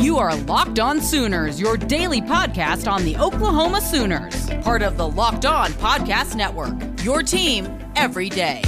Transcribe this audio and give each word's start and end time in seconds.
You 0.00 0.16
are 0.16 0.34
Locked 0.34 0.78
On 0.80 0.98
Sooners, 0.98 1.60
your 1.60 1.76
daily 1.76 2.22
podcast 2.22 2.90
on 2.90 3.04
the 3.04 3.18
Oklahoma 3.18 3.82
Sooners, 3.82 4.48
part 4.62 4.80
of 4.80 4.96
the 4.96 5.06
Locked 5.06 5.44
On 5.44 5.70
Podcast 5.72 6.34
Network. 6.36 6.72
Your 7.04 7.22
team 7.22 7.68
every 7.96 8.30
day. 8.30 8.62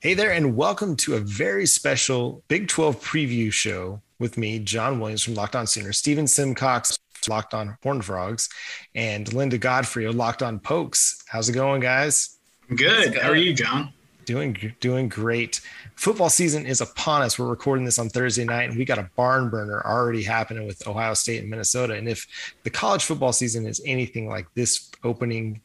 Hey 0.00 0.12
there, 0.12 0.32
and 0.32 0.56
welcome 0.56 0.96
to 0.96 1.14
a 1.14 1.20
very 1.20 1.64
special 1.64 2.44
Big 2.48 2.68
12 2.68 3.02
preview 3.02 3.50
show 3.50 4.02
with 4.22 4.38
me, 4.38 4.60
John 4.60 5.00
Williams 5.00 5.22
from 5.22 5.34
Locked 5.34 5.56
On 5.56 5.66
Sooners, 5.66 5.98
Stephen 5.98 6.26
Simcox, 6.26 6.98
Locked 7.28 7.52
On 7.52 7.76
Horn 7.82 8.00
Frogs, 8.00 8.48
and 8.94 9.30
Linda 9.34 9.58
Godfrey 9.58 10.06
of 10.06 10.14
Locked 10.14 10.42
On 10.42 10.58
Pokes. 10.58 11.22
How's 11.28 11.48
it 11.48 11.52
going, 11.52 11.80
guys? 11.80 12.38
Good. 12.74 13.18
How 13.18 13.30
are 13.30 13.36
you, 13.36 13.52
John? 13.52 13.92
Doing 14.24 14.72
doing 14.78 15.08
great. 15.08 15.60
Football 15.96 16.30
season 16.30 16.64
is 16.64 16.80
upon 16.80 17.22
us. 17.22 17.38
We're 17.38 17.48
recording 17.48 17.84
this 17.84 17.98
on 17.98 18.08
Thursday 18.08 18.44
night, 18.44 18.70
and 18.70 18.78
we 18.78 18.84
got 18.84 18.98
a 18.98 19.10
barn 19.16 19.50
burner 19.50 19.82
already 19.84 20.22
happening 20.22 20.66
with 20.66 20.86
Ohio 20.86 21.14
State 21.14 21.40
and 21.40 21.50
Minnesota. 21.50 21.94
And 21.94 22.08
if 22.08 22.54
the 22.62 22.70
college 22.70 23.04
football 23.04 23.32
season 23.32 23.66
is 23.66 23.82
anything 23.84 24.28
like 24.28 24.46
this 24.54 24.92
opening 25.02 25.60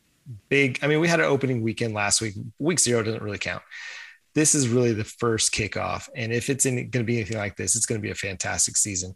big, 0.50 0.80
I 0.82 0.88
mean, 0.88 1.00
we 1.00 1.08
had 1.08 1.20
an 1.20 1.28
opening 1.28 1.62
weekend 1.62 1.94
last 1.94 2.20
week. 2.20 2.34
Week 2.58 2.80
zero 2.80 3.04
doesn't 3.04 3.22
really 3.22 3.38
count 3.38 3.62
this 4.38 4.54
is 4.54 4.70
really 4.70 4.94
the 4.94 5.04
first 5.04 5.52
kickoff. 5.52 6.10
And 6.16 6.32
if 6.32 6.52
it's 6.52 6.64
going 6.64 6.92
to 6.92 7.04
be 7.04 7.16
anything 7.16 7.40
like 7.40 7.56
this, 7.56 7.76
it's 7.76 7.88
going 7.88 8.00
to 8.00 8.06
be 8.06 8.12
a 8.12 8.16
fantastic 8.16 8.78
season. 8.78 9.16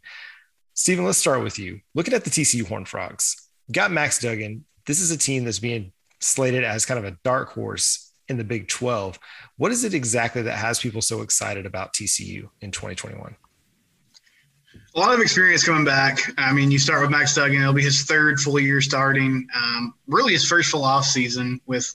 Stephen, 0.73 1.05
let's 1.05 1.19
start 1.19 1.43
with 1.43 1.59
you. 1.59 1.79
Looking 1.93 2.15
at 2.15 2.23
the 2.23 2.31
TCU 2.31 2.67
Horn 2.67 2.85
Frogs, 2.85 3.35
got 3.71 3.91
Max 3.91 4.17
Duggan. 4.17 4.65
This 4.87 4.99
is 4.99 5.11
a 5.11 5.17
team 5.17 5.43
that's 5.43 5.59
being 5.59 5.91
slated 6.21 6.63
as 6.63 6.87
kind 6.87 6.97
of 6.97 7.05
a 7.05 7.15
dark 7.23 7.51
horse 7.51 8.11
in 8.29 8.37
the 8.37 8.43
Big 8.43 8.67
12. 8.67 9.19
What 9.57 9.71
is 9.71 9.83
it 9.83 9.93
exactly 9.93 10.41
that 10.41 10.57
has 10.57 10.79
people 10.79 11.03
so 11.03 11.21
excited 11.21 11.67
about 11.67 11.93
TCU 11.93 12.49
in 12.61 12.71
2021? 12.71 13.35
A 14.95 14.99
lot 14.99 15.13
of 15.13 15.19
experience 15.19 15.63
coming 15.63 15.85
back. 15.85 16.17
I 16.39 16.51
mean, 16.51 16.71
you 16.71 16.79
start 16.79 17.01
with 17.01 17.11
Max 17.11 17.35
Duggan. 17.35 17.61
It'll 17.61 17.73
be 17.73 17.83
his 17.83 18.05
third 18.05 18.39
full 18.39 18.59
year 18.59 18.81
starting. 18.81 19.47
Um, 19.55 19.93
really, 20.07 20.33
his 20.33 20.47
first 20.47 20.71
full 20.71 20.83
off 20.83 21.05
season 21.05 21.61
with 21.67 21.93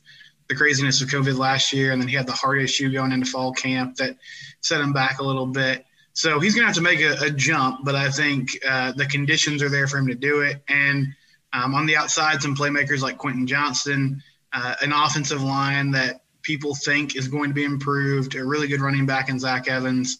the 0.49 0.55
craziness 0.55 1.01
of 1.03 1.09
COVID 1.09 1.37
last 1.37 1.73
year, 1.73 1.93
and 1.93 2.01
then 2.01 2.09
he 2.09 2.15
had 2.15 2.27
the 2.27 2.33
heart 2.33 2.61
issue 2.61 2.93
going 2.93 3.13
into 3.13 3.27
fall 3.27 3.53
camp 3.53 3.97
that 3.97 4.17
set 4.61 4.81
him 4.81 4.93
back 4.93 5.19
a 5.19 5.25
little 5.25 5.47
bit. 5.47 5.85
So 6.13 6.41
he's 6.41 6.55
going 6.55 6.63
to 6.63 6.69
have 6.69 6.77
to 6.77 6.83
make 6.83 7.01
a, 7.01 7.27
a 7.27 7.31
jump, 7.31 7.85
but 7.85 7.95
I 7.95 8.11
think 8.11 8.59
uh, 8.67 8.93
the 8.93 9.07
conditions 9.07 9.63
are 9.63 9.69
there 9.69 9.87
for 9.87 9.99
him 9.99 10.07
to 10.07 10.15
do 10.15 10.41
it. 10.41 10.63
And 10.69 11.09
um, 11.53 11.75
on 11.75 11.87
the 11.87 11.97
outside, 11.97 12.41
some 12.41 12.57
playmakers 12.57 13.03
like 13.03 13.19
Quentin 13.19 13.47
Johnston, 13.47 14.23
uh, 14.53 14.75
an 14.81 14.93
offensive 14.93 15.43
line 15.43 15.91
that 15.91 16.23
people 16.43 16.75
think 16.75 17.17
is 17.17 17.29
going 17.29 17.51
to 17.51 17.55
be 17.55 17.65
improved, 17.65 18.35
a 18.35 18.45
really 18.45 18.69
good 18.69 18.81
running 18.81 19.05
back 19.05 19.29
in 19.29 19.39
Zach 19.39 19.69
Evans. 19.69 20.19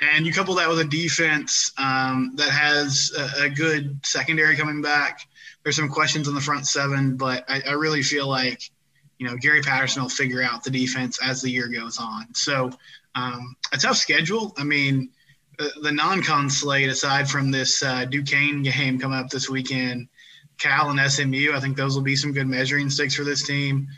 And 0.00 0.26
you 0.26 0.32
couple 0.32 0.54
that 0.54 0.68
with 0.68 0.80
a 0.80 0.84
defense 0.84 1.72
um, 1.76 2.32
that 2.36 2.48
has 2.48 3.12
a, 3.16 3.44
a, 3.44 3.50
good 3.50 4.00
secondary 4.02 4.56
coming 4.56 4.80
back. 4.80 5.20
There's 5.62 5.76
some 5.76 5.90
questions 5.90 6.26
on 6.26 6.34
the 6.34 6.40
front 6.40 6.66
seven, 6.66 7.18
but 7.18 7.44
I, 7.48 7.60
I 7.68 7.72
really 7.72 8.02
feel 8.02 8.26
like– 8.26 8.70
you 9.20 9.26
know, 9.26 9.36
Gary 9.36 9.60
Patterson 9.60 10.00
will 10.00 10.08
figure 10.08 10.42
out 10.42 10.64
the 10.64 10.70
defense 10.70 11.18
as 11.22 11.42
the 11.42 11.50
year 11.50 11.68
goes 11.68 11.98
on. 11.98 12.34
So 12.34 12.70
um, 13.14 13.54
a 13.70 13.76
tough 13.76 13.98
schedule. 13.98 14.54
I 14.56 14.64
mean, 14.64 15.10
the, 15.58 15.70
the 15.82 15.92
non-con 15.92 16.48
slate, 16.48 16.88
aside 16.88 17.28
from 17.28 17.50
this 17.50 17.82
uh, 17.82 18.06
Duquesne 18.06 18.62
game 18.62 18.98
coming 18.98 19.18
up 19.18 19.28
this 19.28 19.50
weekend, 19.50 20.08
Cal 20.56 20.88
and 20.88 21.12
SMU, 21.12 21.52
I 21.52 21.60
think 21.60 21.76
those 21.76 21.94
will 21.94 22.02
be 22.02 22.16
some 22.16 22.32
good 22.32 22.46
measuring 22.46 22.88
sticks 22.88 23.14
for 23.14 23.24
this 23.24 23.46
team. 23.46 23.88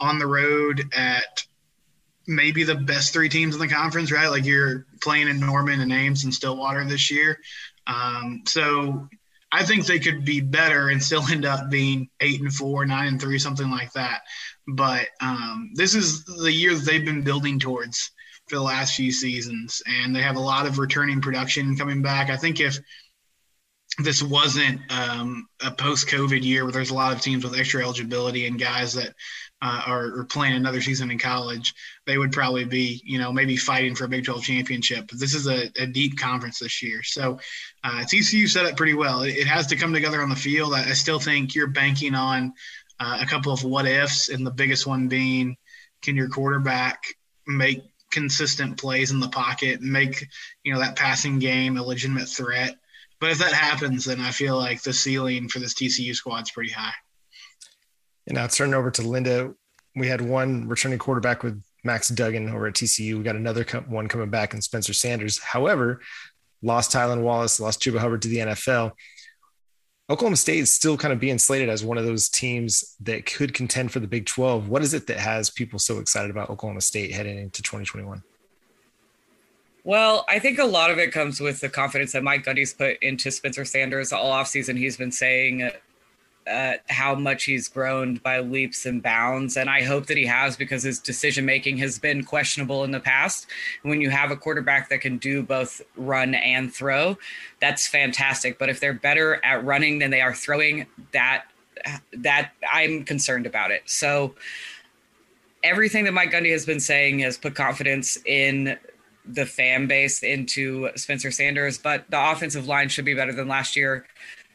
On 0.00 0.18
the 0.18 0.26
road 0.26 0.82
at 0.96 1.44
maybe 2.26 2.64
the 2.64 2.74
best 2.74 3.12
three 3.12 3.28
teams 3.28 3.54
in 3.54 3.60
the 3.60 3.68
conference, 3.68 4.10
right? 4.10 4.28
Like 4.28 4.46
you're 4.46 4.86
playing 5.02 5.28
in 5.28 5.38
Norman 5.38 5.80
and 5.80 5.92
Ames 5.92 6.24
and 6.24 6.32
Stillwater 6.32 6.82
this 6.86 7.10
year. 7.10 7.38
Um, 7.86 8.42
so 8.46 9.06
I 9.52 9.64
think 9.64 9.84
they 9.84 9.98
could 9.98 10.24
be 10.24 10.40
better 10.40 10.88
and 10.88 11.02
still 11.02 11.22
end 11.30 11.44
up 11.44 11.70
being 11.70 12.08
eight 12.20 12.40
and 12.40 12.52
four, 12.52 12.86
nine 12.86 13.08
and 13.08 13.20
three, 13.20 13.38
something 13.38 13.70
like 13.70 13.92
that. 13.92 14.22
But 14.66 15.08
um, 15.20 15.72
this 15.74 15.94
is 15.94 16.24
the 16.24 16.52
year 16.52 16.74
that 16.74 16.84
they've 16.86 17.04
been 17.04 17.22
building 17.22 17.58
towards 17.58 18.10
for 18.48 18.56
the 18.56 18.62
last 18.62 18.96
few 18.96 19.12
seasons, 19.12 19.82
and 19.86 20.16
they 20.16 20.22
have 20.22 20.36
a 20.36 20.40
lot 20.40 20.66
of 20.66 20.78
returning 20.78 21.20
production 21.20 21.76
coming 21.76 22.00
back. 22.00 22.30
I 22.30 22.36
think 22.36 22.60
if 22.60 22.78
this 23.98 24.22
wasn't 24.22 24.80
um, 24.90 25.46
a 25.62 25.70
post-COVID 25.70 26.42
year 26.42 26.64
where 26.64 26.72
there's 26.72 26.90
a 26.90 26.94
lot 26.94 27.12
of 27.12 27.20
teams 27.20 27.44
with 27.44 27.58
extra 27.58 27.82
eligibility 27.82 28.46
and 28.46 28.58
guys 28.58 28.94
that 28.94 29.14
uh, 29.62 29.82
are, 29.86 30.18
are, 30.18 30.24
playing 30.24 30.56
another 30.56 30.82
season 30.82 31.10
in 31.10 31.18
college, 31.18 31.72
they 32.04 32.18
would 32.18 32.32
probably 32.32 32.64
be, 32.64 33.00
you 33.04 33.16
know, 33.16 33.32
maybe 33.32 33.56
fighting 33.56 33.94
for 33.94 34.04
a 34.04 34.08
Big 34.08 34.24
12 34.24 34.42
championship. 34.42 35.06
But 35.08 35.20
this 35.20 35.34
is 35.34 35.46
a, 35.46 35.70
a 35.80 35.86
deep 35.86 36.18
conference 36.18 36.58
this 36.58 36.82
year, 36.82 37.02
so 37.04 37.38
uh, 37.84 38.00
TCU 38.00 38.48
set 38.48 38.66
up 38.66 38.76
pretty 38.76 38.94
well. 38.94 39.22
It, 39.22 39.36
it, 39.36 39.46
has 39.46 39.68
to 39.68 39.76
come 39.76 39.92
together 39.92 40.20
on 40.20 40.28
the 40.28 40.36
field. 40.36 40.74
I, 40.74 40.90
I 40.90 40.92
still 40.94 41.20
think 41.20 41.54
you're 41.54 41.68
banking 41.68 42.16
on 42.16 42.52
uh, 42.98 43.18
a 43.20 43.26
couple 43.26 43.52
of 43.52 43.62
what 43.62 43.86
ifs, 43.86 44.28
and 44.30 44.44
the 44.44 44.50
biggest 44.50 44.86
one 44.86 45.06
being 45.06 45.56
can 46.02 46.16
your 46.16 46.28
quarterback 46.28 47.04
make 47.46 47.84
consistent 48.10 48.78
plays 48.78 49.12
in 49.12 49.20
the 49.20 49.28
pocket, 49.28 49.80
make 49.80 50.26
you 50.64 50.72
know 50.72 50.80
that 50.80 50.96
passing 50.96 51.38
game 51.38 51.76
a 51.76 51.82
legitimate 51.82 52.28
threat. 52.28 52.76
But 53.20 53.30
if 53.30 53.38
that 53.38 53.52
happens, 53.52 54.06
then 54.06 54.20
I 54.20 54.32
feel 54.32 54.56
like 54.56 54.82
the 54.82 54.92
ceiling 54.92 55.48
for 55.48 55.60
this 55.60 55.74
TCU 55.74 56.12
squad 56.16 56.42
is 56.42 56.50
pretty 56.50 56.72
high. 56.72 56.92
And 58.26 58.36
now 58.36 58.46
turning 58.46 58.74
over 58.74 58.90
to 58.92 59.02
Linda, 59.02 59.54
we 59.94 60.08
had 60.08 60.20
one 60.20 60.68
returning 60.68 60.98
quarterback 60.98 61.42
with 61.42 61.62
Max 61.84 62.08
Duggan 62.08 62.48
over 62.48 62.66
at 62.66 62.74
TCU. 62.74 63.18
We 63.18 63.24
got 63.24 63.36
another 63.36 63.64
one 63.88 64.08
coming 64.08 64.30
back 64.30 64.54
in 64.54 64.62
Spencer 64.62 64.92
Sanders. 64.92 65.38
However, 65.38 66.00
lost 66.62 66.92
Tylan 66.92 67.22
Wallace, 67.22 67.60
lost 67.60 67.80
Chuba 67.80 67.98
Hubbard 67.98 68.22
to 68.22 68.28
the 68.28 68.38
NFL. 68.38 68.92
Oklahoma 70.10 70.36
State 70.36 70.58
is 70.58 70.72
still 70.72 70.96
kind 70.96 71.12
of 71.12 71.20
being 71.20 71.38
slated 71.38 71.68
as 71.68 71.84
one 71.84 71.96
of 71.96 72.04
those 72.04 72.28
teams 72.28 72.96
that 73.00 73.24
could 73.24 73.54
contend 73.54 73.92
for 73.92 74.00
the 74.00 74.06
Big 74.06 74.26
12. 74.26 74.68
What 74.68 74.82
is 74.82 74.94
it 74.94 75.06
that 75.06 75.18
has 75.18 75.48
people 75.50 75.78
so 75.78 75.98
excited 75.98 76.30
about 76.30 76.50
Oklahoma 76.50 76.80
State 76.80 77.12
heading 77.12 77.38
into 77.38 77.62
2021? 77.62 78.22
Well, 79.84 80.24
I 80.28 80.38
think 80.38 80.58
a 80.58 80.64
lot 80.64 80.90
of 80.90 80.98
it 80.98 81.12
comes 81.12 81.40
with 81.40 81.60
the 81.60 81.68
confidence 81.68 82.12
that 82.12 82.22
Mike 82.22 82.44
Gundy's 82.44 82.72
put 82.72 83.02
into 83.02 83.30
Spencer 83.30 83.64
Sanders 83.64 84.12
all 84.12 84.30
offseason. 84.30 84.76
He's 84.76 84.96
been 84.96 85.10
saying 85.10 85.62
uh, 85.62 85.70
uh, 86.46 86.74
how 86.88 87.14
much 87.14 87.44
he's 87.44 87.68
grown 87.68 88.16
by 88.16 88.40
leaps 88.40 88.86
and 88.86 89.02
bounds. 89.02 89.56
And 89.56 89.70
I 89.70 89.82
hope 89.82 90.06
that 90.06 90.16
he 90.16 90.26
has 90.26 90.56
because 90.56 90.82
his 90.82 90.98
decision 90.98 91.44
making 91.44 91.78
has 91.78 91.98
been 91.98 92.24
questionable 92.24 92.84
in 92.84 92.90
the 92.90 93.00
past. 93.00 93.46
When 93.82 94.00
you 94.00 94.10
have 94.10 94.30
a 94.30 94.36
quarterback 94.36 94.88
that 94.90 95.00
can 95.00 95.18
do 95.18 95.42
both 95.42 95.80
run 95.96 96.34
and 96.34 96.72
throw, 96.72 97.16
that's 97.60 97.86
fantastic. 97.86 98.58
But 98.58 98.68
if 98.68 98.80
they're 98.80 98.92
better 98.92 99.44
at 99.44 99.64
running 99.64 99.98
than 99.98 100.10
they 100.10 100.20
are 100.20 100.34
throwing, 100.34 100.86
that 101.12 101.44
that 102.12 102.52
I'm 102.72 103.04
concerned 103.04 103.46
about 103.46 103.70
it. 103.70 103.82
So 103.86 104.34
everything 105.64 106.04
that 106.04 106.12
Mike 106.12 106.30
Gundy 106.32 106.52
has 106.52 106.66
been 106.66 106.80
saying 106.80 107.20
has 107.20 107.38
put 107.38 107.54
confidence 107.54 108.18
in 108.26 108.78
the 109.24 109.46
fan 109.46 109.86
base 109.86 110.22
into 110.22 110.90
Spencer 110.96 111.30
Sanders, 111.30 111.78
but 111.78 112.04
the 112.10 112.32
offensive 112.32 112.66
line 112.66 112.88
should 112.88 113.04
be 113.04 113.14
better 113.14 113.32
than 113.32 113.48
last 113.48 113.76
year. 113.76 114.06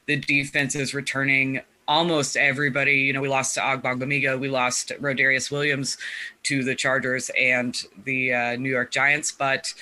The 0.06 0.18
defense 0.18 0.76
is 0.76 0.94
returning 0.94 1.62
almost 1.88 2.36
everybody. 2.36 2.94
You 2.94 3.14
know, 3.14 3.22
we 3.22 3.30
lost 3.30 3.56
to 3.56 3.62
Ogbongbemiga, 3.62 4.40
we 4.40 4.50
lost 4.50 4.92
Rodarius 5.02 5.52
Williams 5.52 5.98
to 6.44 6.64
the 6.64 6.76
Chargers 6.76 7.32
and 7.40 7.76
the 8.04 8.34
uh, 8.34 8.56
New 8.56 8.70
York 8.70 8.92
Giants, 8.92 9.32
but 9.32 9.74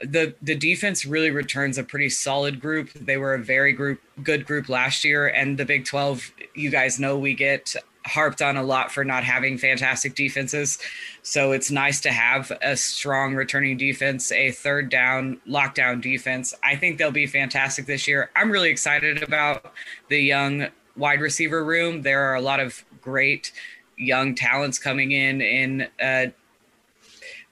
the 0.00 0.34
the 0.42 0.54
defense 0.54 1.06
really 1.06 1.30
returns 1.30 1.78
a 1.78 1.82
pretty 1.84 2.10
solid 2.10 2.60
group. 2.60 2.92
They 2.92 3.16
were 3.16 3.34
a 3.34 3.42
very 3.42 3.72
group 3.72 4.00
good 4.22 4.44
group 4.44 4.68
last 4.68 5.04
year, 5.04 5.28
and 5.28 5.58
the 5.58 5.64
Big 5.64 5.84
Twelve. 5.84 6.32
You 6.54 6.70
guys 6.70 6.98
know 6.98 7.16
we 7.18 7.34
get 7.34 7.74
harped 8.04 8.40
on 8.40 8.56
a 8.56 8.62
lot 8.62 8.92
for 8.92 9.04
not 9.04 9.24
having 9.24 9.58
fantastic 9.58 10.14
defenses. 10.14 10.78
So 11.22 11.52
it's 11.52 11.70
nice 11.70 12.00
to 12.02 12.12
have 12.12 12.52
a 12.62 12.76
strong 12.76 13.34
returning 13.34 13.76
defense, 13.76 14.30
a 14.30 14.52
third 14.52 14.90
down 14.90 15.40
lockdown 15.48 16.00
defense. 16.00 16.54
I 16.62 16.76
think 16.76 16.98
they'll 16.98 17.10
be 17.10 17.26
fantastic 17.26 17.86
this 17.86 18.06
year. 18.06 18.30
I'm 18.36 18.50
really 18.50 18.70
excited 18.70 19.22
about 19.22 19.72
the 20.08 20.20
young 20.20 20.68
wide 20.96 21.20
receiver 21.20 21.64
room. 21.64 22.02
There 22.02 22.30
are 22.30 22.34
a 22.34 22.40
lot 22.40 22.60
of 22.60 22.84
great 23.00 23.52
young 23.96 24.34
talents 24.34 24.78
coming 24.78 25.12
in. 25.12 25.40
In 25.40 25.88
uh, 26.02 26.26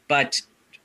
but 0.09 0.43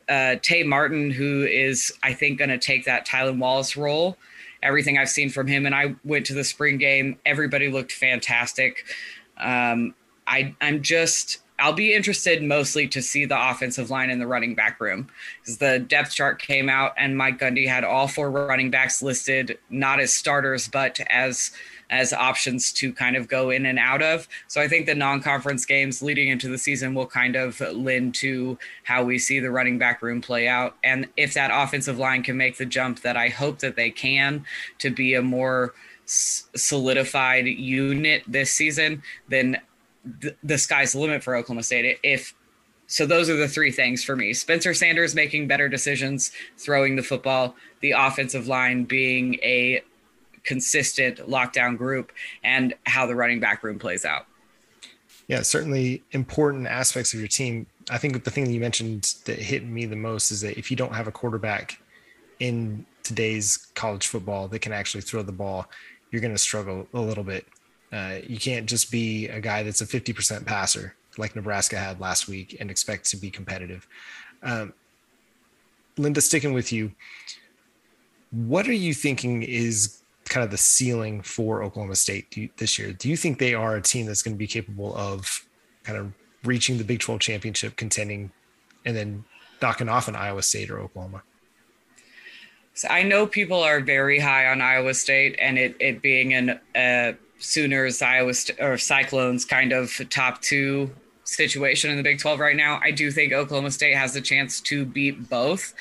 uh, 0.07 0.35
Tay 0.41 0.63
Martin, 0.63 1.11
who 1.11 1.45
is 1.45 1.93
I 2.03 2.13
think 2.13 2.39
going 2.39 2.49
to 2.49 2.57
take 2.57 2.85
that 2.85 3.07
Tylan 3.07 3.39
Wallace 3.39 3.77
role. 3.77 4.17
Everything 4.61 4.97
I've 4.97 5.09
seen 5.09 5.29
from 5.29 5.47
him, 5.47 5.65
and 5.65 5.73
I 5.73 5.95
went 6.03 6.25
to 6.25 6.33
the 6.33 6.43
spring 6.43 6.77
game. 6.77 7.17
Everybody 7.25 7.69
looked 7.69 7.93
fantastic. 7.93 8.83
Um, 9.37 9.93
I 10.27 10.53
I'm 10.59 10.81
just 10.81 11.39
I'll 11.59 11.73
be 11.73 11.93
interested 11.93 12.41
mostly 12.41 12.87
to 12.89 13.01
see 13.01 13.25
the 13.25 13.49
offensive 13.49 13.89
line 13.89 14.09
and 14.09 14.21
the 14.21 14.27
running 14.27 14.55
back 14.55 14.79
room 14.79 15.09
because 15.41 15.57
the 15.57 15.79
depth 15.79 16.11
chart 16.11 16.41
came 16.41 16.69
out 16.69 16.93
and 16.97 17.17
Mike 17.17 17.39
Gundy 17.39 17.67
had 17.67 17.83
all 17.83 18.07
four 18.07 18.31
running 18.31 18.69
backs 18.69 19.01
listed 19.01 19.57
not 19.69 19.99
as 19.99 20.13
starters 20.13 20.67
but 20.67 20.99
as 21.09 21.51
as 21.89 22.13
options 22.13 22.71
to 22.73 22.93
kind 22.93 23.15
of 23.15 23.27
go 23.27 23.49
in 23.49 23.65
and 23.65 23.79
out 23.79 24.01
of. 24.01 24.27
So 24.47 24.61
I 24.61 24.67
think 24.67 24.85
the 24.85 24.95
non-conference 24.95 25.65
games 25.65 26.01
leading 26.01 26.27
into 26.27 26.47
the 26.47 26.57
season 26.57 26.93
will 26.93 27.07
kind 27.07 27.35
of 27.35 27.59
lend 27.59 28.15
to 28.15 28.57
how 28.83 29.03
we 29.03 29.17
see 29.17 29.39
the 29.39 29.51
running 29.51 29.77
back 29.77 30.01
room 30.01 30.21
play 30.21 30.47
out 30.47 30.75
and 30.83 31.07
if 31.17 31.33
that 31.33 31.51
offensive 31.53 31.97
line 31.97 32.23
can 32.23 32.37
make 32.37 32.57
the 32.57 32.65
jump 32.65 33.01
that 33.01 33.17
I 33.17 33.29
hope 33.29 33.59
that 33.59 33.75
they 33.75 33.91
can 33.91 34.45
to 34.79 34.89
be 34.89 35.13
a 35.13 35.21
more 35.21 35.73
solidified 36.05 37.45
unit 37.45 38.23
this 38.27 38.51
season, 38.51 39.03
then 39.27 39.57
the, 40.03 40.35
the 40.43 40.57
sky's 40.57 40.93
the 40.93 40.99
limit 40.99 41.23
for 41.23 41.35
Oklahoma 41.35 41.63
State. 41.63 41.99
If 42.03 42.33
so, 42.87 43.05
those 43.05 43.29
are 43.29 43.35
the 43.35 43.47
three 43.47 43.71
things 43.71 44.03
for 44.03 44.15
me: 44.15 44.33
Spencer 44.33 44.73
Sanders 44.73 45.13
making 45.13 45.47
better 45.47 45.69
decisions, 45.69 46.31
throwing 46.57 46.95
the 46.95 47.03
football, 47.03 47.55
the 47.81 47.91
offensive 47.91 48.47
line 48.47 48.85
being 48.85 49.35
a 49.43 49.83
consistent 50.49 51.19
lockdown 51.29 51.77
group, 51.77 52.11
and 52.43 52.73
how 52.87 53.05
the 53.05 53.13
running 53.13 53.39
back 53.39 53.63
room 53.63 53.77
plays 53.77 54.03
out. 54.03 54.25
Yeah, 55.27 55.43
certainly 55.43 56.01
important 56.11 56.65
aspects 56.65 57.13
of 57.13 57.19
your 57.19 57.27
team. 57.27 57.67
I 57.91 57.99
think 57.99 58.23
the 58.23 58.31
thing 58.31 58.45
that 58.45 58.51
you 58.51 58.59
mentioned 58.59 59.13
that 59.25 59.37
hit 59.37 59.63
me 59.63 59.85
the 59.85 59.95
most 59.95 60.31
is 60.31 60.41
that 60.41 60.57
if 60.57 60.71
you 60.71 60.75
don't 60.75 60.95
have 60.95 61.07
a 61.07 61.11
quarterback 61.11 61.79
in 62.39 62.83
today's 63.03 63.57
college 63.75 64.07
football 64.07 64.47
that 64.47 64.59
can 64.59 64.73
actually 64.73 65.01
throw 65.01 65.21
the 65.21 65.31
ball, 65.31 65.67
you're 66.09 66.21
going 66.21 66.33
to 66.33 66.39
struggle 66.39 66.87
a 66.95 66.99
little 66.99 67.23
bit. 67.23 67.45
Uh, 67.93 68.15
you 68.27 68.39
can't 68.39 68.67
just 68.67 68.91
be 68.91 69.27
a 69.27 69.39
guy 69.39 69.61
that's 69.61 69.81
a 69.81 69.85
50% 69.85 70.47
passer 70.47 70.95
like 71.19 71.35
Nebraska 71.35 71.77
had 71.77 71.99
last 71.99 72.27
week 72.27 72.57
and 72.59 72.71
expect 72.71 73.05
to 73.11 73.17
be 73.17 73.29
competitive. 73.29 73.87
Um, 74.41 74.73
Linda, 75.95 76.21
sticking 76.21 76.53
with 76.53 76.71
you, 76.71 76.91
what 78.31 78.67
are 78.67 78.73
you 78.73 78.95
thinking 78.95 79.43
is 79.43 79.98
kind 80.29 80.43
of 80.43 80.51
the 80.51 80.57
ceiling 80.57 81.21
for 81.21 81.63
Oklahoma 81.63 81.95
State 81.95 82.55
this 82.57 82.79
year? 82.79 82.93
Do 82.93 83.09
you 83.09 83.17
think 83.17 83.39
they 83.39 83.53
are 83.53 83.75
a 83.75 83.81
team 83.81 84.05
that's 84.05 84.21
going 84.21 84.35
to 84.35 84.37
be 84.37 84.47
capable 84.47 84.95
of 84.95 85.45
kind 85.83 85.97
of 85.97 86.13
reaching 86.43 86.77
the 86.77 86.83
Big 86.83 86.99
12 86.99 87.19
championship, 87.19 87.75
contending, 87.75 88.31
and 88.85 88.95
then 88.95 89.25
knocking 89.61 89.89
off 89.89 90.07
an 90.07 90.15
Iowa 90.15 90.41
State 90.41 90.69
or 90.69 90.79
Oklahoma? 90.79 91.23
So 92.73 92.87
I 92.87 93.03
know 93.03 93.27
people 93.27 93.61
are 93.61 93.81
very 93.81 94.19
high 94.19 94.47
on 94.47 94.61
Iowa 94.61 94.93
State 94.93 95.35
and 95.41 95.57
it, 95.57 95.75
it 95.79 96.01
being 96.01 96.33
an 96.33 96.59
uh, 96.75 97.13
Sooners, 97.39 98.01
Iowa 98.01 98.33
St- 98.33 98.59
or 98.61 98.77
Cyclones 98.77 99.43
kind 99.43 99.73
of 99.73 99.91
top 100.09 100.41
two 100.41 100.89
situation 101.23 101.91
in 101.91 101.97
the 101.97 102.03
Big 102.03 102.19
12 102.19 102.39
right 102.39 102.55
now. 102.55 102.79
I 102.81 102.91
do 102.91 103.11
think 103.11 103.33
Oklahoma 103.33 103.71
State 103.71 103.95
has 103.95 104.15
a 104.15 104.21
chance 104.21 104.61
to 104.61 104.85
beat 104.85 105.29
both 105.29 105.73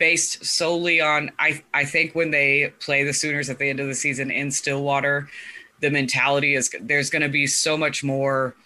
based 0.00 0.44
solely 0.44 1.00
on 1.00 1.30
I 1.38 1.62
I 1.72 1.84
think 1.84 2.14
when 2.14 2.32
they 2.32 2.72
play 2.80 3.04
the 3.04 3.12
Sooners 3.12 3.48
at 3.48 3.58
the 3.58 3.68
end 3.68 3.78
of 3.78 3.86
the 3.86 3.94
season 3.94 4.32
in 4.32 4.50
Stillwater, 4.50 5.28
the 5.78 5.90
mentality 5.90 6.54
is 6.56 6.74
there's 6.80 7.10
going 7.10 7.22
to 7.22 7.28
be 7.28 7.46
so 7.46 7.76
much 7.76 8.02
more 8.02 8.56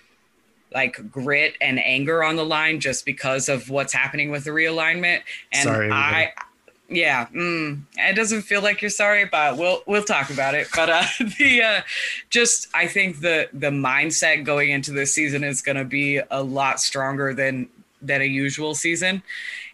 like 0.73 1.11
grit 1.11 1.57
and 1.61 1.79
anger 1.79 2.25
on 2.25 2.37
the 2.37 2.45
line 2.45 2.81
just 2.81 3.05
because 3.05 3.49
of 3.49 3.69
what's 3.69 3.93
happening 3.93 4.31
with 4.31 4.45
the 4.45 4.51
realignment. 4.51 5.23
And 5.53 5.65
Sorry, 5.65 5.91
I 5.91 6.33
yeah 6.89 7.27
mm, 7.27 7.83
it 7.97 8.15
doesn't 8.15 8.43
feel 8.43 8.61
like 8.61 8.83
you're 8.83 8.91
sorry 8.91 9.25
but 9.25 9.57
we'll 9.57 9.83
we'll 9.87 10.05
talk 10.05 10.31
about 10.31 10.55
it. 10.55 10.69
But 10.75 10.89
uh 10.89 11.05
the 11.39 11.63
uh 11.63 11.83
just 12.31 12.69
i 12.75 12.87
think 12.87 13.21
the 13.21 13.49
the 13.53 13.71
mindset 13.71 14.45
going 14.45 14.71
into 14.71 14.93
this 14.93 15.13
season 15.13 15.43
is 15.43 15.63
going 15.63 15.77
to 15.77 15.85
be 15.85 16.21
a 16.31 16.43
lot 16.43 16.79
stronger 16.79 17.35
than 17.35 17.69
than 18.01 18.23
a 18.23 18.27
usual 18.27 18.75
season. 18.75 19.23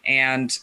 And 0.07 0.57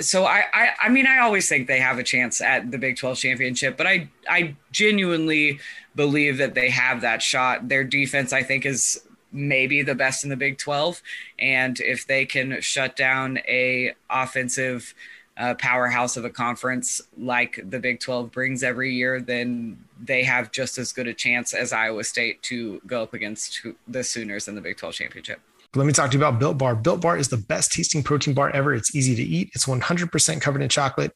so 0.00 0.24
I, 0.24 0.44
I 0.52 0.70
i 0.82 0.88
mean 0.88 1.06
i 1.06 1.18
always 1.18 1.48
think 1.48 1.66
they 1.66 1.80
have 1.80 1.98
a 1.98 2.02
chance 2.02 2.40
at 2.40 2.70
the 2.70 2.78
big 2.78 2.96
12 2.96 3.18
championship 3.18 3.76
but 3.76 3.86
i 3.86 4.08
i 4.28 4.54
genuinely 4.72 5.60
believe 5.96 6.38
that 6.38 6.54
they 6.54 6.70
have 6.70 7.00
that 7.00 7.22
shot 7.22 7.68
their 7.68 7.84
defense 7.84 8.32
i 8.32 8.42
think 8.42 8.66
is 8.66 9.00
maybe 9.32 9.82
the 9.82 9.94
best 9.94 10.24
in 10.24 10.30
the 10.30 10.36
big 10.36 10.58
12 10.58 11.02
and 11.38 11.80
if 11.80 12.06
they 12.06 12.26
can 12.26 12.60
shut 12.60 12.96
down 12.96 13.38
a 13.48 13.94
offensive 14.10 14.94
uh, 15.40 15.54
powerhouse 15.54 16.16
of 16.18 16.24
a 16.24 16.30
conference 16.30 17.00
like 17.16 17.58
the 17.70 17.78
Big 17.78 17.98
12 17.98 18.30
brings 18.30 18.62
every 18.62 18.92
year, 18.92 19.22
then 19.22 19.78
they 19.98 20.22
have 20.22 20.52
just 20.52 20.76
as 20.76 20.92
good 20.92 21.06
a 21.06 21.14
chance 21.14 21.54
as 21.54 21.72
Iowa 21.72 22.04
State 22.04 22.42
to 22.42 22.82
go 22.86 23.02
up 23.02 23.14
against 23.14 23.66
the 23.88 24.04
Sooners 24.04 24.48
in 24.48 24.54
the 24.54 24.60
Big 24.60 24.76
12 24.76 24.94
championship. 24.94 25.40
Let 25.76 25.86
me 25.86 25.92
talk 25.92 26.10
to 26.10 26.18
you 26.18 26.24
about 26.24 26.40
Built 26.40 26.58
Bar. 26.58 26.74
Built 26.74 27.00
Bar 27.00 27.16
is 27.16 27.28
the 27.28 27.36
best 27.36 27.72
tasting 27.72 28.02
protein 28.02 28.34
bar 28.34 28.50
ever. 28.50 28.74
It's 28.74 28.94
easy 28.94 29.14
to 29.14 29.22
eat. 29.22 29.50
It's 29.54 29.66
100% 29.66 30.40
covered 30.40 30.62
in 30.62 30.68
chocolate. 30.68 31.12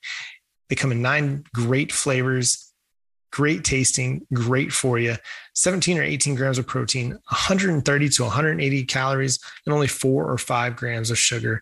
They 0.69 0.77
come 0.77 0.93
in 0.93 1.03
nine 1.03 1.45
great 1.53 1.91
flavors, 1.91 2.73
great 3.33 3.65
tasting, 3.65 4.25
great 4.33 4.73
for 4.73 4.97
you. 4.97 5.17
17 5.57 5.99
or 5.99 6.05
18 6.05 6.37
grams 6.37 6.59
of 6.59 6.69
protein, 6.69 7.11
130 7.11 8.09
to 8.11 8.23
180 8.23 8.85
calories, 8.85 9.41
and 9.67 9.75
only 9.75 9.89
four 9.89 10.31
or 10.31 10.39
five 10.39 10.77
grams 10.77 11.11
of 11.11 11.19
sugar. 11.19 11.61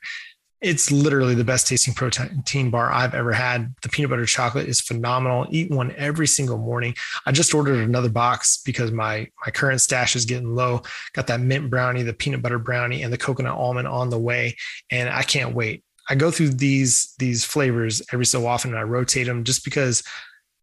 It's 0.62 0.92
literally 0.92 1.34
the 1.34 1.44
best 1.44 1.66
tasting 1.66 1.92
protein 1.92 2.70
bar 2.70 2.92
I've 2.92 3.14
ever 3.14 3.32
had. 3.32 3.74
The 3.82 3.88
peanut 3.88 4.10
butter 4.10 4.26
chocolate 4.26 4.68
is 4.68 4.80
phenomenal. 4.80 5.46
Eat 5.50 5.70
one 5.70 5.92
every 5.96 6.28
single 6.28 6.58
morning. 6.58 6.94
I 7.26 7.32
just 7.32 7.52
ordered 7.52 7.80
another 7.80 8.08
box 8.08 8.62
because 8.64 8.92
my 8.92 9.28
my 9.44 9.50
current 9.50 9.80
stash 9.80 10.14
is 10.14 10.24
getting 10.24 10.54
low. 10.54 10.82
Got 11.14 11.26
that 11.26 11.40
mint 11.40 11.68
brownie, 11.68 12.04
the 12.04 12.12
peanut 12.12 12.42
butter 12.42 12.60
brownie, 12.60 13.02
and 13.02 13.12
the 13.12 13.18
coconut 13.18 13.58
almond 13.58 13.88
on 13.88 14.10
the 14.10 14.18
way, 14.18 14.56
and 14.90 15.10
I 15.10 15.22
can't 15.24 15.54
wait. 15.54 15.84
I 16.08 16.14
go 16.14 16.30
through 16.30 16.50
these 16.50 17.14
these 17.18 17.44
flavors 17.44 18.00
every 18.12 18.26
so 18.26 18.46
often, 18.46 18.70
and 18.70 18.78
I 18.78 18.84
rotate 18.84 19.26
them 19.26 19.42
just 19.42 19.64
because 19.64 20.04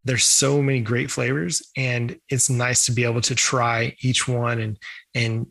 there's 0.05 0.23
so 0.23 0.61
many 0.61 0.79
great 0.79 1.11
flavors, 1.11 1.61
and 1.75 2.17
it's 2.29 2.49
nice 2.49 2.85
to 2.85 2.93
be 2.93 3.03
able 3.03 3.21
to 3.21 3.35
try 3.35 3.95
each 4.01 4.27
one 4.29 4.59
and 4.59 4.77
and 5.13 5.47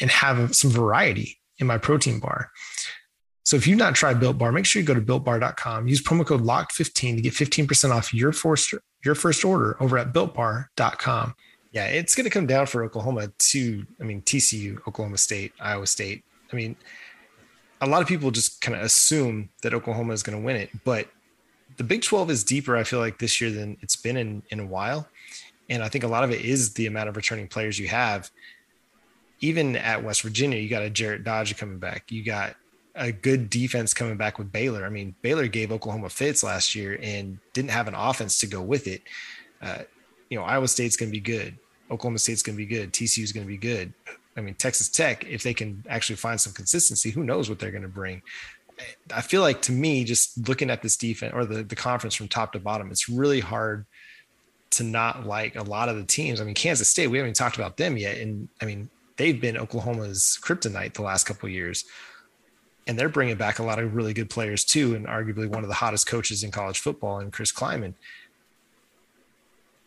and 0.00 0.10
have 0.10 0.54
some 0.54 0.70
variety 0.70 1.40
in 1.58 1.66
my 1.66 1.78
protein 1.78 2.20
bar. 2.20 2.50
So 3.48 3.56
if 3.56 3.66
you've 3.66 3.78
not 3.78 3.94
tried 3.94 4.20
Built 4.20 4.36
Bar, 4.36 4.52
make 4.52 4.66
sure 4.66 4.78
you 4.78 4.86
go 4.86 4.92
to 4.92 5.00
builtbar.com. 5.00 5.88
Use 5.88 6.02
promo 6.02 6.26
code 6.26 6.42
LOCKED15 6.42 7.16
to 7.16 7.22
get 7.22 7.32
15% 7.32 7.90
off 7.90 8.12
your 8.12 8.30
first 8.30 8.74
your 9.02 9.14
first 9.14 9.42
order 9.42 9.74
over 9.82 9.96
at 9.96 10.12
builtbar.com. 10.12 11.34
Yeah, 11.72 11.86
it's 11.86 12.14
going 12.14 12.24
to 12.24 12.30
come 12.30 12.46
down 12.46 12.66
for 12.66 12.84
Oklahoma 12.84 13.28
to, 13.28 13.86
I 13.98 14.04
mean, 14.04 14.20
TCU, 14.20 14.86
Oklahoma 14.86 15.16
State, 15.16 15.54
Iowa 15.58 15.86
State. 15.86 16.26
I 16.52 16.56
mean, 16.56 16.76
a 17.80 17.86
lot 17.86 18.02
of 18.02 18.06
people 18.06 18.30
just 18.30 18.60
kind 18.60 18.76
of 18.76 18.84
assume 18.84 19.48
that 19.62 19.72
Oklahoma 19.72 20.12
is 20.12 20.22
going 20.22 20.38
to 20.38 20.44
win 20.44 20.56
it, 20.56 20.68
but 20.84 21.08
the 21.78 21.84
Big 21.84 22.02
12 22.02 22.30
is 22.30 22.44
deeper, 22.44 22.76
I 22.76 22.84
feel 22.84 22.98
like, 22.98 23.18
this 23.18 23.40
year 23.40 23.50
than 23.50 23.78
it's 23.80 23.96
been 23.96 24.18
in, 24.18 24.42
in 24.50 24.60
a 24.60 24.66
while. 24.66 25.08
And 25.70 25.82
I 25.82 25.88
think 25.88 26.04
a 26.04 26.08
lot 26.08 26.22
of 26.22 26.30
it 26.32 26.42
is 26.42 26.74
the 26.74 26.84
amount 26.84 27.08
of 27.08 27.16
returning 27.16 27.48
players 27.48 27.78
you 27.78 27.88
have. 27.88 28.30
Even 29.40 29.74
at 29.74 30.04
West 30.04 30.20
Virginia, 30.20 30.58
you 30.58 30.68
got 30.68 30.82
a 30.82 30.90
Jarret 30.90 31.24
Doege 31.24 31.56
coming 31.56 31.78
back. 31.78 32.12
You 32.12 32.22
got 32.22 32.54
a 32.98 33.12
good 33.12 33.48
defense 33.48 33.94
coming 33.94 34.16
back 34.16 34.38
with 34.38 34.52
Baylor. 34.52 34.84
I 34.84 34.88
mean, 34.88 35.14
Baylor 35.22 35.46
gave 35.46 35.72
Oklahoma 35.72 36.10
fits 36.10 36.42
last 36.42 36.74
year 36.74 36.98
and 37.00 37.38
didn't 37.54 37.70
have 37.70 37.88
an 37.88 37.94
offense 37.94 38.38
to 38.40 38.46
go 38.46 38.60
with 38.60 38.86
it. 38.86 39.02
Uh, 39.62 39.78
you 40.28 40.38
know, 40.38 40.44
Iowa 40.44 40.68
State's 40.68 40.96
going 40.96 41.10
to 41.10 41.16
be 41.16 41.20
good. 41.20 41.56
Oklahoma 41.90 42.18
State's 42.18 42.42
going 42.42 42.56
to 42.56 42.64
be 42.64 42.66
good. 42.66 42.92
TCU 42.92 43.22
is 43.22 43.32
going 43.32 43.46
to 43.46 43.48
be 43.48 43.56
good. 43.56 43.92
I 44.36 44.40
mean, 44.40 44.54
Texas 44.54 44.88
Tech, 44.88 45.24
if 45.24 45.42
they 45.42 45.54
can 45.54 45.84
actually 45.88 46.16
find 46.16 46.40
some 46.40 46.52
consistency, 46.52 47.10
who 47.10 47.24
knows 47.24 47.48
what 47.48 47.58
they're 47.58 47.70
going 47.70 47.82
to 47.82 47.88
bring. 47.88 48.22
I 49.12 49.20
feel 49.20 49.42
like 49.42 49.62
to 49.62 49.72
me, 49.72 50.04
just 50.04 50.48
looking 50.48 50.70
at 50.70 50.82
this 50.82 50.96
defense 50.96 51.32
or 51.34 51.44
the, 51.44 51.62
the 51.62 51.74
conference 51.74 52.14
from 52.14 52.28
top 52.28 52.52
to 52.52 52.60
bottom, 52.60 52.90
it's 52.90 53.08
really 53.08 53.40
hard 53.40 53.86
to 54.70 54.84
not 54.84 55.24
like 55.26 55.56
a 55.56 55.62
lot 55.62 55.88
of 55.88 55.96
the 55.96 56.04
teams. 56.04 56.40
I 56.40 56.44
mean, 56.44 56.54
Kansas 56.54 56.88
State, 56.88 57.08
we 57.08 57.18
haven't 57.18 57.34
talked 57.34 57.56
about 57.56 57.76
them 57.76 57.96
yet. 57.96 58.18
And 58.18 58.48
I 58.60 58.66
mean, 58.66 58.90
they've 59.16 59.40
been 59.40 59.56
Oklahoma's 59.56 60.38
kryptonite 60.42 60.94
the 60.94 61.02
last 61.02 61.24
couple 61.24 61.48
years 61.48 61.84
and 62.88 62.98
they're 62.98 63.10
bringing 63.10 63.36
back 63.36 63.58
a 63.58 63.62
lot 63.62 63.78
of 63.78 63.94
really 63.94 64.14
good 64.14 64.30
players 64.30 64.64
too, 64.64 64.94
and 64.94 65.06
arguably 65.06 65.46
one 65.46 65.62
of 65.62 65.68
the 65.68 65.74
hottest 65.74 66.06
coaches 66.06 66.42
in 66.42 66.50
college 66.50 66.80
football, 66.80 67.20
and 67.20 67.32
Chris 67.32 67.52
Klieman. 67.52 67.92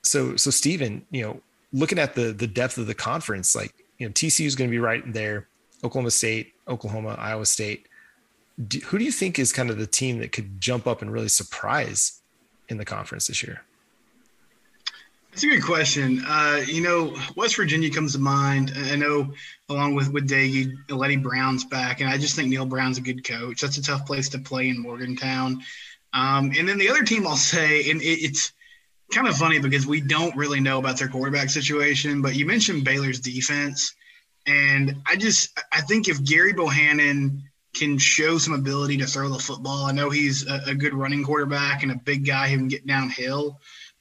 So, 0.03 0.35
so 0.35 0.51
Stephen, 0.51 1.05
you 1.09 1.23
know, 1.23 1.41
looking 1.73 1.99
at 1.99 2.13
the 2.13 2.31
the 2.31 2.47
depth 2.47 2.77
of 2.77 2.87
the 2.87 2.93
conference, 2.93 3.55
like 3.55 3.73
you 3.97 4.07
know, 4.07 4.13
TCU 4.13 4.45
is 4.45 4.55
going 4.55 4.69
to 4.69 4.71
be 4.71 4.79
right 4.79 5.03
there, 5.11 5.47
Oklahoma 5.83 6.11
State, 6.11 6.53
Oklahoma, 6.67 7.15
Iowa 7.19 7.45
State. 7.45 7.87
Do, 8.67 8.79
who 8.79 8.99
do 8.99 9.03
you 9.03 9.11
think 9.11 9.39
is 9.39 9.51
kind 9.51 9.71
of 9.71 9.77
the 9.77 9.87
team 9.87 10.19
that 10.19 10.31
could 10.31 10.61
jump 10.61 10.85
up 10.85 11.01
and 11.01 11.11
really 11.11 11.27
surprise 11.27 12.21
in 12.69 12.77
the 12.77 12.85
conference 12.85 13.27
this 13.27 13.41
year? 13.41 13.63
That's 15.31 15.43
a 15.43 15.47
good 15.47 15.63
question. 15.63 16.21
Uh, 16.27 16.61
you 16.65 16.81
know, 16.81 17.15
West 17.37 17.55
Virginia 17.55 17.89
comes 17.89 18.13
to 18.13 18.19
mind. 18.19 18.73
I 18.75 18.97
know, 18.97 19.33
along 19.69 19.95
with 19.95 20.11
with 20.11 20.29
Doege, 20.29 20.75
Leddie 20.89 21.15
Brown's 21.15 21.63
back, 21.63 22.01
and 22.01 22.09
I 22.09 22.17
just 22.17 22.35
think 22.35 22.49
Neal 22.49 22.65
Brown's 22.65 22.97
a 22.97 23.01
good 23.01 23.23
coach. 23.23 23.61
That's 23.61 23.77
a 23.77 23.83
tough 23.83 24.05
place 24.05 24.27
to 24.29 24.39
play 24.39 24.67
in 24.67 24.77
Morgantown. 24.77 25.61
Um, 26.13 26.51
and 26.57 26.67
then 26.67 26.77
the 26.77 26.89
other 26.89 27.03
team 27.03 27.25
I'll 27.25 27.37
say, 27.37 27.89
and 27.89 28.01
it, 28.01 28.05
it's 28.05 28.51
kind 29.13 29.27
of 29.27 29.37
funny 29.37 29.59
because 29.59 29.87
we 29.87 30.01
don't 30.01 30.35
really 30.35 30.59
know 30.59 30.79
about 30.79 30.99
their 30.99 31.07
quarterback 31.07 31.49
situation. 31.49 32.21
But 32.21 32.35
you 32.35 32.45
mentioned 32.45 32.83
Baylor's 32.83 33.21
defense. 33.21 33.95
And 34.47 34.97
I 35.07 35.15
just 35.15 35.57
I 35.71 35.81
think 35.81 36.09
if 36.09 36.21
Gerry 36.23 36.51
Bohanon 36.51 37.43
can 37.73 37.97
show 37.97 38.37
some 38.37 38.53
ability 38.53 38.97
to 38.97 39.05
throw 39.05 39.29
the 39.29 39.39
football, 39.39 39.85
I 39.85 39.93
know 39.93 40.09
he's 40.09 40.45
a, 40.45 40.61
a 40.67 40.75
good 40.75 40.93
running 40.93 41.23
quarterback 41.23 41.83
and 41.83 41.91
a 41.91 41.95
big 41.95 42.25
guy 42.25 42.49
who 42.49 42.57
can 42.57 42.67
get 42.67 42.85
downhill. 42.85 43.59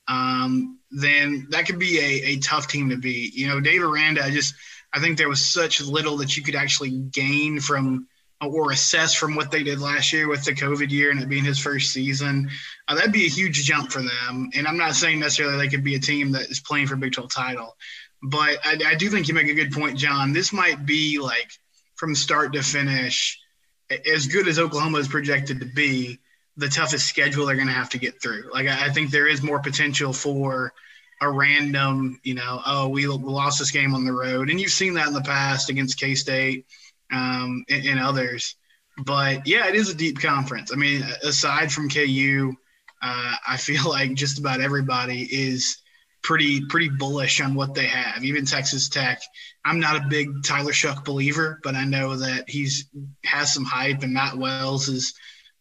Um, 0.09 0.80
then 0.91 1.47
that 1.51 1.67
could 1.67 1.79
be 1.79 1.99
a, 1.99 2.31
a 2.31 2.37
tough 2.39 2.69
team 2.69 2.91
to 2.91 2.97
beat. 2.97 3.35
You 3.35 3.49
know, 3.49 3.61
Dave 3.61 3.83
Aranda, 3.83 4.25
I 4.25 4.31
just 4.31 4.55
I 4.93 5.01
think 5.01 5.19
there 5.19 5.29
was 5.29 5.45
such 5.45 5.81
little 5.81 6.17
that 6.19 6.37
you 6.37 6.43
could 6.43 6.57
actually 6.57 6.91
gain 6.91 7.61
from 7.61 8.09
or 8.41 8.73
assess 8.73 9.15
from 9.15 9.35
what 9.35 9.51
they 9.51 9.63
did 9.63 9.81
last 9.81 10.13
year 10.13 10.27
with 10.27 10.45
the 10.45 10.53
COVID 10.53 10.91
year 10.91 11.11
and 11.11 11.21
it 11.21 11.29
being 11.29 11.45
his 11.45 11.59
first 11.59 11.93
season. 11.93 12.49
Uh, 12.89 12.95
that'd 12.95 13.13
be 13.13 13.27
a 13.27 13.29
huge 13.29 13.65
jump 13.65 13.93
for 13.93 14.01
them. 14.01 14.51
And 14.55 14.67
I'm 14.67 14.79
not 14.79 14.95
saying 14.95 15.21
necessarily 15.21 15.59
they 15.59 15.69
could 15.69 15.85
be 15.85 15.95
a 15.95 16.01
team 16.01 16.33
that 16.33 16.51
is 16.51 16.59
playing 16.59 16.87
for 16.87 16.97
Big 16.97 17.13
12 17.13 17.31
title, 17.31 17.77
but 18.23 18.59
I, 18.65 18.79
I 18.87 18.95
do 18.95 19.11
think 19.11 19.29
you 19.29 19.35
make 19.35 19.49
a 19.49 19.55
good 19.55 19.73
point, 19.73 19.99
John. 19.99 20.33
This 20.33 20.53
might 20.53 20.87
be 20.87 21.19
like 21.19 21.51
from 21.97 22.15
start 22.15 22.55
to 22.55 22.63
finish, 22.63 23.39
as 24.11 24.27
good 24.27 24.49
as 24.49 24.59
Oklahoma 24.59 24.99
is 24.99 25.09
projected 25.09 25.61
to 25.61 25.67
be, 25.67 26.19
the 26.61 26.69
toughest 26.69 27.07
schedule 27.07 27.47
they're 27.47 27.57
going 27.57 27.69
to 27.69 27.73
have 27.73 27.90
to 27.90 27.99
get 27.99 28.21
through. 28.21 28.50
Like 28.52 28.69
I, 28.69 28.87
I 28.87 28.88
think 28.90 29.11
there 29.11 29.26
is 29.26 29.43
more 29.43 29.61
potential 29.61 30.12
for 30.12 30.73
a 31.21 31.31
random, 31.31 32.21
you 32.23 32.35
know, 32.35 32.61
oh, 32.64 32.88
we 32.88 33.07
lost 33.07 33.59
this 33.59 33.71
game 33.71 33.95
on 33.95 34.05
the 34.05 34.12
road. 34.12 34.50
And 34.50 34.61
you've 34.61 34.71
seen 34.71 34.95
that 34.95 35.09
in 35.09 35.14
the 35.14 35.23
past 35.23 35.71
against 35.71 35.99
K 35.99 36.14
State 36.14 36.67
um, 37.11 37.64
and, 37.69 37.87
and, 37.87 38.00
others. 38.00 38.57
But 38.99 39.47
yeah, 39.47 39.69
it 39.69 39.75
is 39.75 39.88
a 39.88 39.95
deep 39.95 40.21
conference. 40.21 40.71
I 40.73 40.76
mean, 40.76 41.02
aside 41.23 41.73
from 41.73 41.88
KU, 41.88 42.55
uh, 43.02 43.35
I 43.49 43.57
feel 43.57 43.88
like 43.88 44.14
just 44.14 44.38
about 44.38 44.61
everybody 44.61 45.23
is 45.23 45.79
pretty 46.23 46.67
pretty 46.67 46.90
bullish 46.90 47.40
on 47.40 47.55
what 47.55 47.75
they 47.75 47.87
have. 47.87 48.23
Even 48.23 48.45
Texas 48.45 48.90
Tech. 48.90 49.23
I'm 49.64 49.81
not 49.81 49.97
a 49.97 50.09
big 50.09 50.43
Tyler 50.45 50.73
Shough 50.73 51.05
believer, 51.05 51.59
but 51.62 51.75
I 51.75 51.85
know 51.85 52.17
that 52.17 52.49
he's 52.49 52.87
has 53.25 53.52
some 53.52 53.64
hype, 53.64 54.02
and 54.02 54.12
Matt 54.12 54.37
Wells 54.37 54.88
is 54.88 55.14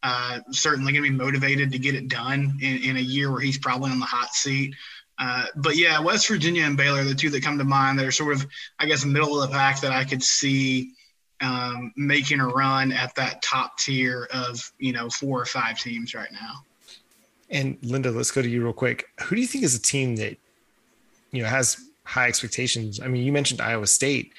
uh, 0.03 0.39
certainly 0.51 0.93
going 0.93 1.03
to 1.03 1.09
be 1.09 1.15
motivated 1.15 1.71
to 1.71 1.79
get 1.79 1.95
it 1.95 2.07
done 2.07 2.57
in, 2.61 2.77
in, 2.83 2.97
a 2.97 3.01
year 3.01 3.31
where 3.31 3.41
he's 3.41 3.57
probably 3.57 3.91
on 3.91 3.99
the 3.99 4.05
hot 4.05 4.33
seat. 4.33 4.73
Uh, 5.17 5.45
but 5.57 5.75
yeah, 5.75 5.99
West 5.99 6.27
Virginia 6.27 6.63
and 6.63 6.77
Baylor, 6.77 7.03
the 7.03 7.13
two 7.13 7.29
that 7.29 7.43
come 7.43 7.57
to 7.57 7.65
mind 7.65 7.99
that 7.99 8.05
are 8.05 8.11
sort 8.11 8.33
of, 8.33 8.47
I 8.79 8.85
guess, 8.85 9.03
middle 9.03 9.41
of 9.41 9.49
the 9.49 9.53
pack 9.53 9.81
that 9.81 9.91
I 9.91 10.05
could 10.05 10.23
see 10.23 10.93
um, 11.41 11.93
making 11.95 12.39
a 12.39 12.47
run 12.47 12.91
at 12.91 13.15
that 13.15 13.41
top 13.41 13.77
tier 13.77 14.27
of 14.33 14.71
you 14.77 14.93
know 14.93 15.09
four 15.09 15.41
or 15.41 15.45
five 15.45 15.79
teams 15.79 16.13
right 16.13 16.31
now. 16.31 16.63
And 17.49 17.77
Linda, 17.81 18.11
let's 18.11 18.31
go 18.31 18.41
to 18.41 18.49
you 18.49 18.63
real 18.63 18.73
quick. 18.73 19.05
Who 19.23 19.35
do 19.35 19.41
you 19.41 19.47
think 19.47 19.63
is 19.63 19.75
a 19.75 19.81
team 19.81 20.15
that 20.17 20.37
you 21.31 21.43
know 21.43 21.49
has 21.49 21.77
high 22.03 22.27
expectations? 22.27 22.99
I 22.99 23.07
mean, 23.07 23.23
you 23.23 23.31
mentioned 23.31 23.61
Iowa 23.61 23.87
State, 23.87 24.33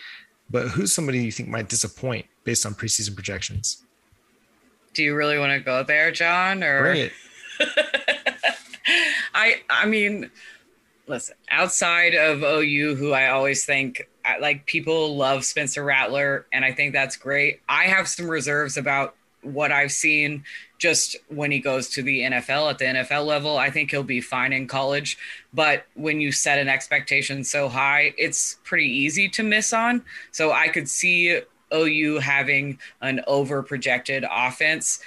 but 0.51 0.69
who's 0.69 0.93
somebody 0.93 1.23
you 1.23 1.33
think 1.33 1.49
might 1.49 1.69
disappoint 1.69 2.27
based 2.45 2.67
on 2.67 2.75
preseason 2.75 3.15
projections? 3.15 3.83
Do 4.95 5.03
you 5.03 5.15
really 5.15 5.39
want 5.39 5.53
to 5.53 5.61
go 5.61 5.83
there, 5.83 6.11
John? 6.11 6.63
Or 6.63 6.83
Bring 6.83 7.09
it. 7.09 7.13
I 9.35 9.57
I 9.69 9.87
mean, 9.87 10.31
listen, 11.07 11.37
outside 11.51 12.15
of 12.15 12.43
OU, 12.43 12.97
who 12.97 13.13
I 13.13 13.29
always 13.29 13.65
think 13.65 14.09
like 14.41 14.67
people 14.67 15.17
love 15.17 15.45
Spencer 15.45 15.85
Rattler, 15.85 16.47
and 16.53 16.65
I 16.65 16.73
think 16.73 16.93
that's 16.93 17.17
great. 17.17 17.61
I 17.69 17.85
have 17.85 18.09
some 18.09 18.29
reserves 18.29 18.77
about 18.77 19.15
what 19.43 19.73
I've 19.73 19.93
seen 19.93 20.45
just 20.79 21.17
when 21.29 21.51
he 21.51 21.61
goes 21.61 21.89
to 21.91 22.03
the 22.03 22.21
NFL 22.21 22.71
at 22.71 22.79
the 22.79 22.85
NFL 22.87 23.27
level. 23.27 23.57
I 23.57 23.71
think 23.71 23.91
he'll 23.91 24.03
be 24.03 24.21
fine 24.21 24.53
in 24.53 24.67
college, 24.67 25.19
but 25.53 25.87
when 25.95 26.21
you 26.21 26.33
set 26.33 26.59
an 26.59 26.69
expectation 26.69 27.45
so 27.45 27.69
high, 27.69 28.15
it's 28.17 28.59
pretty 28.65 28.87
easy 28.87 29.29
to 29.31 29.43
miss 29.43 29.73
on. 29.73 30.03
So 30.31 30.53
I 30.53 30.69
could 30.69 30.89
see 30.89 31.41
OU 31.73 32.19
having 32.19 32.79
an 33.01 33.21
over 33.27 33.63
projected 33.63 34.25
offense. 34.31 35.01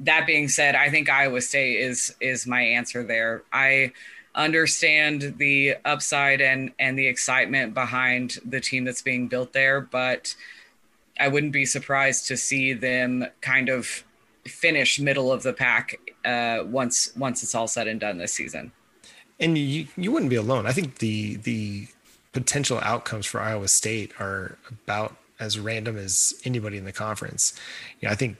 That 0.00 0.26
being 0.26 0.48
said, 0.48 0.74
I 0.74 0.90
think 0.90 1.08
Iowa 1.08 1.40
State 1.40 1.80
is 1.80 2.14
is 2.20 2.46
my 2.46 2.62
answer 2.62 3.02
there. 3.04 3.42
I 3.52 3.92
understand 4.34 5.34
the 5.38 5.76
upside 5.84 6.40
and 6.40 6.72
and 6.78 6.98
the 6.98 7.06
excitement 7.06 7.74
behind 7.74 8.38
the 8.44 8.60
team 8.60 8.84
that's 8.84 9.02
being 9.02 9.28
built 9.28 9.52
there, 9.52 9.80
but 9.80 10.34
I 11.18 11.28
wouldn't 11.28 11.52
be 11.52 11.64
surprised 11.64 12.26
to 12.28 12.36
see 12.36 12.72
them 12.72 13.26
kind 13.40 13.68
of 13.68 14.04
finish 14.46 14.98
middle 14.98 15.32
of 15.32 15.42
the 15.42 15.52
pack 15.52 15.98
uh, 16.24 16.64
once 16.66 17.14
once 17.16 17.42
it's 17.42 17.54
all 17.54 17.68
said 17.68 17.86
and 17.86 18.00
done 18.00 18.18
this 18.18 18.32
season. 18.32 18.72
And 19.40 19.56
you 19.56 19.86
you 19.96 20.12
wouldn't 20.12 20.30
be 20.30 20.36
alone. 20.36 20.66
I 20.66 20.72
think 20.72 20.98
the 20.98 21.36
the 21.36 21.88
potential 22.32 22.80
outcomes 22.82 23.26
for 23.26 23.40
Iowa 23.40 23.68
State 23.68 24.12
are 24.20 24.58
about 24.68 25.16
as 25.44 25.58
random 25.58 25.96
as 25.96 26.34
anybody 26.44 26.78
in 26.78 26.84
the 26.84 26.92
conference. 26.92 27.58
You 28.00 28.08
know, 28.08 28.12
I 28.12 28.16
think 28.16 28.36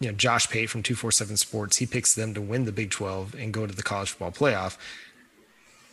you 0.00 0.08
know 0.08 0.14
Josh 0.14 0.48
Pate 0.48 0.68
from 0.68 0.82
247 0.82 1.36
Sports, 1.36 1.76
he 1.76 1.86
picks 1.86 2.14
them 2.14 2.34
to 2.34 2.40
win 2.40 2.64
the 2.64 2.72
Big 2.72 2.90
12 2.90 3.34
and 3.34 3.52
go 3.52 3.66
to 3.66 3.74
the 3.74 3.82
college 3.82 4.10
football 4.10 4.32
playoff. 4.32 4.76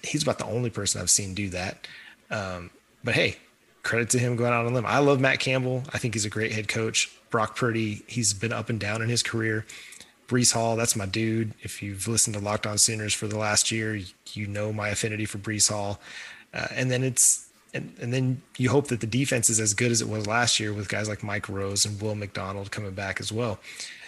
He's 0.03 0.23
about 0.23 0.39
the 0.39 0.45
only 0.45 0.69
person 0.69 1.01
I've 1.01 1.09
seen 1.09 1.33
do 1.33 1.49
that. 1.49 1.87
Um, 2.29 2.69
but 3.03 3.15
hey, 3.15 3.37
credit 3.83 4.09
to 4.11 4.19
him 4.19 4.35
going 4.35 4.53
out 4.53 4.65
on 4.65 4.71
a 4.71 4.75
limb. 4.75 4.85
I 4.85 4.99
love 4.99 5.19
Matt 5.19 5.39
Campbell. 5.39 5.83
I 5.93 5.97
think 5.97 6.13
he's 6.13 6.25
a 6.25 6.29
great 6.29 6.51
head 6.51 6.67
coach. 6.67 7.11
Brock 7.29 7.55
Purdy, 7.55 8.03
he's 8.07 8.33
been 8.33 8.53
up 8.53 8.69
and 8.69 8.79
down 8.79 9.01
in 9.01 9.09
his 9.09 9.23
career. 9.23 9.65
Breece 10.27 10.53
Hall, 10.53 10.75
that's 10.75 10.95
my 10.95 11.05
dude. 11.05 11.53
If 11.61 11.81
you've 11.81 12.07
listened 12.07 12.35
to 12.35 12.41
Locked 12.41 12.67
On 12.67 12.77
Sooners 12.77 13.13
for 13.13 13.27
the 13.27 13.37
last 13.37 13.71
year, 13.71 13.99
you 14.33 14.45
know 14.47 14.73
my 14.73 14.89
affinity 14.89 15.25
for 15.25 15.37
Breece 15.37 15.69
Hall. 15.69 16.01
Uh, 16.53 16.67
and 16.71 16.91
then 16.91 17.03
it's 17.03 17.46
and, 17.73 17.93
and 17.99 18.13
then 18.13 18.41
you 18.57 18.69
hope 18.69 18.87
that 18.87 19.01
the 19.01 19.07
defense 19.07 19.49
is 19.49 19.59
as 19.59 19.73
good 19.73 19.91
as 19.91 20.01
it 20.01 20.09
was 20.09 20.27
last 20.27 20.59
year 20.59 20.73
with 20.73 20.89
guys 20.89 21.09
like 21.09 21.23
Mike 21.23 21.49
Rose 21.49 21.85
and 21.85 22.01
Will 22.01 22.15
McDonald 22.15 22.71
coming 22.71 22.91
back 22.91 23.19
as 23.19 23.31
well. 23.31 23.59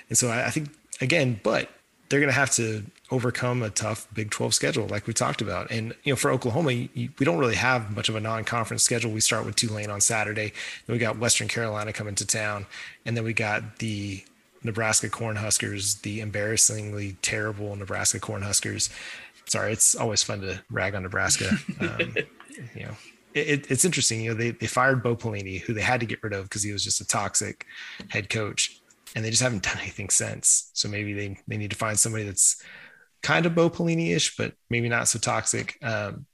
And 0.09 0.17
so 0.17 0.29
I, 0.29 0.47
I 0.47 0.49
think 0.49 0.69
again, 1.01 1.39
but 1.43 1.69
they're 2.09 2.19
going 2.19 2.31
to 2.31 2.35
have 2.35 2.51
to 2.51 2.83
overcome 3.11 3.61
a 3.61 3.69
tough 3.69 4.07
Big 4.13 4.31
12 4.31 4.53
schedule, 4.53 4.87
like 4.87 5.07
we 5.07 5.13
talked 5.13 5.41
about. 5.41 5.69
And 5.71 5.93
you 6.03 6.11
know, 6.11 6.15
for 6.15 6.31
Oklahoma, 6.31 6.71
you, 6.71 7.09
we 7.19 7.25
don't 7.25 7.37
really 7.37 7.55
have 7.55 7.95
much 7.95 8.09
of 8.09 8.15
a 8.15 8.19
non-conference 8.19 8.83
schedule. 8.83 9.11
We 9.11 9.21
start 9.21 9.45
with 9.45 9.55
Tulane 9.55 9.89
on 9.89 10.01
Saturday, 10.01 10.51
then 10.85 10.93
we 10.93 10.97
got 10.97 11.17
Western 11.17 11.47
Carolina 11.47 11.93
coming 11.93 12.15
to 12.15 12.25
town, 12.25 12.65
and 13.05 13.15
then 13.15 13.23
we 13.23 13.33
got 13.33 13.77
the 13.77 14.23
Nebraska 14.63 15.07
Cornhuskers, 15.07 16.01
the 16.01 16.19
embarrassingly 16.19 17.15
terrible 17.21 17.75
Nebraska 17.75 18.19
Cornhuskers. 18.19 18.89
Sorry, 19.45 19.71
it's 19.71 19.95
always 19.95 20.21
fun 20.21 20.41
to 20.41 20.61
rag 20.69 20.95
on 20.95 21.03
Nebraska. 21.03 21.57
Um, 21.79 22.13
you 22.75 22.83
know, 22.83 22.91
it, 23.33 23.69
it's 23.69 23.85
interesting. 23.85 24.21
You 24.21 24.31
know, 24.31 24.37
they 24.37 24.51
they 24.51 24.67
fired 24.67 25.03
Bo 25.03 25.15
Pelini, 25.15 25.61
who 25.61 25.73
they 25.73 25.81
had 25.81 25.99
to 25.99 26.05
get 26.05 26.23
rid 26.23 26.33
of 26.33 26.43
because 26.43 26.63
he 26.63 26.71
was 26.71 26.83
just 26.83 27.01
a 27.01 27.07
toxic 27.07 27.65
head 28.09 28.29
coach 28.29 28.81
and 29.15 29.25
they 29.25 29.29
just 29.29 29.41
haven't 29.41 29.63
done 29.63 29.77
anything 29.79 30.09
since. 30.09 30.71
So 30.73 30.87
maybe 30.87 31.13
they 31.13 31.37
they 31.47 31.57
need 31.57 31.71
to 31.71 31.77
find 31.77 31.99
somebody 31.99 32.23
that's 32.25 32.63
kind 33.21 33.45
of 33.45 33.55
Bo 33.55 33.69
Pelini-ish, 33.69 34.37
but 34.37 34.53
maybe 34.69 34.89
not 34.89 35.07
so 35.07 35.19
toxic. 35.19 35.77
Um, 35.83 36.25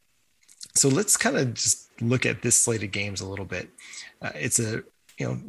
so 0.73 0.89
let's 0.89 1.17
kind 1.17 1.37
of 1.37 1.53
just 1.53 1.89
look 2.01 2.25
at 2.25 2.41
this 2.41 2.61
slate 2.61 2.83
of 2.83 2.91
games 2.91 3.21
a 3.21 3.27
little 3.27 3.45
bit. 3.45 3.69
Uh, 4.21 4.31
it's 4.35 4.59
a 4.59 4.83
you 5.17 5.27
know 5.27 5.39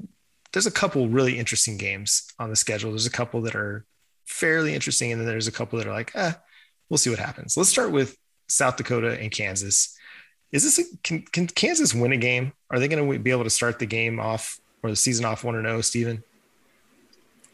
there's 0.53 0.67
a 0.67 0.71
couple 0.71 1.09
really 1.09 1.39
interesting 1.39 1.77
games 1.77 2.31
on 2.39 2.51
the 2.51 2.57
schedule. 2.57 2.91
There's 2.91 3.07
a 3.07 3.11
couple 3.11 3.43
that 3.43 3.57
are 3.57 3.85
fairly 4.27 4.75
interesting, 4.75 5.13
and 5.13 5.21
then 5.21 5.29
there's 5.29 5.49
a 5.49 5.53
couple 5.53 5.79
that 5.79 5.89
are 5.89 5.93
like, 5.93 6.15
eh, 6.15 6.33
we'll 6.89 6.99
see 6.99 7.11
what 7.11 7.19
happens. 7.19 7.57
Let's 7.57 7.71
start 7.71 7.93
with 7.93 8.17
South 8.49 8.77
Dakota 8.77 9.19
and 9.21 9.31
Kansas. 9.31 9.96
Is 10.53 10.63
this 10.63 10.79
a, 10.79 10.97
can, 11.03 11.23
can 11.23 11.47
Kansas 11.47 11.95
win 11.95 12.13
a 12.13 12.17
game? 12.17 12.53
Are 12.71 12.79
they 12.79 12.89
going 12.89 13.11
to 13.11 13.19
be 13.19 13.31
able 13.31 13.45
to 13.45 13.51
start 13.51 13.79
the 13.79 13.87
game 13.87 14.21
off 14.21 14.61
or 14.83 14.91
the 14.91 14.97
season 14.97 15.25
off 15.25 15.45
one 15.45 15.55
or 15.55 15.59
oh, 15.59 15.63
no, 15.63 15.81
Stephen? 15.81 16.23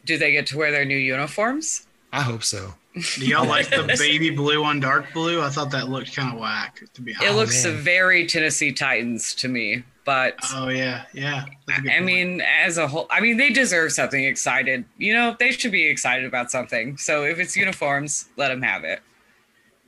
Do 0.05 0.17
they 0.17 0.31
get 0.31 0.47
to 0.47 0.57
wear 0.57 0.71
their 0.71 0.85
new 0.85 0.97
uniforms? 0.97 1.87
I 2.11 2.21
hope 2.21 2.43
so. 2.43 2.75
Do 2.93 3.25
y'all 3.25 3.47
like 3.47 3.69
the 3.69 3.95
baby 3.97 4.29
blue 4.29 4.63
on 4.63 4.79
dark 4.79 5.11
blue? 5.13 5.41
I 5.41 5.49
thought 5.49 5.71
that 5.71 5.89
looked 5.89 6.15
kind 6.15 6.33
of 6.33 6.39
whack. 6.39 6.83
To 6.93 7.01
be 7.01 7.15
honest, 7.15 7.31
it 7.31 7.35
looks 7.35 7.65
oh, 7.65 7.71
man. 7.71 7.81
very 7.81 8.27
Tennessee 8.27 8.71
Titans 8.71 9.33
to 9.35 9.47
me. 9.47 9.83
But 10.05 10.35
oh 10.53 10.67
yeah, 10.67 11.05
yeah. 11.13 11.45
I 11.69 12.01
mean, 12.01 12.41
as 12.41 12.77
a 12.77 12.87
whole, 12.87 13.07
I 13.09 13.21
mean, 13.21 13.37
they 13.37 13.49
deserve 13.51 13.93
something 13.93 14.23
excited. 14.23 14.83
You 14.97 15.13
know, 15.13 15.35
they 15.39 15.51
should 15.51 15.71
be 15.71 15.87
excited 15.87 16.25
about 16.25 16.51
something. 16.51 16.97
So 16.97 17.23
if 17.23 17.39
it's 17.39 17.55
uniforms, 17.55 18.25
let 18.35 18.49
them 18.49 18.61
have 18.61 18.83
it. 18.83 19.01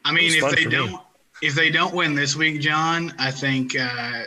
I 0.05 0.13
mean, 0.13 0.31
it 0.31 0.41
if 0.41 0.55
they 0.55 0.63
don't, 0.63 0.91
me. 0.91 0.99
If 1.45 1.53
they 1.53 1.69
don't 1.69 1.93
win 1.93 2.15
this 2.15 2.35
week, 2.35 2.59
John, 2.59 3.13
I 3.19 3.29
think 3.29 3.79
uh, 3.79 4.23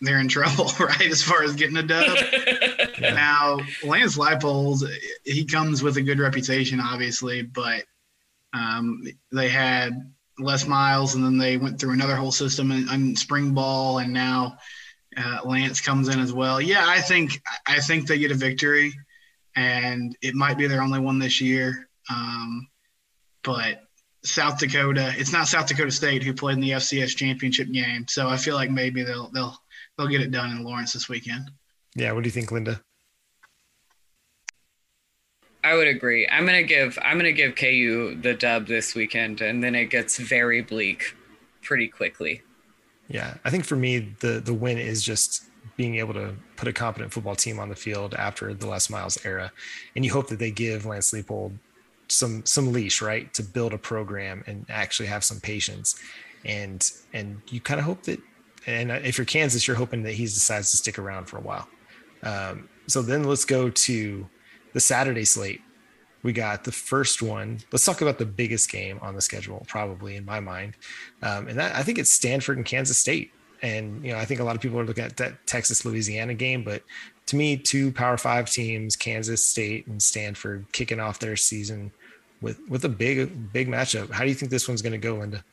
they're 0.00 0.18
in 0.18 0.28
trouble, 0.28 0.70
right? 0.80 1.10
As 1.10 1.22
far 1.22 1.42
as 1.44 1.54
getting 1.54 1.76
a 1.76 1.82
dub. 1.82 2.16
yeah. 3.00 3.14
Now, 3.14 3.58
Lance 3.84 4.18
Leipold, 4.18 4.82
he 5.24 5.44
comes 5.44 5.84
with 5.84 5.98
a 5.98 6.02
good 6.02 6.18
reputation, 6.18 6.80
obviously, 6.80 7.42
but 7.42 7.84
um, 8.52 9.04
they 9.30 9.48
had 9.48 10.12
Les 10.40 10.66
Miles, 10.66 11.14
and 11.14 11.24
then 11.24 11.38
they 11.38 11.56
went 11.56 11.78
through 11.78 11.92
another 11.92 12.16
whole 12.16 12.32
system 12.32 12.72
in, 12.72 12.88
in 12.88 13.14
spring 13.14 13.54
ball, 13.54 13.98
and 13.98 14.12
now 14.12 14.58
uh, 15.16 15.38
Lance 15.44 15.80
comes 15.80 16.08
in 16.08 16.18
as 16.18 16.32
well. 16.32 16.60
Yeah, 16.60 16.84
I 16.86 17.00
think 17.00 17.40
I 17.68 17.78
think 17.78 18.08
they 18.08 18.18
get 18.18 18.32
a 18.32 18.34
victory, 18.34 18.92
and 19.54 20.16
it 20.22 20.34
might 20.34 20.58
be 20.58 20.66
their 20.66 20.82
only 20.82 20.98
one 20.98 21.20
this 21.20 21.40
year. 21.40 21.88
Um, 22.10 22.66
but 23.44 23.87
South 24.24 24.58
Dakota, 24.58 25.14
it's 25.16 25.32
not 25.32 25.46
South 25.48 25.66
Dakota 25.66 25.90
State 25.90 26.22
who 26.22 26.34
played 26.34 26.54
in 26.54 26.60
the 26.60 26.70
FCS 26.72 27.16
championship 27.16 27.70
game, 27.70 28.06
so 28.08 28.28
I 28.28 28.36
feel 28.36 28.56
like 28.56 28.70
maybe 28.70 29.02
they'll 29.02 29.30
they'll 29.30 29.56
they'll 29.96 30.08
get 30.08 30.20
it 30.20 30.30
done 30.30 30.50
in 30.50 30.64
Lawrence 30.64 30.92
this 30.92 31.08
weekend. 31.08 31.50
Yeah. 31.94 32.12
What 32.12 32.24
do 32.24 32.28
you 32.28 32.32
think, 32.32 32.50
Linda? 32.50 32.80
I 35.64 35.74
would 35.74 35.88
agree. 35.88 36.26
I'm 36.28 36.46
gonna 36.46 36.62
give 36.62 36.98
I'm 37.02 37.18
gonna 37.18 37.32
give 37.32 37.54
KU 37.54 38.18
the 38.20 38.34
dub 38.34 38.66
this 38.66 38.94
weekend, 38.94 39.40
and 39.40 39.62
then 39.62 39.74
it 39.74 39.90
gets 39.90 40.18
very 40.18 40.62
bleak 40.62 41.14
pretty 41.62 41.88
quickly. 41.88 42.42
Yeah, 43.08 43.34
I 43.44 43.50
think 43.50 43.64
for 43.64 43.76
me 43.76 44.14
the 44.20 44.40
the 44.40 44.54
win 44.54 44.78
is 44.78 45.02
just 45.02 45.44
being 45.76 45.96
able 45.96 46.14
to 46.14 46.34
put 46.56 46.68
a 46.68 46.72
competent 46.72 47.12
football 47.12 47.36
team 47.36 47.60
on 47.60 47.68
the 47.68 47.76
field 47.76 48.14
after 48.14 48.52
the 48.52 48.66
Les 48.66 48.90
Miles 48.90 49.24
era, 49.24 49.52
and 49.94 50.04
you 50.04 50.12
hope 50.12 50.28
that 50.28 50.38
they 50.38 50.50
give 50.50 50.86
Lance 50.86 51.12
Leipold 51.12 51.52
some 52.08 52.44
some 52.44 52.72
leash, 52.72 53.00
right, 53.02 53.32
to 53.34 53.42
build 53.42 53.72
a 53.72 53.78
program 53.78 54.42
and 54.46 54.66
actually 54.68 55.08
have 55.08 55.24
some 55.24 55.40
patience, 55.40 56.00
and 56.44 56.90
and 57.12 57.40
you 57.48 57.60
kind 57.60 57.78
of 57.78 57.86
hope 57.86 58.02
that, 58.04 58.20
and 58.66 58.90
if 58.90 59.18
you're 59.18 59.24
Kansas, 59.24 59.66
you're 59.66 59.76
hoping 59.76 60.02
that 60.02 60.12
he 60.12 60.24
decides 60.24 60.70
to 60.70 60.76
stick 60.76 60.98
around 60.98 61.26
for 61.26 61.38
a 61.38 61.42
while. 61.42 61.68
Um, 62.22 62.68
so 62.86 63.02
then 63.02 63.24
let's 63.24 63.44
go 63.44 63.70
to 63.70 64.26
the 64.72 64.80
Saturday 64.80 65.24
slate. 65.24 65.60
We 66.22 66.32
got 66.32 66.64
the 66.64 66.72
first 66.72 67.22
one. 67.22 67.60
Let's 67.70 67.84
talk 67.84 68.00
about 68.00 68.18
the 68.18 68.26
biggest 68.26 68.70
game 68.70 68.98
on 69.02 69.14
the 69.14 69.20
schedule, 69.20 69.64
probably 69.68 70.16
in 70.16 70.24
my 70.24 70.40
mind, 70.40 70.74
um, 71.22 71.48
and 71.48 71.58
that 71.58 71.76
I 71.76 71.82
think 71.82 71.98
it's 71.98 72.10
Stanford 72.10 72.56
and 72.56 72.66
Kansas 72.66 72.98
State. 72.98 73.32
And 73.62 74.04
you 74.04 74.12
know, 74.12 74.18
I 74.18 74.24
think 74.24 74.40
a 74.40 74.44
lot 74.44 74.56
of 74.56 74.62
people 74.62 74.78
are 74.80 74.84
looking 74.84 75.04
at 75.04 75.16
that 75.18 75.46
Texas 75.46 75.84
Louisiana 75.84 76.34
game, 76.34 76.64
but 76.64 76.82
to 77.28 77.36
me, 77.36 77.58
two 77.58 77.92
Power 77.92 78.16
Five 78.16 78.50
teams, 78.50 78.96
Kansas 78.96 79.44
State 79.44 79.86
and 79.86 80.02
Stanford, 80.02 80.64
kicking 80.72 80.98
off 80.98 81.18
their 81.18 81.36
season 81.36 81.92
with 82.40 82.58
with 82.68 82.84
a 82.84 82.88
big 82.88 83.52
big 83.52 83.68
matchup. 83.68 84.10
How 84.10 84.24
do 84.24 84.30
you 84.30 84.34
think 84.34 84.50
this 84.50 84.66
one's 84.66 84.82
going 84.82 84.92
to 84.92 84.98
go, 84.98 85.16
Linda? 85.16 85.44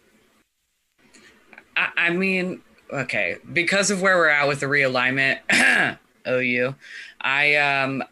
I, 1.76 1.90
I 1.98 2.10
mean, 2.12 2.62
okay, 2.92 3.38
because 3.52 3.92
of 3.92 4.02
where 4.02 4.16
we're 4.16 4.30
at 4.30 4.48
with 4.48 4.62
the 4.62 4.68
realignment, 4.68 5.40
OU, 6.28 6.76
I 7.20 7.56
um 7.56 8.04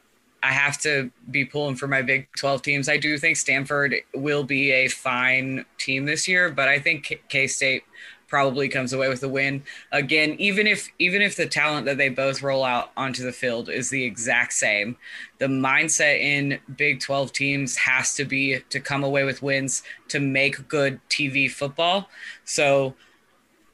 I 0.43 0.51
have 0.51 0.77
to 0.81 1.09
be 1.31 1.45
pulling 1.45 1.77
for 1.77 1.87
my 1.87 2.01
Big 2.01 2.27
12 2.35 2.61
teams. 2.63 2.89
I 2.89 2.97
do 2.97 3.17
think 3.17 3.37
Stanford 3.37 3.95
will 4.13 4.43
be 4.43 4.71
a 4.71 4.89
fine 4.89 5.63
team 5.77 6.05
this 6.05 6.27
year, 6.27 6.51
but 6.51 6.67
I 6.67 6.79
think 6.79 7.23
K 7.29 7.47
State 7.47 7.83
probably 8.33 8.67
comes 8.67 8.93
away 8.93 9.09
with 9.09 9.21
a 9.21 9.29
win. 9.29 9.61
Again, 9.91 10.35
even 10.39 10.65
if 10.65 10.89
even 10.97 11.21
if 11.21 11.35
the 11.35 11.45
talent 11.45 11.85
that 11.85 11.99
they 11.99 12.09
both 12.09 12.41
roll 12.41 12.63
out 12.63 12.89
onto 12.97 13.23
the 13.23 13.31
field 13.31 13.69
is 13.69 13.91
the 13.91 14.03
exact 14.03 14.53
same, 14.53 14.97
the 15.37 15.45
mindset 15.45 16.19
in 16.19 16.57
Big 16.75 16.99
12 16.99 17.31
teams 17.31 17.77
has 17.77 18.15
to 18.15 18.25
be 18.25 18.57
to 18.71 18.79
come 18.79 19.03
away 19.03 19.23
with 19.23 19.43
wins 19.43 19.83
to 20.07 20.19
make 20.19 20.67
good 20.67 20.99
TV 21.09 21.47
football. 21.47 22.09
So 22.43 22.95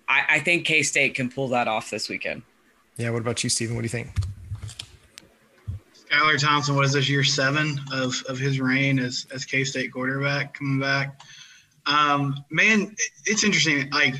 I, 0.09 0.23
I 0.29 0.39
think 0.41 0.65
K 0.65 0.83
State 0.83 1.15
can 1.15 1.29
pull 1.29 1.47
that 1.47 1.69
off 1.69 1.89
this 1.89 2.09
weekend. 2.09 2.41
Yeah. 2.97 3.11
What 3.11 3.21
about 3.21 3.41
you, 3.45 3.49
Stephen? 3.49 3.77
What 3.77 3.83
do 3.83 3.85
you 3.85 3.89
think? 3.89 4.09
Skylar 6.11 6.37
Thompson 6.37 6.75
was 6.75 6.91
this 6.91 7.07
year 7.07 7.23
seven 7.23 7.79
of, 7.93 8.13
of 8.27 8.37
his 8.37 8.59
reign 8.59 8.99
as, 8.99 9.25
as 9.33 9.45
K 9.45 9.63
State 9.63 9.93
quarterback 9.93 10.53
coming 10.53 10.81
back. 10.81 11.21
Um, 11.85 12.43
man, 12.49 12.93
it's 13.25 13.45
interesting. 13.45 13.89
Like, 13.91 14.15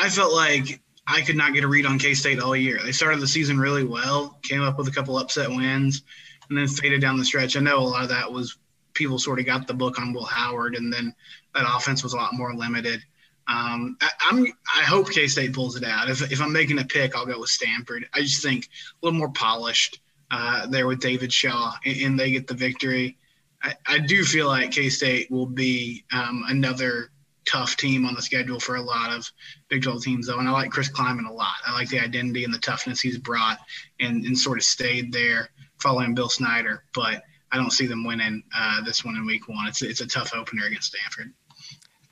I 0.00 0.08
felt 0.08 0.32
like 0.32 0.80
I 1.06 1.20
could 1.20 1.36
not 1.36 1.52
get 1.52 1.62
a 1.62 1.68
read 1.68 1.84
on 1.84 1.98
K 1.98 2.14
State 2.14 2.40
all 2.40 2.56
year. 2.56 2.80
They 2.82 2.92
started 2.92 3.20
the 3.20 3.28
season 3.28 3.58
really 3.58 3.84
well, 3.84 4.38
came 4.42 4.62
up 4.62 4.78
with 4.78 4.88
a 4.88 4.90
couple 4.90 5.18
upset 5.18 5.50
wins, 5.50 6.02
and 6.48 6.56
then 6.56 6.66
faded 6.66 7.02
down 7.02 7.18
the 7.18 7.24
stretch. 7.24 7.56
I 7.56 7.60
know 7.60 7.78
a 7.78 7.80
lot 7.80 8.02
of 8.02 8.08
that 8.08 8.32
was 8.32 8.56
people 8.94 9.18
sort 9.18 9.38
of 9.38 9.46
got 9.46 9.66
the 9.66 9.74
book 9.74 9.98
on 9.98 10.14
Will 10.14 10.24
Howard, 10.24 10.74
and 10.74 10.90
then 10.90 11.14
that 11.54 11.66
offense 11.68 12.02
was 12.02 12.14
a 12.14 12.16
lot 12.16 12.32
more 12.32 12.54
limited. 12.54 13.02
Um, 13.46 13.98
I, 14.00 14.10
am 14.30 14.46
I 14.74 14.84
hope 14.84 15.10
K 15.10 15.26
State 15.26 15.52
pulls 15.52 15.76
it 15.76 15.84
out. 15.84 16.08
If, 16.08 16.32
if 16.32 16.40
I'm 16.40 16.52
making 16.52 16.78
a 16.78 16.84
pick, 16.84 17.14
I'll 17.14 17.26
go 17.26 17.40
with 17.40 17.50
Stanford. 17.50 18.08
I 18.14 18.20
just 18.20 18.42
think 18.42 18.66
a 18.66 19.06
little 19.06 19.18
more 19.18 19.30
polished 19.30 20.00
uh, 20.30 20.66
there 20.66 20.86
with 20.86 21.00
David 21.00 21.30
Shaw, 21.32 21.74
and, 21.84 21.96
and, 22.00 22.20
they 22.20 22.30
get 22.30 22.46
the 22.46 22.54
victory. 22.54 23.18
I, 23.62 23.74
I 23.86 23.98
do 23.98 24.24
feel 24.24 24.46
like 24.46 24.70
K 24.70 24.88
State 24.88 25.30
will 25.30 25.46
be 25.46 26.04
um, 26.10 26.44
another 26.48 27.10
tough 27.46 27.76
team 27.76 28.04
on 28.04 28.14
the 28.14 28.22
schedule 28.22 28.60
for 28.60 28.76
a 28.76 28.82
lot 28.82 29.12
of 29.12 29.30
Big 29.68 29.82
12 29.82 30.02
teams, 30.02 30.26
though. 30.26 30.38
And 30.38 30.48
I 30.48 30.52
like 30.52 30.70
Chris 30.70 30.90
Klieman 30.90 31.28
a 31.28 31.32
lot. 31.32 31.54
I 31.66 31.72
like 31.72 31.88
the 31.88 32.00
identity 32.00 32.44
and 32.44 32.52
the 32.52 32.58
toughness 32.58 33.00
he's 33.00 33.18
brought 33.18 33.58
and, 34.00 34.24
and 34.24 34.36
sort 34.36 34.58
of 34.58 34.64
stayed 34.64 35.12
there 35.12 35.50
following 35.78 36.14
Bill 36.14 36.28
Snyder. 36.28 36.84
But 36.94 37.22
I 37.52 37.56
don't 37.56 37.72
see 37.72 37.86
them 37.86 38.04
winning 38.04 38.42
uh, 38.54 38.82
this 38.84 39.04
one 39.04 39.16
in 39.16 39.26
week 39.26 39.48
one. 39.48 39.66
It's, 39.66 39.82
it's 39.82 40.00
a 40.00 40.06
tough 40.06 40.32
opener 40.34 40.66
against 40.66 40.94
Stanford. 40.94 41.32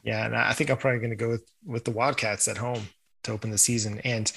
Yeah, 0.02 0.26
and 0.26 0.36
I 0.36 0.52
think 0.52 0.70
I'm 0.70 0.78
probably 0.78 1.00
going 1.00 1.10
to 1.10 1.16
go 1.16 1.28
with, 1.28 1.50
with 1.66 1.84
the 1.84 1.90
Wildcats 1.90 2.48
at 2.48 2.56
home 2.56 2.88
to 3.24 3.32
open 3.32 3.50
the 3.50 3.58
season. 3.58 4.00
And 4.04 4.32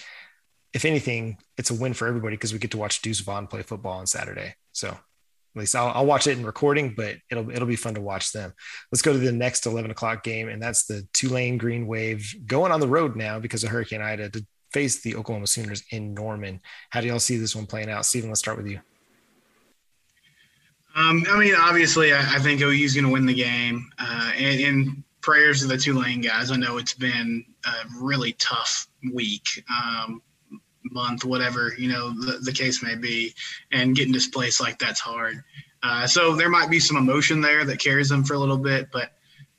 if 0.73 0.86
anything, 0.86 1.38
it's 1.58 1.69
a 1.69 1.73
win 1.73 1.93
for 1.93 2.08
everybody 2.08 2.36
because 2.36 2.54
we 2.54 2.60
get 2.60 2.71
to 2.71 2.77
watch 2.77 3.01
Deuce 3.01 3.19
Vaughn 3.19 3.47
play 3.47 3.62
football 3.62 3.99
on 3.99 4.08
Saturday. 4.08 4.56
So 4.71 4.97
at 5.55 5.59
least 5.59 5.75
I'll, 5.75 5.89
I'll, 5.89 6.05
watch 6.05 6.27
it 6.27 6.37
in 6.37 6.45
recording, 6.45 6.93
but 6.95 7.17
it'll 7.29 7.49
it'll 7.49 7.67
be 7.67 7.75
fun 7.75 7.95
to 7.95 8.01
watch 8.01 8.31
them. 8.31 8.53
Let's 8.91 9.01
go 9.01 9.11
to 9.11 9.19
the 9.19 9.33
next 9.33 9.65
11 9.65 9.91
o'clock 9.91 10.23
game, 10.23 10.47
and 10.47 10.61
that's 10.61 10.85
the 10.85 11.05
Tulane 11.13 11.57
Green 11.57 11.87
Wave 11.87 12.35
going 12.45 12.71
on 12.71 12.79
the 12.79 12.87
road 12.87 13.17
now 13.17 13.37
because 13.39 13.63
of 13.63 13.69
Hurricane 13.69 14.01
Ida 14.01 14.29
to 14.29 14.45
face 14.71 15.01
the 15.01 15.15
Oklahoma 15.15 15.47
Sooners 15.47 15.83
in 15.91 16.13
Norman. 16.13 16.61
How 16.89 17.01
do 17.01 17.07
y'all 17.07 17.19
see 17.19 17.35
this 17.35 17.55
one 17.55 17.65
playing 17.65 17.89
out? 17.89 18.05
Stephen, 18.05 18.29
let's 18.29 18.39
start 18.39 18.57
with 18.57 18.67
you. 18.67 18.79
Um, 20.95 21.23
I 21.29 21.39
mean, 21.39 21.53
obviously, 21.57 22.13
I, 22.13 22.19
I 22.19 22.39
think 22.39 22.61
OU's 22.61 22.93
going 22.93 23.05
to 23.05 23.11
win 23.11 23.25
the 23.25 23.33
game, 23.33 23.89
uh, 23.99 24.31
and, 24.37 24.61
and, 24.61 25.03
prayers 25.21 25.61
to 25.61 25.67
the 25.67 25.77
Tulane 25.77 26.19
guys. 26.19 26.49
I 26.49 26.55
know 26.55 26.77
it's 26.77 26.95
been 26.95 27.45
a 27.63 27.71
really 27.99 28.33
tough 28.39 28.87
week. 29.13 29.63
Um, 29.69 30.19
month, 30.91 31.25
whatever 31.25 31.73
you 31.77 31.89
know 31.89 32.10
the, 32.10 32.39
the 32.43 32.51
case 32.51 32.84
may 32.84 32.95
be, 32.95 33.34
and 33.71 33.95
getting 33.95 34.13
displaced 34.13 34.62
like 34.62 34.80
that's 34.80 34.99
hard. 34.99 35.43
Uh, 35.84 36.06
so 36.06 36.36
there 36.36 36.49
might 36.49 36.69
be 36.69 36.80
some 36.80 36.97
emotion 36.97 37.41
there 37.41 37.65
that 37.65 37.80
carries 37.80 38.10
them 38.10 38.23
for 38.23 38.36
a 38.36 38.39
little 38.39 38.58
bit, 38.58 38.89
but 38.91 39.13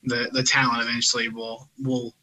the 0.04 0.28
the 0.32 0.42
talent 0.42 0.82
eventually 0.82 1.28
will 1.28 1.68
will 1.80 2.14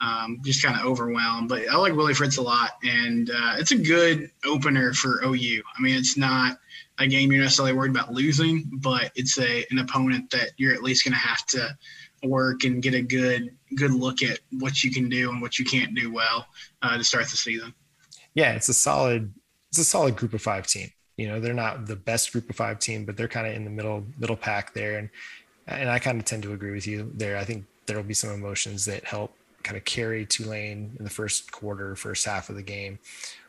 um, 0.00 0.40
just 0.44 0.62
kind 0.62 0.78
of 0.78 0.86
overwhelm. 0.86 1.48
But 1.48 1.68
I 1.68 1.76
like 1.76 1.94
Willie 1.94 2.14
Fritz 2.14 2.36
a 2.36 2.42
lot, 2.42 2.72
and 2.84 3.30
uh, 3.30 3.56
it's 3.58 3.72
a 3.72 3.76
good 3.76 4.30
opener 4.44 4.92
for 4.92 5.22
OU. 5.24 5.62
I 5.76 5.82
mean, 5.82 5.96
it's 5.96 6.16
not 6.16 6.58
a 6.98 7.06
game 7.06 7.32
you're 7.32 7.42
necessarily 7.42 7.74
worried 7.74 7.90
about 7.90 8.12
losing, 8.12 8.70
but 8.80 9.10
it's 9.14 9.38
a 9.38 9.64
an 9.70 9.78
opponent 9.78 10.30
that 10.30 10.52
you're 10.56 10.74
at 10.74 10.82
least 10.82 11.04
going 11.04 11.12
to 11.12 11.18
have 11.18 11.44
to 11.46 11.76
work 12.24 12.64
and 12.64 12.82
get 12.82 12.94
a 12.94 13.02
good 13.02 13.56
good 13.76 13.92
look 13.92 14.22
at 14.22 14.40
what 14.58 14.82
you 14.82 14.90
can 14.90 15.08
do 15.08 15.30
and 15.30 15.40
what 15.40 15.58
you 15.58 15.64
can't 15.64 15.94
do 15.94 16.12
well 16.12 16.46
uh, 16.82 16.96
to 16.96 17.04
start 17.04 17.24
the 17.24 17.36
season 17.36 17.72
yeah, 18.38 18.52
it's 18.52 18.68
a 18.68 18.74
solid, 18.74 19.34
it's 19.70 19.80
a 19.80 19.84
solid 19.84 20.14
group 20.14 20.32
of 20.32 20.40
five 20.40 20.64
team. 20.64 20.92
You 21.16 21.26
know, 21.26 21.40
they're 21.40 21.52
not 21.52 21.86
the 21.86 21.96
best 21.96 22.30
group 22.30 22.48
of 22.48 22.54
five 22.54 22.78
team, 22.78 23.04
but 23.04 23.16
they're 23.16 23.26
kind 23.26 23.48
of 23.48 23.52
in 23.52 23.64
the 23.64 23.70
middle, 23.70 24.04
middle 24.16 24.36
pack 24.36 24.72
there. 24.74 24.98
And, 24.98 25.10
and 25.66 25.90
I 25.90 25.98
kind 25.98 26.20
of 26.20 26.24
tend 26.24 26.44
to 26.44 26.52
agree 26.52 26.70
with 26.70 26.86
you 26.86 27.10
there. 27.16 27.36
I 27.36 27.42
think 27.42 27.66
there'll 27.86 28.04
be 28.04 28.14
some 28.14 28.30
emotions 28.30 28.84
that 28.84 29.04
help 29.04 29.34
kind 29.64 29.76
of 29.76 29.84
carry 29.84 30.24
Tulane 30.24 30.94
in 30.96 31.04
the 31.04 31.10
first 31.10 31.50
quarter, 31.50 31.96
first 31.96 32.24
half 32.24 32.48
of 32.48 32.54
the 32.54 32.62
game, 32.62 33.00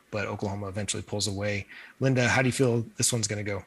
but 0.10 0.25
Oklahoma 0.25 0.67
eventually 0.67 1.04
pulls 1.04 1.28
away. 1.28 1.67
Linda, 1.99 2.28
how 2.28 2.41
do 2.41 2.47
you 2.47 2.54
feel 2.54 2.84
this 2.97 3.13
one's 3.13 3.28
going 3.28 3.45
to 3.45 3.52
go? 3.52 3.63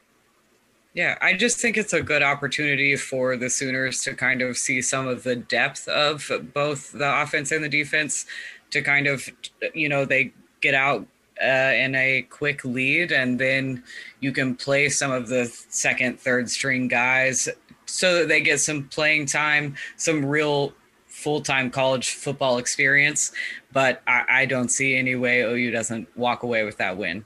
Yeah, 0.93 1.17
I 1.21 1.35
just 1.35 1.57
think 1.57 1.77
it's 1.77 1.93
a 1.93 2.01
good 2.01 2.21
opportunity 2.21 2.97
for 2.97 3.37
the 3.37 3.49
Sooners 3.49 4.03
to 4.03 4.13
kind 4.13 4.41
of 4.41 4.57
see 4.57 4.81
some 4.81 5.07
of 5.07 5.23
the 5.23 5.37
depth 5.37 5.87
of 5.87 6.29
both 6.53 6.91
the 6.91 7.21
offense 7.21 7.53
and 7.53 7.63
the 7.63 7.69
defense 7.69 8.25
to 8.71 8.81
kind 8.81 9.07
of, 9.07 9.29
you 9.73 9.87
know, 9.87 10.03
they 10.03 10.33
get 10.59 10.73
out 10.73 11.07
uh, 11.41 11.73
in 11.75 11.95
a 11.95 12.21
quick 12.29 12.63
lead, 12.63 13.11
and 13.11 13.39
then 13.39 13.83
you 14.19 14.31
can 14.31 14.55
play 14.55 14.89
some 14.89 15.11
of 15.11 15.27
the 15.27 15.45
second, 15.69 16.19
third 16.19 16.49
string 16.49 16.87
guys 16.87 17.49
so 17.85 18.15
that 18.15 18.27
they 18.27 18.41
get 18.41 18.59
some 18.59 18.83
playing 18.89 19.25
time, 19.25 19.75
some 19.97 20.25
real 20.25 20.73
full 21.07 21.41
time 21.41 21.69
college 21.69 22.11
football 22.11 22.57
experience. 22.57 23.31
But 23.71 24.01
I, 24.07 24.25
I 24.29 24.45
don't 24.45 24.69
see 24.69 24.95
any 24.95 25.15
way 25.15 25.41
OU 25.41 25.71
doesn't 25.71 26.17
walk 26.17 26.43
away 26.43 26.63
with 26.63 26.77
that 26.77 26.97
win. 26.97 27.25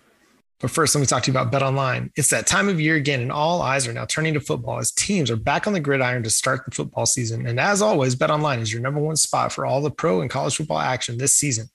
But 0.60 0.72
first, 0.72 0.96
let 0.96 1.02
me 1.02 1.08
talk 1.08 1.22
to 1.24 1.32
you 1.32 1.38
about 1.38 1.52
Bet 1.52 1.62
Online. 1.62 2.12
It's 2.16 2.32
that 2.32 2.48
time 2.48 2.68
of 2.68 2.82
year 2.82 2.96
again, 2.96 3.22
and 3.22 3.32
all 3.32 3.62
eyes 3.62 3.88
are 3.88 3.94
now 3.94 4.06
turning 4.06 4.34
to 4.34 4.40
football 4.40 4.80
as 4.80 4.92
teams 4.92 5.30
are 5.30 5.36
back 5.36 5.68
on 5.68 5.74
the 5.74 5.80
gridiron 5.80 6.24
to 6.24 6.32
start 6.32 6.66
the 6.66 6.72
football 6.72 7.06
season. 7.06 7.46
And 7.46 7.60
as 7.60 7.80
always, 7.82 8.16
Bet 8.16 8.32
Online 8.32 8.60
is 8.60 8.74
your 8.74 8.82
number 8.82 9.00
one 9.00 9.18
spot 9.18 9.52
for 9.52 9.68
all 9.68 9.82
the 9.82 9.92
pro 9.92 10.22
and 10.22 10.32
college 10.32 10.56
football 10.56 10.80
action 10.80 11.20
this 11.20 11.36
season. 11.36 11.70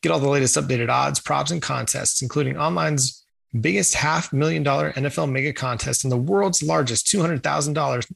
Get 0.00 0.12
all 0.12 0.18
the 0.18 0.30
latest 0.30 0.56
updated 0.56 0.88
odds, 0.88 1.20
props, 1.20 1.50
and 1.50 1.60
contests, 1.60 2.22
including 2.22 2.56
online's 2.56 3.22
biggest 3.60 3.94
half 3.94 4.32
million 4.32 4.62
dollar 4.62 4.92
NFL 4.92 5.30
mega 5.30 5.52
contest 5.52 6.04
and 6.04 6.10
the 6.10 6.16
world's 6.16 6.62
largest 6.62 7.06
$200,000 7.08 7.42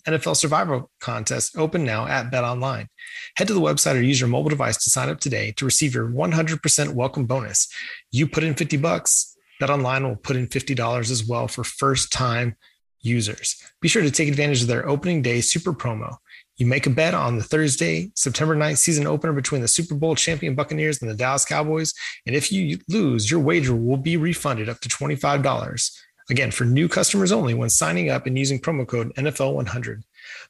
NFL 0.07 0.37
survival 0.37 0.91
contest 1.01 1.59
open 1.59 1.85
now 1.85 2.07
at 2.07 2.31
Bet 2.31 2.43
Online. 2.43 2.89
Head 3.37 3.49
to 3.49 3.55
the 3.55 3.61
website 3.61 3.97
or 3.97 4.01
use 4.01 4.19
your 4.19 4.31
mobile 4.31 4.49
device 4.49 4.79
to 4.79 4.91
sign 4.91 5.11
up 5.11 5.21
today 5.21 5.53
to 5.53 5.67
receive 5.67 5.95
your 5.95 6.09
100% 6.09 6.95
welcome 6.95 7.27
bonus. 7.27 7.69
You 8.11 8.27
put 8.27 8.45
in 8.45 8.55
50 8.55 8.79
bucks 8.79 9.36
BetOnline 9.61 10.03
will 10.03 10.17
put 10.17 10.37
in 10.37 10.47
$50 10.47 11.11
as 11.11 11.27
well 11.27 11.49
for 11.49 11.65
first 11.65 12.13
time 12.13 12.57
users. 13.01 13.57
Be 13.81 13.89
sure 13.89 14.03
to 14.03 14.11
take 14.11 14.29
advantage 14.29 14.63
of 14.63 14.69
their 14.69 14.89
opening 14.89 15.23
day 15.23 15.41
super 15.41 15.73
promo. 15.73 16.17
You 16.57 16.67
make 16.67 16.87
a 16.87 16.91
bet 16.91 17.15
on 17.15 17.37
the 17.37 17.43
Thursday, 17.43 18.11
September 18.15 18.57
9th 18.57 18.79
season 18.79 19.07
opener 19.07 19.35
between 19.35 19.61
the 19.61 19.69
Super 19.69 19.95
Bowl 19.95 20.15
champion 20.15 20.55
Buccaneers 20.55 21.03
and 21.03 21.11
the 21.11 21.15
Dallas 21.15 21.45
Cowboys. 21.45 21.93
And 22.27 22.35
if 22.35 22.51
you 22.51 22.79
lose, 22.89 23.31
your 23.31 23.41
wager 23.41 23.77
will 23.77 23.99
be 23.99 24.17
refunded 24.17 24.69
up 24.69 24.81
to 24.81 24.89
$25. 24.89 26.01
Again, 26.31 26.51
for 26.51 26.65
new 26.65 26.89
customers 26.89 27.31
only 27.31 27.55
when 27.55 27.71
signing 27.71 28.11
up 28.11 28.27
and 28.27 28.39
using 28.39 28.59
promo 28.59 28.87
code 28.87 29.15
NFL100. 29.15 30.03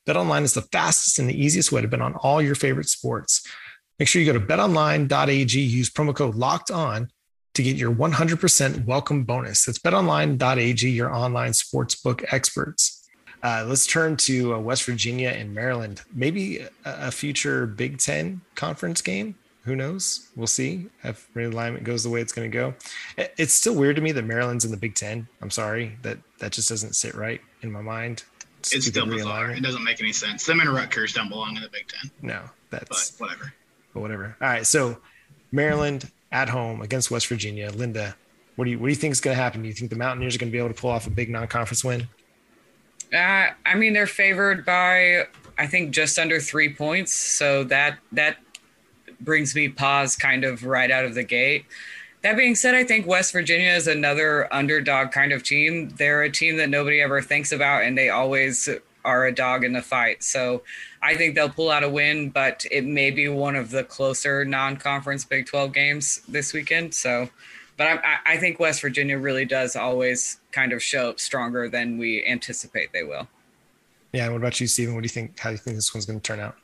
BetOnline 0.07 0.43
is 0.43 0.55
the 0.55 0.63
fastest 0.63 1.19
and 1.19 1.29
the 1.29 1.39
easiest 1.39 1.73
way 1.73 1.83
to 1.83 1.89
bet 1.89 2.01
on 2.01 2.15
all 2.15 2.41
your 2.41 2.55
favorite 2.55 2.89
sports. 2.89 3.47
Make 3.99 4.09
sure 4.09 4.23
you 4.23 4.33
go 4.33 4.39
to 4.39 4.45
betonline.ag, 4.45 5.61
use 5.61 5.91
promo 5.91 6.15
code 6.15 6.37
locked 6.37 6.71
on 6.71 7.11
to 7.57 7.63
get 7.63 7.77
your 7.77 7.93
100% 7.93 8.85
welcome 8.85 9.25
bonus. 9.25 9.65
That's 9.65 9.79
betonline.ag, 9.79 10.89
your 10.91 11.13
online 11.13 11.53
sportsbook 11.53 12.25
experts. 12.33 13.09
Uh, 13.43 13.65
let's 13.67 13.87
turn 13.87 14.17
to 14.17 14.55
uh, 14.55 14.59
West 14.59 14.85
Virginia 14.85 15.31
and 15.31 15.55
Maryland. 15.55 16.03
Maybe 16.13 16.59
a, 16.59 16.71
a, 16.85 17.11
future 17.11 17.67
Big 17.67 17.99
Ten 17.99 18.41
conference 18.57 19.01
game. 19.01 19.37
Who 19.65 19.75
knows? 19.75 20.29
We'll 20.37 20.47
see 20.47 20.87
if 21.03 21.29
realignment 21.35 21.83
goes 21.83 22.03
the 22.03 22.11
way 22.11 22.21
it's 22.21 22.33
going 22.33 22.51
to 22.51 22.57
go. 22.57 22.75
It's 23.17 23.55
still 23.55 23.75
weird 23.75 23.97
to 23.97 24.03
me 24.03 24.13
that 24.13 24.25
Maryland's 24.25 24.65
in 24.65 24.71
the 24.71 24.77
Big 24.77 24.95
Ten. 24.95 25.27
I'm 25.41 25.51
sorry 25.51 25.97
that 26.03 26.19
that 26.39 26.53
just 26.53 26.69
doesn't 26.69 26.95
sit 26.95 27.15
right 27.15 27.41
in 27.63 27.73
my 27.73 27.83
mind. 27.83 28.25
It's 28.59 28.87
still 28.87 29.07
bizarre. 29.07 29.51
It 29.51 29.63
doesn't 29.63 29.85
make 29.85 30.01
any 30.01 30.13
sense. 30.13 30.45
Them 30.45 30.61
and 30.61 30.69
Rutgers 30.69 31.13
don't 31.13 31.29
belong 31.29 31.57
in 31.57 31.63
the 31.63 31.69
Big 31.69 31.89
Ten. 31.89 32.11
No, 32.21 32.43
that's 32.71 33.13
but 33.13 33.27
whatever. 33.27 33.55
But 33.95 34.01
whatever. 34.01 34.37
All 34.41 34.49
right, 34.49 34.67
so 34.67 34.99
Maryland 35.53 36.11
at 36.33 36.49
home 36.49 36.83
against 36.83 37.11
West 37.11 37.27
Virginia. 37.29 37.71
Linda, 37.71 38.17
what 38.57 38.65
do 38.65 38.71
you 38.71 38.79
what 38.79 38.87
do 38.87 38.91
you 38.91 38.97
think 38.97 39.13
is 39.13 39.21
going 39.21 39.37
to 39.37 39.43
happen? 39.43 39.63
Do 39.63 39.69
you 39.69 39.75
think 39.75 39.91
the 39.91 39.97
Mountaineers 39.97 40.35
are 40.35 40.39
going 40.39 40.51
to 40.51 40.53
be 40.53 40.59
able 40.59 40.69
to 40.69 40.81
pull 40.81 40.91
off 40.91 41.07
a 41.07 41.11
big 41.11 41.31
non-conference 41.31 41.85
win? 41.85 42.09
Uh, 43.13 43.49
I 43.65 43.75
mean, 43.77 43.93
they're 43.93 44.07
favored 44.07 44.65
by 44.65 45.27
I 45.59 45.67
think 45.67 45.93
just 45.93 46.19
under 46.19 46.41
three 46.41 46.75
points, 46.75 47.13
so 47.13 47.65
that 47.65 47.99
that 48.13 48.39
brings 49.21 49.55
me 49.55 49.69
pause 49.69 50.17
kind 50.17 50.45
of 50.45 50.65
right 50.65 50.91
out 50.91 51.05
of 51.05 51.15
the 51.15 51.23
gate. 51.23 51.65
That 52.23 52.37
being 52.37 52.55
said, 52.55 52.75
I 52.75 52.83
think 52.85 53.07
West 53.07 53.33
Virginia 53.33 53.71
is 53.71 53.87
another 53.87 54.53
underdog 54.53 55.13
kind 55.13 55.33
of 55.33 55.43
team. 55.43 55.91
They're 55.91 56.23
a 56.23 56.31
team 56.31 56.57
that 56.57 56.69
nobody 56.69 57.01
ever 57.01 57.23
thinks 57.23 57.53
about, 57.53 57.85
and 57.85 57.97
they 57.97 58.11
always 58.11 58.69
are 59.05 59.27
a 59.27 59.33
dog 59.33 59.65
in 59.65 59.73
the 59.73 59.83
fight. 59.83 60.25
So 60.25 60.63
I 61.07 61.15
think 61.15 61.37
they'll 61.37 61.49
pull 61.49 61.71
out 61.71 61.85
a 61.85 61.89
win, 61.89 62.31
but 62.31 62.67
it 62.71 62.85
may 62.85 63.13
be 63.13 63.29
one 63.29 63.55
of 63.55 63.71
the 63.71 63.85
closer 63.85 64.45
non-conference 64.45 65.25
Big 65.25 65.47
12 65.47 65.73
games 65.73 66.21
this 66.27 66.53
weekend. 66.53 66.95
So 66.95 67.29
but 67.77 67.87
I, 67.87 68.17
I 68.25 68.37
think 68.39 68.59
West 68.59 68.81
Virginia 68.81 69.19
really 69.19 69.45
does 69.45 69.77
always 69.77 70.41
kind 70.51 70.73
of 70.73 70.83
show 70.83 71.11
up 71.11 71.21
stronger 71.21 71.69
than 71.69 71.99
we 71.99 72.25
anticipate 72.27 72.93
they 72.93 73.03
will. 73.03 73.29
Yeah. 74.13 74.25
And 74.25 74.33
What 74.33 74.39
about 74.39 74.61
you, 74.61 74.67
Stephen? 74.67 74.95
What 74.95 75.03
do 75.03 75.05
you 75.05 75.11
think? 75.11 75.39
How 75.39 75.51
do 75.51 75.55
you 75.55 75.59
think 75.59 75.77
this 75.77 75.93
one's 75.95 76.07
going 76.07 76.19
to 76.19 76.23
turn 76.23 76.41
out? 76.41 76.57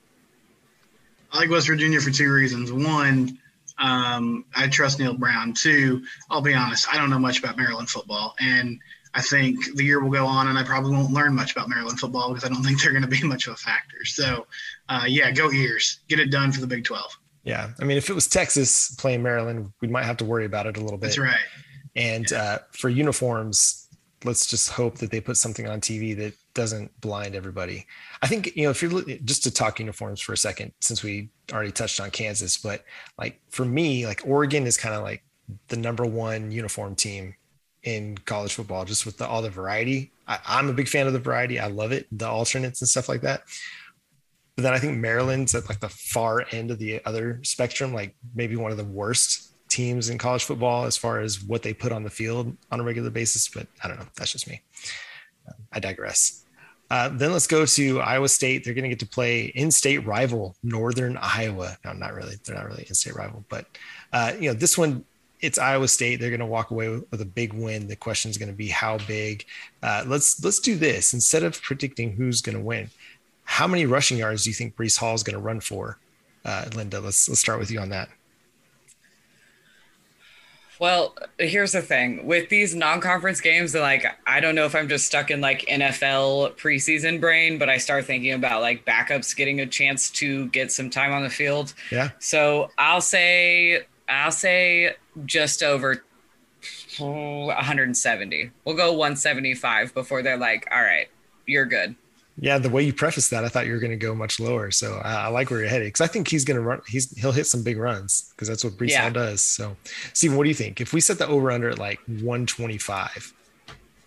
I 1.33 1.39
like 1.39 1.51
West 1.51 1.67
Virginia 1.67 2.01
for 2.01 2.11
two 2.11 2.33
reasons. 2.33 2.73
One, 2.73 3.39
um, 3.79 4.45
I 4.57 4.69
trust 4.69 4.99
Neal 4.99 5.15
Brown. 5.15 5.53
Two, 5.53 6.03
I'll 6.31 6.43
be 6.43 6.55
honest, 6.55 6.93
I 6.93 6.99
don't 6.99 7.11
know 7.11 7.19
much 7.19 7.39
about 7.39 7.57
Maryland 7.57 7.89
football, 7.89 8.35
and 8.41 8.79
I 9.15 9.21
think 9.21 9.75
the 9.75 9.85
year 9.85 10.03
will 10.03 10.11
go 10.11 10.25
on, 10.27 10.49
and 10.49 10.59
I 10.59 10.63
probably 10.63 10.93
won't 10.93 11.13
learn 11.13 11.35
much 11.35 11.53
about 11.53 11.69
Maryland 11.69 12.01
football 12.01 12.29
because 12.33 12.45
I 12.45 12.53
don't 12.53 12.63
think 12.63 12.83
they're 12.83 12.93
going 12.93 13.03
to 13.03 13.09
be 13.09 13.23
much 13.23 13.47
of 13.47 13.55
a 13.55 13.57
factor. 13.57 14.05
So, 14.05 14.47
uh, 14.89 15.05
yeah, 15.07 15.31
go 15.31 15.51
Eers, 15.51 15.99
get 16.09 16.19
it 16.19 16.31
done 16.31 16.53
for 16.53 16.61
the 16.61 16.67
Big 16.67 16.85
Twelve. 16.85 17.17
Yeah, 17.45 17.71
I 17.81 17.85
mean, 17.85 17.97
if 17.97 18.09
it 18.09 18.15
was 18.15 18.29
Texas 18.29 18.95
playing 18.97 19.23
Maryland, 19.23 19.73
we 19.81 19.89
might 19.89 20.05
have 20.05 20.17
to 20.19 20.25
worry 20.25 20.45
about 20.45 20.67
it 20.67 20.77
a 20.77 20.81
little 20.81 20.99
bit. 20.99 21.09
That's 21.09 21.19
right. 21.19 21.35
And 21.97 22.31
yeah. 22.31 22.43
uh, 22.43 22.59
for 22.71 22.89
uniforms, 22.89 23.89
let's 24.25 24.47
just 24.47 24.71
hope 24.71 24.99
that 24.99 25.11
they 25.11 25.21
put 25.21 25.37
something 25.37 25.69
on 25.69 25.81
TV 25.81 26.17
that 26.17 26.35
doesn't 26.55 26.99
blind 27.01 27.35
everybody. 27.35 27.87
I 28.23 28.29
think 28.29 28.55
you 28.57 28.65
know 28.65 28.71
if 28.71 28.83
you're 28.83 29.03
just 29.25 29.43
to 29.45 29.51
talk 29.51 29.79
uniforms 29.79 30.21
for 30.21 30.33
a 30.33 30.37
second, 30.37 30.73
since 30.81 31.03
we 31.03 31.31
already 31.53 31.73
touched 31.73 32.01
on 32.01 32.11
Kansas, 32.11 32.57
but 32.57 32.85
like 33.19 33.41
for 33.51 33.65
me, 33.65 34.07
like 34.07 34.23
Oregon 34.25 34.67
is 34.67 34.77
kind 34.77 34.95
of 34.95 35.03
like 35.03 35.23
the 35.69 35.77
number 35.77 36.05
one 36.05 36.51
uniform 36.51 36.95
team 36.95 37.35
in 37.85 38.17
college 38.19 38.55
football, 38.55 38.85
just 38.85 39.05
with 39.07 39.19
the, 39.19 39.27
all 39.27 39.43
the 39.43 39.51
variety. 39.51 40.13
I, 40.29 40.39
I'm 40.47 40.69
a 40.69 40.73
big 40.73 40.89
fan 40.89 41.07
of 41.07 41.13
the 41.13 41.19
variety. 41.19 41.59
I 41.59 41.67
love 41.67 41.93
it, 41.93 42.07
the 42.13 42.29
alternates 42.29 42.81
and 42.81 42.89
stuff 42.89 43.09
like 43.09 43.23
that. 43.23 43.43
But 44.57 44.63
then 44.63 44.75
I 44.75 44.79
think 44.79 44.99
Maryland's 44.99 45.55
at 45.55 45.69
like 45.69 45.81
the 45.81 45.89
far 45.89 46.45
end 46.53 46.71
of 46.71 46.79
the 46.79 47.01
other 47.05 47.41
spectrum, 47.43 47.93
like 47.93 48.15
maybe 48.35 48.57
one 48.57 48.71
of 48.71 48.77
the 48.77 48.85
worst 48.85 49.49
teams 49.69 50.11
in 50.11 50.19
college 50.19 50.45
football 50.45 50.85
as 50.85 50.97
far 50.97 51.21
as 51.21 51.43
what 51.43 51.63
they 51.63 51.73
put 51.73 51.93
on 51.93 52.03
the 52.03 52.11
field 52.11 52.55
on 52.71 52.79
a 52.79 52.83
regular 52.83 53.11
basis. 53.11 53.49
But 53.49 53.67
I 53.83 53.89
don't 53.89 53.99
know. 53.99 54.07
That's 54.17 54.33
just 54.33 54.49
me. 54.49 54.61
I 55.73 55.81
digress. 55.81 56.45
Uh, 56.91 57.09
then 57.09 57.33
let's 57.33 57.47
go 57.47 57.65
to 57.65 58.01
Iowa 58.01 58.29
State. 58.29 58.65
They're 58.65 58.75
going 58.75 58.83
to 58.83 58.91
get 58.91 58.99
to 59.01 59.07
play 59.07 59.45
in-state 59.45 60.05
rival 60.05 60.57
Northern 60.63 61.17
Iowa. 61.17 61.79
No, 61.87 61.95
not 61.95 62.13
really. 62.13 62.37
They're 62.45 62.55
not 62.55 62.67
really 62.67 62.85
in-state 62.87 63.15
rival, 63.15 63.47
but 63.49 63.65
uh, 64.13 64.35
you 64.39 64.51
know 64.51 64.55
this 64.55 64.77
one. 64.77 65.05
It's 65.43 65.59
Iowa 65.59 65.89
State. 65.89 66.21
They're 66.21 66.31
going 66.31 66.41
to 66.41 66.47
walk 66.47 66.71
away 66.71 66.89
with, 66.89 67.05
with 67.11 67.21
a 67.21 67.27
big 67.27 67.53
win. 67.53 67.89
The 67.89 67.97
question 67.97 68.31
is 68.31 68.39
going 68.39 68.49
to 68.49 68.57
be 68.57 68.69
how 68.69 68.99
big. 69.07 69.45
Uh, 69.83 70.05
let's 70.07 70.43
let's 70.43 70.61
do 70.61 70.77
this 70.77 71.13
instead 71.13 71.43
of 71.43 71.61
predicting 71.61 72.13
who's 72.13 72.41
going 72.41 72.57
to 72.57 72.63
win. 72.63 72.89
How 73.45 73.67
many 73.67 73.85
rushing 73.85 74.19
yards 74.19 74.45
do 74.45 74.51
you 74.51 74.55
think 74.55 74.77
Breece 74.77 74.99
Hall 74.99 75.15
is 75.15 75.23
going 75.23 75.35
to 75.35 75.43
run 75.43 75.61
for, 75.61 75.99
uh, 76.45 76.67
Linda? 76.75 77.01
Let's 77.01 77.29
let's 77.29 77.41
start 77.41 77.59
with 77.59 77.71
you 77.71 77.81
on 77.81 77.91
that. 77.91 78.09
Well, 80.83 81.15
here's 81.39 81.71
the 81.71 81.81
thing 81.81 82.27
with 82.27 82.49
these 82.49 82.75
non-conference 82.75 83.41
games, 83.41 83.73
like 83.73 84.05
I 84.27 84.41
don't 84.41 84.57
know 84.57 84.65
if 84.65 84.75
I'm 84.75 84.89
just 84.89 85.07
stuck 85.07 85.31
in 85.31 85.41
like 85.41 85.61
NFL 85.67 86.57
preseason 86.57 87.21
brain, 87.21 87.57
but 87.57 87.69
I 87.69 87.79
start 87.79 88.05
thinking 88.05 88.33
about 88.33 88.63
like 88.63 88.85
backups 88.85 89.37
getting 89.37 89.61
a 89.61 89.67
chance 89.67 90.11
to 90.11 90.49
get 90.49 90.73
some 90.73 90.91
time 90.91 91.13
on 91.13 91.23
the 91.23 91.31
field. 91.31 91.75
Yeah. 91.93 92.11
So 92.19 92.71
I'll 92.79 93.01
say 93.01 93.83
I'll 94.09 94.33
say 94.33 94.97
just 95.25 95.63
over 95.63 96.03
170. 96.99 98.51
We'll 98.65 98.77
go 98.77 98.93
175 98.93 99.95
before 99.95 100.23
they're 100.23 100.37
like, 100.37 100.69
all 100.71 100.83
right, 100.83 101.09
you're 101.47 101.67
good. 101.67 101.97
Yeah, 102.39 102.59
the 102.59 102.71
way 102.71 102.83
you 102.83 102.95
preface 102.95 103.29
that, 103.29 103.45
I 103.45 103.49
thought 103.49 103.67
you 103.67 103.73
were 103.73 103.79
going 103.79 103.91
to 103.91 103.97
go 103.97 104.15
much 104.15 104.41
lower. 104.41 104.71
So 104.71 105.01
I, 105.05 105.25
I 105.25 105.29
like 105.29 105.51
where 105.51 105.61
you're 105.61 105.69
headed 105.69 105.89
because 105.89 106.01
I 106.01 106.07
think 106.07 106.29
he's 106.29 106.45
going 106.45 106.57
to 106.57 106.63
run. 106.63 106.81
He's 106.89 107.11
he'll 107.19 107.33
hit 107.33 107.47
some 107.47 107.63
big 107.63 107.77
runs 107.77 108.33
because 108.35 108.49
that's 108.49 108.65
what 108.65 108.75
Breece 108.75 108.91
yeah. 108.91 109.11
Does. 109.11 109.43
So, 109.43 109.77
Stephen, 110.15 110.37
what 110.37 110.45
do 110.45 110.49
you 110.49 110.55
think? 110.55 110.81
If 110.81 110.95
we 110.95 111.01
set 111.01 111.19
the 111.19 111.27
over 111.27 111.51
under 111.51 111.69
at 111.69 111.79
like 111.79 112.01
125, 112.07 113.35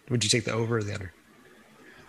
would 0.09 0.23
you 0.23 0.29
take 0.29 0.43
the 0.43 0.53
over 0.53 0.77
or 0.77 0.83
the 0.83 0.93
under? 0.93 1.13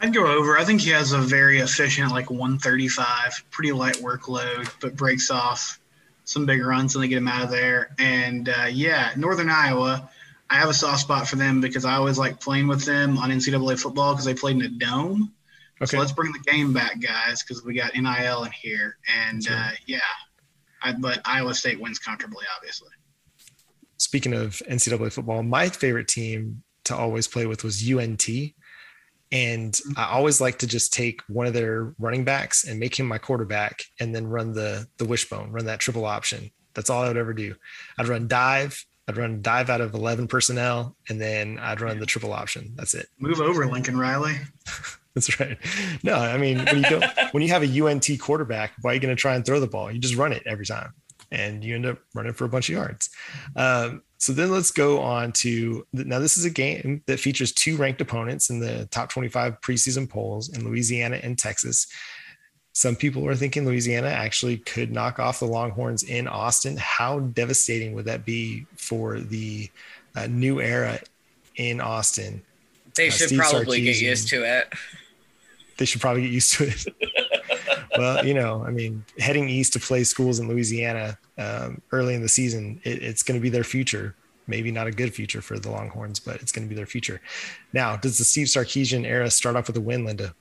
I'd 0.01 0.15
go 0.15 0.27
over. 0.27 0.59
I 0.59 0.65
think 0.65 0.81
he 0.81 0.91
has 0.91 1.13
a 1.13 1.19
very 1.19 1.59
efficient 1.61 2.11
like 2.11 2.31
135, 2.31 3.45
pretty 3.51 3.73
light 3.73 3.97
workload, 3.97 4.71
but 4.81 4.97
breaks 4.97 5.31
off 5.31 5.81
some 6.27 6.45
big 6.45 6.62
runs 6.62 6.95
and 6.95 7.03
they 7.03 7.09
get 7.09 7.17
them 7.17 7.29
out 7.29 7.45
of 7.45 7.51
there. 7.51 7.95
And 7.99 8.49
uh, 8.49 8.67
yeah, 8.71 9.12
Northern 9.17 9.49
Iowa. 9.49 10.11
I 10.49 10.57
have 10.57 10.69
a 10.69 10.75
soft 10.75 11.01
spot 11.01 11.27
for 11.27 11.35
them 11.35 11.61
because 11.61 11.85
I 11.85 11.95
always 11.95 12.19
like 12.19 12.39
playing 12.41 12.69
with 12.69 12.85
them 12.85 13.19
on 13.19 13.31
NCAA 13.31 13.81
football 13.81 14.12
because 14.12 14.27
they 14.27 14.35
played 14.35 14.57
in 14.57 14.62
a 14.62 14.69
dome. 14.69 15.33
Okay. 15.83 15.91
So 15.91 15.99
let's 15.99 16.12
bring 16.12 16.33
the 16.33 16.51
game 16.51 16.73
back, 16.73 17.01
guys, 17.01 17.43
because 17.43 17.65
we 17.65 17.75
got 17.75 17.95
NIL 17.95 18.45
in 18.45 18.53
here. 18.53 18.97
And 19.27 19.45
uh, 19.51 19.71
yeah, 19.87 19.99
I, 20.83 20.93
but 20.93 21.21
Iowa 21.25 21.53
State 21.53 21.81
wins 21.81 21.99
comfortably, 21.99 22.45
obviously. 22.57 22.91
Speaking 23.99 24.35
of 24.35 24.62
NCAA 24.71 25.12
football, 25.12 25.43
my 25.43 25.69
favorite 25.69 26.07
team 26.07 26.62
to 26.85 26.95
always 26.95 27.27
play 27.27 27.47
with 27.47 27.65
was 27.65 27.83
UNT. 27.91 28.25
And 29.33 29.73
mm-hmm. 29.73 29.99
I 29.99 30.11
always 30.11 30.41
like 30.41 30.59
to 30.59 30.67
just 30.67 30.93
take 30.93 31.23
one 31.29 31.47
of 31.47 31.55
their 31.55 31.95
running 31.99 32.25
backs 32.25 32.65
and 32.65 32.79
make 32.79 32.99
him 32.99 33.07
my 33.07 33.19
quarterback 33.19 33.83
and 34.01 34.15
then 34.15 34.27
run 34.27 34.53
the 34.53 34.87
the 34.99 35.05
wishbone, 35.05 35.53
run 35.53 35.67
that 35.67 35.81
triple 35.81 36.05
option. 36.05 36.51
That's 36.75 36.91
all 36.91 37.03
I 37.03 37.09
would 37.09 37.17
ever 37.17 37.33
do. 37.33 37.55
I'd 37.99 38.09
run 38.09 38.29
dive, 38.29 38.85
I'd 39.09 39.17
run 39.17 39.41
dive 39.41 39.71
out 39.71 39.81
of 39.81 39.95
11 39.95 40.29
personnel, 40.29 40.97
and 41.09 41.21
then 41.21 41.59
I'd 41.59 41.81
run 41.81 41.99
the 41.99 42.07
triple 42.07 42.33
option. 42.33 42.73
That's 42.75 42.95
it. 42.95 43.09
Move 43.19 43.41
over, 43.41 43.67
Lincoln 43.67 43.99
Riley. 43.99 44.35
That's 45.15 45.41
right. 45.41 45.57
No, 46.03 46.15
I 46.15 46.37
mean 46.37 46.59
when 46.59 46.77
you 46.77 46.83
don't 46.83 47.05
when 47.33 47.43
you 47.43 47.49
have 47.49 47.62
a 47.62 47.87
UNT 47.87 48.07
quarterback, 48.21 48.73
why 48.83 48.91
are 48.91 48.95
you 48.95 49.01
going 49.01 49.15
to 49.15 49.21
try 49.21 49.35
and 49.35 49.45
throw 49.45 49.61
the 49.61 49.67
ball? 49.67 49.91
You 49.91 49.99
just 49.99 50.17
run 50.17 50.33
it 50.33 50.43
every 50.45 50.67
time, 50.67 50.93
and 51.33 51.65
you 51.65 51.75
end 51.75 51.87
up 51.87 51.99
running 52.15 52.35
for 52.35 52.45
a 52.45 52.49
bunch 52.49 52.69
of 52.69 52.75
yards. 52.75 53.09
Um, 53.57 54.03
so 54.18 54.33
then 54.33 54.50
let's 54.50 54.70
go 54.70 55.00
on 55.00 55.33
to 55.33 55.87
now. 55.92 56.18
This 56.18 56.38
is 56.38 56.44
a 56.44 56.50
game 56.50 57.02
that 57.07 57.20
features 57.20 57.52
two 57.52 57.76
ranked 57.76 58.00
opponents 58.00 58.50
in 58.50 58.61
the 58.61 58.87
top 58.87 59.11
25 59.11 59.61
preseason 59.61 60.09
polls 60.09 60.48
in 60.48 60.64
Louisiana 60.64 61.20
and 61.22 61.38
Texas. 61.38 61.87
Some 62.72 62.96
people 62.96 63.26
are 63.26 63.35
thinking 63.35 63.64
Louisiana 63.64 64.09
actually 64.09 64.59
could 64.59 64.92
knock 64.92 65.18
off 65.18 65.40
the 65.40 65.46
Longhorns 65.46 66.02
in 66.02 66.29
Austin. 66.29 66.76
How 66.79 67.20
devastating 67.20 67.94
would 67.94 68.05
that 68.05 68.24
be 68.24 68.66
for 68.76 69.18
the 69.18 69.70
uh, 70.14 70.26
new 70.26 70.61
era 70.61 70.98
in 71.57 71.81
Austin? 71.81 72.42
They 72.94 73.09
uh, 73.09 73.11
should 73.11 73.33
uh, 73.33 73.37
probably 73.37 73.81
Sarkisian, 73.81 73.85
get 73.85 74.00
used 74.00 74.29
to 74.29 74.44
it 74.44 74.74
they 75.76 75.85
should 75.85 76.00
probably 76.00 76.22
get 76.22 76.31
used 76.31 76.55
to 76.55 76.68
it. 76.68 76.87
well, 77.97 78.25
you 78.25 78.35
know, 78.35 78.65
I 78.65 78.71
mean, 78.71 79.05
heading 79.19 79.49
east 79.49 79.73
to 79.75 79.81
play 79.81 80.05
schools 80.05 80.39
in 80.39 80.49
Louisiana 80.49 81.19
um, 81.39 81.81
early 81.93 82.15
in 82.15 82.23
the 82.23 82.29
season, 82.29 82.81
it, 82.85 83.03
it's 83.03 83.23
going 83.23 83.39
to 83.39 83.43
be 83.43 83.51
their 83.51 83.65
future. 83.65 84.15
Maybe 84.49 84.71
not 84.71 84.87
a 84.87 84.93
good 84.93 85.12
future 85.12 85.43
for 85.43 85.59
the 85.59 85.71
Longhorns, 85.71 86.21
but 86.21 86.37
it's 86.37 86.53
going 86.53 86.67
to 86.67 86.69
be 86.69 86.77
their 86.77 86.87
future. 86.87 87.21
Now, 87.73 87.97
does 87.97 88.19
the 88.19 88.25
Steve 88.25 88.47
Sarkisian 88.47 89.05
era 89.05 89.29
start 89.31 89.57
off 89.57 89.67
with 89.67 89.77
a 89.77 89.81
win, 89.81 90.05
Linda? 90.05 90.35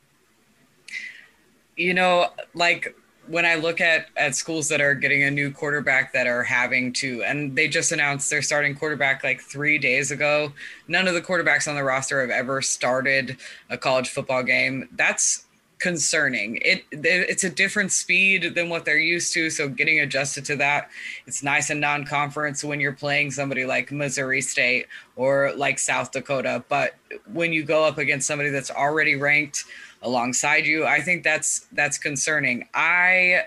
you 1.75 1.93
know, 1.93 2.29
like 2.53 2.95
when 3.27 3.45
I 3.45 3.55
look 3.55 3.81
at 3.81 4.07
at 4.17 4.35
schools 4.35 4.67
that 4.69 4.81
are 4.81 4.93
getting 4.93 5.23
a 5.23 5.31
new 5.31 5.51
quarterback 5.51 6.13
that 6.13 6.27
are 6.27 6.43
having 6.43 6.93
to, 6.93 7.23
and 7.23 7.55
they 7.55 7.67
just 7.67 7.91
announced 7.91 8.29
their 8.29 8.41
starting 8.41 8.75
quarterback 8.75 9.23
like 9.23 9.41
three 9.41 9.77
days 9.77 10.11
ago. 10.11 10.53
None 10.87 11.07
of 11.07 11.13
the 11.13 11.21
quarterbacks 11.21 11.67
on 11.67 11.75
the 11.75 11.83
roster 11.83 12.21
have 12.21 12.29
ever 12.29 12.61
started 12.61 13.37
a 13.69 13.77
college 13.77 14.09
football 14.09 14.43
game. 14.43 14.89
That's 14.93 15.44
concerning. 15.79 16.57
It 16.61 16.85
it's 16.91 17.43
a 17.43 17.49
different 17.49 17.91
speed 17.91 18.55
than 18.55 18.69
what 18.69 18.85
they're 18.85 18.97
used 18.97 19.33
to, 19.33 19.49
so 19.49 19.67
getting 19.67 19.99
adjusted 19.99 20.45
to 20.45 20.55
that, 20.57 20.89
it's 21.27 21.43
nice 21.43 21.69
and 21.69 21.81
non-conference 21.81 22.63
when 22.63 22.79
you're 22.79 22.93
playing 22.93 23.31
somebody 23.31 23.65
like 23.65 23.91
Missouri 23.91 24.41
State 24.41 24.87
or 25.15 25.51
like 25.55 25.79
South 25.79 26.11
Dakota. 26.11 26.63
But 26.69 26.95
when 27.31 27.53
you 27.53 27.63
go 27.63 27.83
up 27.83 27.97
against 27.97 28.27
somebody 28.27 28.49
that's 28.49 28.71
already 28.71 29.15
ranked 29.15 29.65
alongside 30.05 30.65
you. 30.65 30.85
I 30.85 31.01
think 31.01 31.23
that's 31.23 31.67
that's 31.71 31.97
concerning. 31.97 32.67
I 32.73 33.45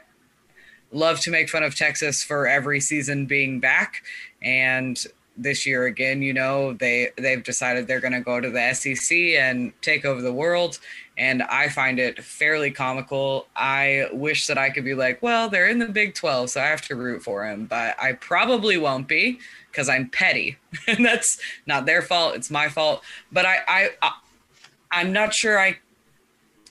love 0.90 1.20
to 1.20 1.30
make 1.30 1.48
fun 1.48 1.62
of 1.62 1.74
Texas 1.74 2.22
for 2.22 2.46
every 2.46 2.80
season 2.80 3.26
being 3.26 3.60
back 3.60 4.02
and 4.42 5.02
this 5.38 5.64
year 5.64 5.87
again, 5.87 6.20
you 6.20 6.35
know, 6.35 6.74
they 6.74 7.11
they've 7.16 7.42
decided 7.42 7.87
they're 7.87 8.01
going 8.01 8.12
to 8.12 8.20
go 8.20 8.40
to 8.40 8.51
the 8.51 8.74
SEC 8.74 9.16
and 9.16 9.72
take 9.81 10.05
over 10.05 10.20
the 10.20 10.33
world 10.33 10.79
and 11.18 11.42
I 11.42 11.68
find 11.68 11.98
it 11.98 12.22
fairly 12.22 12.70
comical. 12.70 13.48
I 13.57 14.07
wish 14.12 14.46
that 14.46 14.57
I 14.57 14.70
could 14.70 14.85
be 14.85 14.94
like, 14.94 15.20
well, 15.20 15.48
they're 15.48 15.68
in 15.68 15.81
the 15.81 15.88
Big 15.88 16.14
12, 16.14 16.51
so 16.51 16.61
I 16.61 16.66
have 16.66 16.83
to 16.83 16.94
root 16.94 17.24
for 17.24 17.44
them, 17.44 17.66
but 17.66 18.01
I 18.01 18.12
probably 18.12 18.79
won't 18.79 19.09
be 19.09 19.40
because 19.70 19.88
I'm 19.88 20.09
petty. 20.11 20.57
and 20.87 21.05
that's 21.05 21.40
not 21.66 21.87
their 21.87 22.03
fault, 22.03 22.37
it's 22.37 22.51
my 22.51 22.68
fault. 22.68 23.03
But 23.33 23.46
I 23.46 23.59
I, 23.66 23.90
I 24.01 24.12
I'm 24.90 25.12
not 25.12 25.35
sure 25.35 25.59
I 25.59 25.79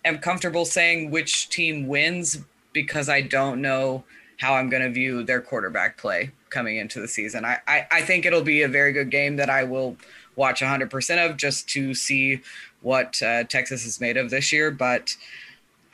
am 0.05 0.17
comfortable 0.19 0.65
saying 0.65 1.11
which 1.11 1.49
team 1.49 1.87
wins 1.87 2.39
because 2.71 3.09
I 3.09 3.21
don't 3.21 3.61
know 3.61 4.05
how 4.37 4.53
I'm 4.53 4.69
going 4.69 4.83
to 4.83 4.89
view 4.89 5.23
their 5.23 5.41
quarterback 5.41 5.97
play 5.97 6.31
coming 6.49 6.77
into 6.77 6.99
the 6.99 7.07
season. 7.07 7.45
I, 7.45 7.59
I, 7.67 7.87
I, 7.91 8.01
think 8.01 8.25
it'll 8.25 8.41
be 8.41 8.61
a 8.61 8.67
very 8.67 8.91
good 8.91 9.09
game 9.09 9.35
that 9.37 9.49
I 9.49 9.63
will 9.63 9.97
watch 10.35 10.61
100% 10.61 11.29
of 11.29 11.37
just 11.37 11.67
to 11.69 11.93
see 11.93 12.41
what 12.81 13.21
uh, 13.21 13.43
Texas 13.45 13.85
is 13.85 13.99
made 13.99 14.17
of 14.17 14.29
this 14.29 14.51
year. 14.51 14.71
But 14.71 15.15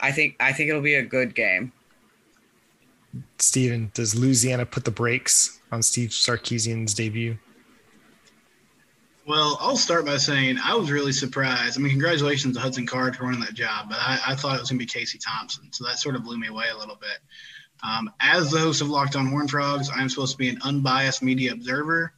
I 0.00 0.12
think 0.12 0.36
I 0.40 0.52
think 0.52 0.70
it'll 0.70 0.82
be 0.82 0.94
a 0.94 1.02
good 1.02 1.34
game. 1.34 1.72
Steven, 3.38 3.90
does 3.94 4.14
Louisiana 4.14 4.66
put 4.66 4.84
the 4.84 4.90
brakes 4.90 5.60
on 5.70 5.82
Steve 5.82 6.10
Sarkisian's 6.10 6.94
debut? 6.94 7.38
Well, 9.26 9.56
I'll 9.60 9.76
start 9.76 10.04
by 10.04 10.18
saying 10.18 10.58
I 10.62 10.74
was 10.74 10.90
really 10.90 11.12
surprised. 11.12 11.78
I 11.78 11.80
mean, 11.80 11.92
congratulations 11.92 12.56
to 12.56 12.60
Hudson 12.60 12.86
Card 12.86 13.16
for 13.16 13.24
winning 13.24 13.40
that 13.40 13.54
job, 13.54 13.88
but 13.88 13.96
I, 13.98 14.20
I 14.26 14.34
thought 14.34 14.56
it 14.56 14.60
was 14.60 14.70
going 14.70 14.78
to 14.78 14.84
be 14.84 14.86
Casey 14.86 15.18
Thompson. 15.18 15.72
So 15.72 15.84
that 15.84 15.98
sort 15.98 16.14
of 16.14 16.24
blew 16.24 16.38
me 16.38 16.48
away 16.48 16.66
a 16.70 16.76
little 16.76 16.96
bit. 16.96 17.18
Um, 17.82 18.10
as 18.20 18.50
the 18.50 18.58
host 18.58 18.80
of 18.80 18.88
Locked 18.88 19.16
On 19.16 19.26
Horn 19.26 19.48
Frogs, 19.48 19.90
I'm 19.94 20.08
supposed 20.08 20.32
to 20.32 20.38
be 20.38 20.48
an 20.48 20.58
unbiased 20.62 21.22
media 21.22 21.52
observer. 21.52 22.12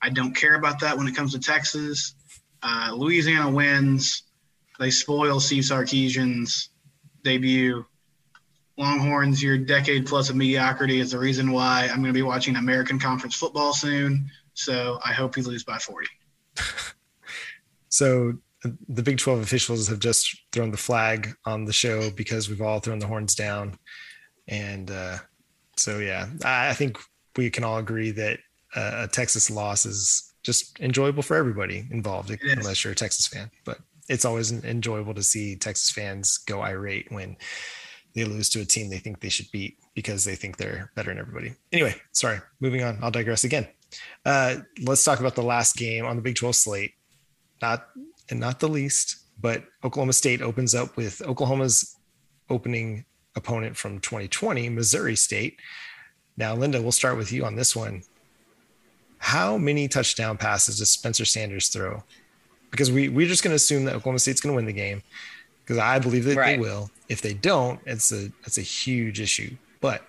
I 0.00 0.10
don't 0.10 0.34
care 0.34 0.54
about 0.54 0.80
that 0.80 0.96
when 0.96 1.06
it 1.06 1.14
comes 1.14 1.32
to 1.32 1.38
Texas. 1.38 2.14
Uh, 2.62 2.92
Louisiana 2.94 3.50
wins. 3.50 4.22
They 4.78 4.90
spoil 4.90 5.38
Steve 5.38 5.64
Sarkisian's 5.64 6.70
debut. 7.22 7.84
Longhorns, 8.78 9.42
your 9.42 9.58
decade 9.58 10.06
plus 10.06 10.30
of 10.30 10.36
mediocrity 10.36 10.98
is 10.98 11.12
the 11.12 11.18
reason 11.18 11.52
why 11.52 11.82
I'm 11.90 11.96
going 11.96 12.06
to 12.06 12.12
be 12.12 12.22
watching 12.22 12.56
American 12.56 12.98
Conference 12.98 13.34
football 13.34 13.74
soon. 13.74 14.30
So 14.54 14.98
I 15.04 15.12
hope 15.12 15.36
you 15.36 15.42
lose 15.42 15.62
by 15.62 15.78
40. 15.78 16.08
so 17.90 18.38
the 18.88 19.02
Big 19.02 19.18
12 19.18 19.40
officials 19.40 19.88
have 19.88 19.98
just 19.98 20.36
thrown 20.52 20.70
the 20.70 20.76
flag 20.76 21.34
on 21.44 21.64
the 21.64 21.72
show 21.72 22.10
because 22.10 22.48
we've 22.48 22.62
all 22.62 22.80
thrown 22.80 22.98
the 22.98 23.06
horns 23.06 23.34
down. 23.34 23.78
And 24.52 24.90
uh, 24.90 25.16
so, 25.78 25.98
yeah, 25.98 26.28
I 26.44 26.74
think 26.74 26.98
we 27.36 27.48
can 27.48 27.64
all 27.64 27.78
agree 27.78 28.10
that 28.10 28.38
uh, 28.76 29.04
a 29.04 29.08
Texas 29.08 29.50
loss 29.50 29.86
is 29.86 30.34
just 30.42 30.78
enjoyable 30.80 31.22
for 31.22 31.36
everybody 31.36 31.86
involved, 31.90 32.30
unless 32.42 32.84
you're 32.84 32.92
a 32.92 32.96
Texas 32.96 33.26
fan. 33.26 33.50
But 33.64 33.78
it's 34.10 34.26
always 34.26 34.52
enjoyable 34.52 35.14
to 35.14 35.22
see 35.22 35.56
Texas 35.56 35.90
fans 35.90 36.36
go 36.36 36.60
irate 36.60 37.10
when 37.10 37.38
they 38.14 38.24
lose 38.24 38.50
to 38.50 38.60
a 38.60 38.64
team 38.66 38.90
they 38.90 38.98
think 38.98 39.20
they 39.20 39.30
should 39.30 39.50
beat 39.52 39.78
because 39.94 40.22
they 40.22 40.34
think 40.34 40.58
they're 40.58 40.90
better 40.94 41.10
than 41.10 41.18
everybody. 41.18 41.54
Anyway, 41.72 41.94
sorry, 42.12 42.38
moving 42.60 42.82
on. 42.82 42.98
I'll 43.00 43.10
digress 43.10 43.44
again. 43.44 43.66
Uh, 44.26 44.56
let's 44.82 45.02
talk 45.02 45.20
about 45.20 45.34
the 45.34 45.42
last 45.42 45.76
game 45.76 46.04
on 46.04 46.16
the 46.16 46.22
Big 46.22 46.34
12 46.36 46.54
slate. 46.56 46.92
Not 47.62 47.88
and 48.28 48.38
not 48.38 48.60
the 48.60 48.68
least, 48.68 49.16
but 49.40 49.64
Oklahoma 49.82 50.12
State 50.12 50.42
opens 50.42 50.74
up 50.74 50.96
with 50.98 51.22
Oklahoma's 51.22 51.96
opening 52.50 53.06
opponent 53.36 53.76
from 53.76 54.00
2020, 54.00 54.68
Missouri 54.68 55.16
State. 55.16 55.58
Now, 56.36 56.54
Linda, 56.54 56.80
we'll 56.80 56.92
start 56.92 57.16
with 57.16 57.32
you 57.32 57.44
on 57.44 57.56
this 57.56 57.76
one. 57.76 58.02
How 59.18 59.56
many 59.56 59.88
touchdown 59.88 60.36
passes 60.36 60.78
does 60.78 60.90
Spencer 60.90 61.24
Sanders 61.24 61.68
throw? 61.68 62.02
Because 62.70 62.90
we 62.90 63.08
we're 63.08 63.28
just 63.28 63.42
going 63.44 63.52
to 63.52 63.56
assume 63.56 63.84
that 63.84 63.94
Oklahoma 63.94 64.18
State's 64.18 64.40
going 64.40 64.52
to 64.52 64.56
win 64.56 64.64
the 64.64 64.72
game 64.72 65.02
because 65.64 65.78
I 65.78 65.98
believe 65.98 66.24
that 66.24 66.36
right. 66.36 66.56
they 66.56 66.58
will. 66.58 66.90
If 67.08 67.22
they 67.22 67.34
don't, 67.34 67.78
it's 67.86 68.10
a 68.12 68.32
it's 68.44 68.58
a 68.58 68.62
huge 68.62 69.20
issue. 69.20 69.56
But 69.80 70.02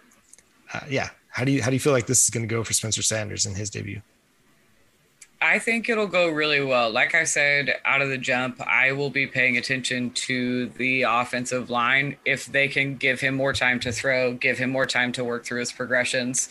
uh, 0.74 0.82
yeah, 0.90 1.10
how 1.30 1.44
do 1.44 1.52
you 1.52 1.62
how 1.62 1.70
do 1.70 1.76
you 1.76 1.80
feel 1.80 1.94
like 1.94 2.08
this 2.08 2.24
is 2.24 2.30
going 2.30 2.48
to 2.48 2.54
go 2.54 2.64
for 2.64 2.74
Spencer 2.74 3.04
Sanders 3.04 3.46
in 3.46 3.54
his 3.54 3.70
debut? 3.70 4.02
I 5.44 5.60
think 5.60 5.90
it'll 5.90 6.08
go 6.08 6.30
really 6.30 6.64
well. 6.64 6.90
Like 6.90 7.14
I 7.14 7.26
said, 7.26 7.76
out 7.84 8.02
of 8.02 8.08
the 8.08 8.18
jump, 8.18 8.62
I 8.62 8.94
will 8.94 9.10
be 9.10 9.28
paying 9.28 9.58
attention 9.58 10.12
to 10.12 10.70
the 10.70 11.02
offensive 11.02 11.70
line. 11.70 12.16
If 12.24 12.46
they 12.46 12.70
can 12.70 12.96
give 12.96 13.20
him 13.20 13.36
more 13.36 13.52
time 13.52 13.82
to 13.82 13.92
throw, 13.92 14.34
give 14.34 14.58
him 14.58 14.70
more 14.70 14.86
time 14.86 15.12
to 15.12 15.24
work 15.24 15.46
through 15.46 15.60
his 15.60 15.74
progressions, 15.74 16.48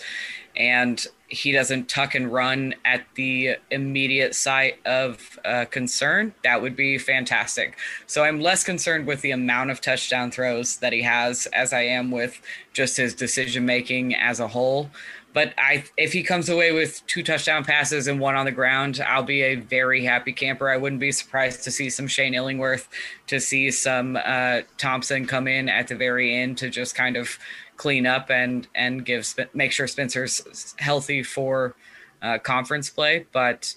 and 0.54 1.06
he 1.28 1.52
doesn't 1.52 1.88
tuck 1.88 2.14
and 2.14 2.30
run 2.30 2.74
at 2.84 3.06
the 3.14 3.56
immediate 3.70 4.34
site 4.34 4.78
of 4.84 5.38
uh, 5.46 5.64
concern, 5.64 6.34
that 6.44 6.60
would 6.60 6.76
be 6.76 6.98
fantastic. 6.98 7.78
So 8.06 8.24
I'm 8.24 8.42
less 8.42 8.62
concerned 8.62 9.06
with 9.06 9.22
the 9.22 9.30
amount 9.30 9.70
of 9.70 9.80
touchdown 9.80 10.30
throws 10.30 10.76
that 10.76 10.92
he 10.92 11.00
has 11.00 11.46
as 11.54 11.72
I 11.72 11.84
am 11.84 12.10
with 12.10 12.42
just 12.74 12.98
his 12.98 13.14
decision 13.14 13.64
making 13.64 14.14
as 14.14 14.38
a 14.38 14.48
whole. 14.48 14.90
But 15.32 15.54
I, 15.56 15.84
if 15.96 16.12
he 16.12 16.22
comes 16.22 16.48
away 16.48 16.72
with 16.72 17.06
two 17.06 17.22
touchdown 17.22 17.64
passes 17.64 18.06
and 18.06 18.20
one 18.20 18.34
on 18.34 18.44
the 18.44 18.52
ground, 18.52 19.02
I'll 19.06 19.22
be 19.22 19.42
a 19.42 19.54
very 19.54 20.04
happy 20.04 20.32
camper. 20.32 20.68
I 20.68 20.76
wouldn't 20.76 21.00
be 21.00 21.12
surprised 21.12 21.64
to 21.64 21.70
see 21.70 21.88
some 21.88 22.06
Shane 22.06 22.34
Illingworth, 22.34 22.88
to 23.28 23.40
see 23.40 23.70
some 23.70 24.18
uh, 24.22 24.60
Thompson 24.76 25.26
come 25.26 25.48
in 25.48 25.68
at 25.68 25.88
the 25.88 25.94
very 25.94 26.36
end 26.36 26.58
to 26.58 26.68
just 26.68 26.94
kind 26.94 27.16
of 27.16 27.38
clean 27.76 28.06
up 28.06 28.30
and 28.30 28.68
and 28.74 29.04
give 29.04 29.34
make 29.54 29.72
sure 29.72 29.86
Spencer's 29.86 30.74
healthy 30.78 31.22
for 31.22 31.74
uh, 32.20 32.38
conference 32.38 32.90
play. 32.90 33.26
But 33.32 33.74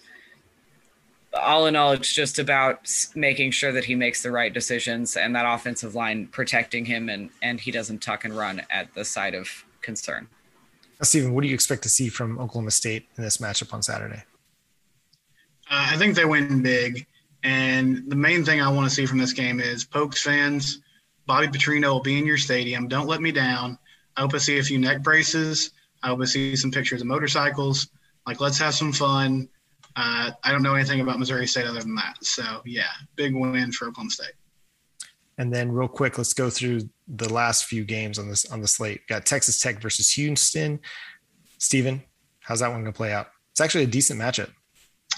all 1.33 1.65
in 1.67 1.75
all, 1.75 1.91
it's 1.91 2.13
just 2.13 2.37
about 2.37 2.87
making 3.15 3.51
sure 3.51 3.71
that 3.71 3.85
he 3.85 3.95
makes 3.95 4.23
the 4.23 4.31
right 4.31 4.53
decisions 4.53 5.17
and 5.17 5.35
that 5.35 5.45
offensive 5.45 5.95
line 5.95 6.27
protecting 6.27 6.85
him 6.85 7.07
and 7.09 7.29
and 7.41 7.61
he 7.61 7.71
doesn't 7.71 7.99
tuck 7.99 8.25
and 8.25 8.35
run 8.35 8.61
at 8.69 8.93
the 8.93 9.05
side 9.05 9.35
of 9.35 9.63
concern. 9.81 10.27
Steven, 11.01 11.33
what 11.33 11.41
do 11.41 11.47
you 11.47 11.53
expect 11.53 11.83
to 11.83 11.89
see 11.89 12.09
from 12.09 12.39
Oklahoma 12.39 12.71
State 12.71 13.07
in 13.17 13.23
this 13.23 13.37
matchup 13.37 13.73
on 13.73 13.83
Saturday? 13.83 14.23
Uh, 15.69 15.89
I 15.91 15.97
think 15.97 16.15
they 16.15 16.25
win 16.25 16.61
big. 16.61 17.05
And 17.43 18.09
the 18.09 18.15
main 18.15 18.43
thing 18.43 18.61
I 18.61 18.69
want 18.69 18.89
to 18.89 18.95
see 18.95 19.05
from 19.05 19.17
this 19.17 19.33
game 19.33 19.59
is 19.59 19.83
Pokes 19.83 20.23
fans, 20.23 20.79
Bobby 21.27 21.47
Petrino 21.47 21.93
will 21.93 22.01
be 22.01 22.17
in 22.17 22.25
your 22.25 22.37
stadium. 22.37 22.87
Don't 22.87 23.07
let 23.07 23.21
me 23.21 23.31
down. 23.31 23.77
I 24.15 24.21
hope 24.21 24.33
I 24.33 24.37
see 24.37 24.57
a 24.59 24.63
few 24.63 24.79
neck 24.79 25.03
braces. 25.03 25.71
I 26.01 26.07
hope 26.07 26.21
I 26.21 26.25
see 26.25 26.55
some 26.55 26.71
pictures 26.71 27.01
of 27.01 27.07
motorcycles. 27.07 27.89
Like, 28.25 28.39
let's 28.39 28.57
have 28.59 28.73
some 28.73 28.91
fun. 28.91 29.49
Uh, 29.95 30.31
I 30.43 30.51
don't 30.51 30.63
know 30.63 30.75
anything 30.75 31.01
about 31.01 31.19
Missouri 31.19 31.47
State 31.47 31.67
other 31.67 31.81
than 31.81 31.95
that. 31.95 32.17
So, 32.21 32.61
yeah, 32.65 32.89
big 33.15 33.35
win 33.35 33.71
for 33.71 33.87
Oklahoma 33.87 34.11
State. 34.11 34.33
And 35.37 35.53
then, 35.53 35.71
real 35.71 35.87
quick, 35.87 36.17
let's 36.17 36.33
go 36.33 36.49
through 36.49 36.89
the 37.07 37.31
last 37.31 37.65
few 37.65 37.83
games 37.83 38.17
on 38.17 38.29
this 38.29 38.45
on 38.45 38.61
the 38.61 38.67
slate. 38.67 39.05
Got 39.07 39.25
Texas 39.25 39.59
Tech 39.59 39.81
versus 39.81 40.09
Houston. 40.11 40.79
Steven, 41.57 42.01
how's 42.39 42.61
that 42.61 42.69
one 42.69 42.81
going 42.81 42.93
to 42.93 42.97
play 42.97 43.11
out? 43.11 43.27
It's 43.51 43.61
actually 43.61 43.83
a 43.83 43.87
decent 43.87 44.19
matchup. 44.19 44.51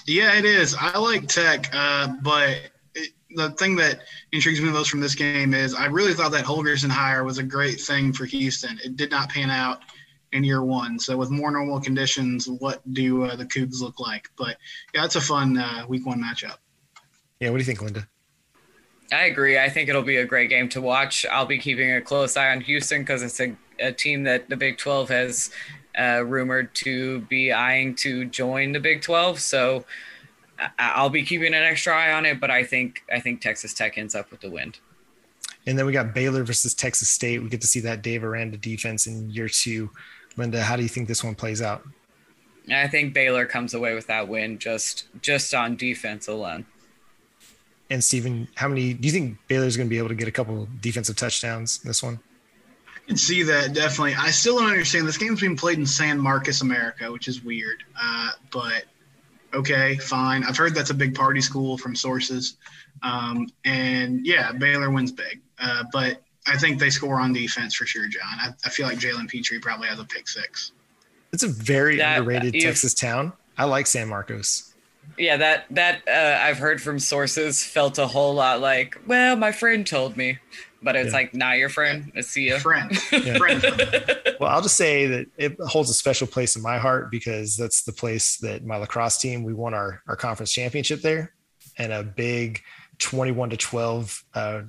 Yeah, 0.06 0.36
it 0.36 0.44
is. 0.44 0.74
I 0.78 0.98
like 0.98 1.28
Tech, 1.28 1.70
uh, 1.72 2.14
but 2.22 2.70
the 3.30 3.50
thing 3.52 3.76
that 3.76 4.00
intrigues 4.32 4.60
me 4.60 4.70
most 4.70 4.90
from 4.90 5.00
this 5.00 5.14
game 5.14 5.54
is 5.54 5.74
I 5.74 5.86
really 5.86 6.14
thought 6.14 6.32
that 6.32 6.44
Holgorsen 6.44 6.88
hire 6.88 7.24
was 7.24 7.38
a 7.38 7.42
great 7.42 7.80
thing 7.80 8.12
for 8.12 8.24
Houston. 8.24 8.78
It 8.82 8.96
did 8.96 9.10
not 9.10 9.28
pan 9.28 9.50
out 9.50 9.82
in 10.32 10.44
year 10.44 10.62
one. 10.62 10.98
So 10.98 11.16
with 11.16 11.30
more 11.30 11.50
normal 11.50 11.80
conditions, 11.80 12.48
what 12.48 12.80
do 12.92 13.24
uh, 13.24 13.36
the 13.36 13.44
Cougs 13.44 13.80
look 13.80 14.00
like? 14.00 14.28
But 14.36 14.56
yeah, 14.94 15.04
it's 15.04 15.16
a 15.16 15.20
fun 15.20 15.58
uh, 15.58 15.84
week 15.88 16.06
one 16.06 16.22
matchup. 16.22 16.56
Yeah, 17.40 17.50
what 17.50 17.56
do 17.56 17.62
you 17.62 17.66
think, 17.66 17.82
Linda? 17.82 18.08
I 19.10 19.24
agree. 19.24 19.58
I 19.58 19.68
think 19.68 19.88
it'll 19.88 20.02
be 20.02 20.16
a 20.16 20.26
great 20.26 20.50
game 20.50 20.68
to 20.70 20.82
watch. 20.82 21.24
I'll 21.30 21.46
be 21.46 21.58
keeping 21.58 21.92
a 21.92 22.00
close 22.00 22.36
eye 22.36 22.50
on 22.50 22.60
Houston 22.60 23.02
because 23.02 23.22
it's 23.22 23.40
a, 23.40 23.56
a, 23.78 23.92
team 23.92 24.24
that 24.24 24.48
the 24.48 24.56
Big 24.56 24.76
12 24.76 25.08
has 25.08 25.50
uh, 25.98 26.22
rumored 26.26 26.74
to 26.76 27.20
be 27.22 27.50
eyeing 27.50 27.94
to 27.96 28.26
join 28.26 28.72
the 28.72 28.80
Big 28.80 29.00
12. 29.00 29.40
So 29.40 29.86
I'll 30.78 31.10
be 31.10 31.22
keeping 31.22 31.54
an 31.54 31.62
extra 31.62 31.94
eye 31.94 32.12
on 32.12 32.26
it, 32.26 32.40
but 32.40 32.50
I 32.50 32.64
think 32.64 33.02
I 33.12 33.20
think 33.20 33.40
Texas 33.40 33.72
Tech 33.72 33.96
ends 33.96 34.14
up 34.14 34.30
with 34.30 34.40
the 34.40 34.50
win. 34.50 34.74
And 35.66 35.78
then 35.78 35.86
we 35.86 35.92
got 35.92 36.14
Baylor 36.14 36.44
versus 36.44 36.74
Texas 36.74 37.08
State. 37.08 37.42
We 37.42 37.48
get 37.48 37.60
to 37.60 37.66
see 37.66 37.80
that 37.80 38.02
Dave 38.02 38.24
Aranda 38.24 38.56
defense 38.56 39.06
in 39.06 39.30
year 39.30 39.48
two. 39.48 39.90
Linda, 40.36 40.62
how 40.62 40.76
do 40.76 40.82
you 40.82 40.88
think 40.88 41.08
this 41.08 41.22
one 41.24 41.34
plays 41.34 41.62
out? 41.62 41.82
I 42.70 42.86
think 42.88 43.14
Baylor 43.14 43.46
comes 43.46 43.74
away 43.74 43.94
with 43.94 44.06
that 44.08 44.28
win 44.28 44.58
just 44.58 45.08
just 45.22 45.54
on 45.54 45.76
defense 45.76 46.28
alone. 46.28 46.66
And 47.90 48.04
Stephen, 48.04 48.48
how 48.54 48.68
many 48.68 48.92
do 48.92 49.06
you 49.06 49.12
think 49.12 49.38
Baylor's 49.48 49.76
going 49.76 49.88
to 49.88 49.90
be 49.90 49.98
able 49.98 50.08
to 50.08 50.14
get 50.14 50.28
a 50.28 50.32
couple 50.32 50.68
defensive 50.80 51.16
touchdowns 51.16 51.78
this 51.78 52.02
one? 52.02 52.20
I 52.94 53.00
can 53.06 53.16
see 53.16 53.42
that 53.44 53.72
definitely. 53.72 54.14
I 54.14 54.30
still 54.30 54.58
don't 54.58 54.68
understand. 54.68 55.08
This 55.08 55.16
game's 55.16 55.40
being 55.40 55.56
played 55.56 55.78
in 55.78 55.86
San 55.86 56.18
Marcos, 56.18 56.60
America, 56.60 57.10
which 57.10 57.28
is 57.28 57.42
weird. 57.42 57.82
Uh, 58.00 58.32
but 58.52 58.84
okay, 59.54 59.96
fine. 59.96 60.44
I've 60.44 60.56
heard 60.56 60.74
that's 60.74 60.90
a 60.90 60.94
big 60.94 61.14
party 61.14 61.40
school 61.40 61.78
from 61.78 61.96
sources. 61.96 62.56
Um, 63.02 63.48
and 63.64 64.26
yeah, 64.26 64.52
Baylor 64.52 64.90
wins 64.90 65.12
big. 65.12 65.40
Uh, 65.58 65.84
but 65.90 66.22
I 66.46 66.56
think 66.56 66.78
they 66.78 66.90
score 66.90 67.20
on 67.20 67.32
defense 67.32 67.74
for 67.74 67.86
sure, 67.86 68.08
John. 68.08 68.38
I, 68.38 68.48
I 68.64 68.68
feel 68.68 68.86
like 68.86 68.98
Jalen 68.98 69.28
Pitre 69.28 69.60
probably 69.60 69.88
has 69.88 69.98
a 69.98 70.04
pick 70.04 70.28
six. 70.28 70.72
It's 71.32 71.42
a 71.42 71.48
very 71.48 71.96
that, 71.96 72.18
underrated 72.18 72.60
Texas 72.60 72.94
town. 72.94 73.32
I 73.56 73.64
like 73.64 73.86
San 73.86 74.08
Marcos. 74.08 74.67
Yeah, 75.16 75.36
that 75.36 75.66
that 75.70 76.02
uh, 76.08 76.44
I've 76.44 76.58
heard 76.58 76.82
from 76.82 76.98
sources 76.98 77.64
felt 77.64 77.98
a 77.98 78.06
whole 78.06 78.34
lot 78.34 78.60
like, 78.60 79.00
well, 79.06 79.36
my 79.36 79.52
friend 79.52 79.86
told 79.86 80.16
me, 80.16 80.38
but 80.82 80.96
it's 80.96 81.08
yeah. 81.10 81.16
like 81.16 81.34
not 81.34 81.58
your 81.58 81.68
friend. 81.68 82.12
I 82.16 82.20
see 82.20 82.48
you, 82.48 82.58
friend. 82.58 82.90
Yeah. 83.12 83.38
friend. 83.38 83.62
well, 84.40 84.50
I'll 84.50 84.62
just 84.62 84.76
say 84.76 85.06
that 85.06 85.26
it 85.36 85.56
holds 85.60 85.90
a 85.90 85.94
special 85.94 86.26
place 86.26 86.56
in 86.56 86.62
my 86.62 86.78
heart 86.78 87.10
because 87.10 87.56
that's 87.56 87.82
the 87.82 87.92
place 87.92 88.36
that 88.38 88.64
my 88.64 88.76
lacrosse 88.76 89.18
team 89.18 89.44
we 89.44 89.54
won 89.54 89.74
our 89.74 90.02
our 90.06 90.16
conference 90.16 90.52
championship 90.52 91.00
there, 91.00 91.34
and 91.78 91.92
a 91.92 92.02
big 92.02 92.62
twenty-one 92.98 93.50
to 93.50 93.56
twelve 93.56 94.24
uh, 94.34 94.62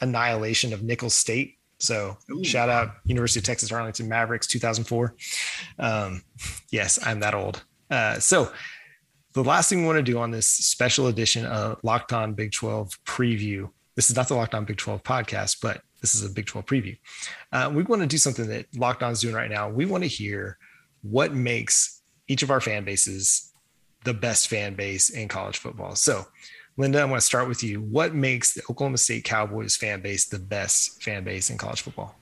annihilation 0.00 0.72
of 0.72 0.82
Nicholls 0.82 1.14
State 1.14 1.58
so 1.82 2.16
Ooh. 2.30 2.44
shout 2.44 2.68
out 2.68 2.94
University 3.04 3.40
of 3.40 3.44
Texas 3.44 3.72
Arlington 3.72 4.08
Mavericks 4.08 4.46
2004. 4.46 5.14
Um, 5.80 6.22
yes, 6.70 7.04
I'm 7.04 7.18
that 7.20 7.34
old. 7.34 7.64
Uh, 7.90 8.20
so 8.20 8.52
the 9.32 9.44
last 9.44 9.68
thing 9.68 9.80
we 9.80 9.86
want 9.86 9.98
to 9.98 10.02
do 10.02 10.18
on 10.18 10.30
this 10.30 10.46
special 10.46 11.06
edition 11.06 11.46
of 11.46 11.78
Locked 11.82 12.12
On 12.12 12.34
Big 12.34 12.52
12 12.52 13.02
preview. 13.04 13.70
This 13.94 14.10
is 14.10 14.16
not 14.16 14.28
the 14.28 14.34
Locked 14.34 14.54
On 14.54 14.64
Big 14.64 14.76
12 14.76 15.02
podcast, 15.02 15.58
but 15.62 15.82
this 16.00 16.14
is 16.14 16.24
a 16.24 16.30
Big 16.30 16.46
12 16.46 16.66
preview. 16.66 16.98
Uh, 17.52 17.70
we 17.72 17.82
want 17.82 18.02
to 18.02 18.08
do 18.08 18.18
something 18.18 18.46
that 18.48 18.66
Locked 18.76 19.02
On 19.02 19.12
is 19.12 19.20
doing 19.20 19.34
right 19.34 19.50
now. 19.50 19.68
We 19.68 19.86
want 19.86 20.04
to 20.04 20.08
hear 20.08 20.58
what 21.02 21.34
makes 21.34 22.02
each 22.28 22.42
of 22.42 22.50
our 22.50 22.60
fan 22.60 22.84
bases 22.84 23.52
the 24.04 24.14
best 24.14 24.48
fan 24.48 24.74
base 24.74 25.10
in 25.10 25.28
college 25.28 25.58
football. 25.58 25.94
So 25.94 26.26
Linda, 26.76 27.00
I 27.00 27.04
want 27.04 27.20
to 27.20 27.26
start 27.26 27.48
with 27.48 27.62
you. 27.62 27.80
What 27.80 28.14
makes 28.14 28.54
the 28.54 28.62
Oklahoma 28.70 28.98
State 28.98 29.24
Cowboys 29.24 29.76
fan 29.76 30.00
base 30.00 30.26
the 30.26 30.38
best 30.38 31.02
fan 31.02 31.22
base 31.22 31.50
in 31.50 31.58
college 31.58 31.82
football? 31.82 32.16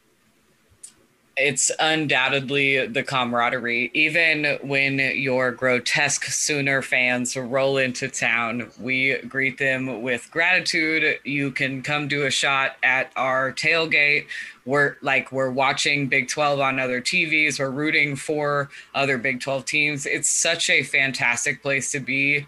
It's 1.36 1.70
undoubtedly 1.78 2.86
the 2.86 3.02
camaraderie. 3.02 3.90
Even 3.94 4.58
when 4.62 4.98
your 4.98 5.52
grotesque 5.52 6.24
Sooner 6.24 6.82
fans 6.82 7.36
roll 7.36 7.78
into 7.78 8.08
town, 8.08 8.70
we 8.78 9.16
greet 9.22 9.56
them 9.56 10.02
with 10.02 10.30
gratitude. 10.30 11.18
You 11.24 11.50
can 11.50 11.82
come 11.82 12.08
do 12.08 12.26
a 12.26 12.30
shot 12.30 12.76
at 12.82 13.10
our 13.16 13.52
tailgate. 13.52 14.26
We're 14.66 14.96
like 15.00 15.32
we're 15.32 15.50
watching 15.50 16.08
Big 16.08 16.28
12 16.28 16.60
on 16.60 16.78
other 16.78 17.00
TVs. 17.00 17.58
We're 17.58 17.70
rooting 17.70 18.16
for 18.16 18.68
other 18.94 19.16
Big 19.16 19.40
12 19.40 19.64
teams. 19.64 20.06
It's 20.06 20.28
such 20.28 20.68
a 20.68 20.82
fantastic 20.82 21.62
place 21.62 21.90
to 21.92 22.00
be 22.00 22.46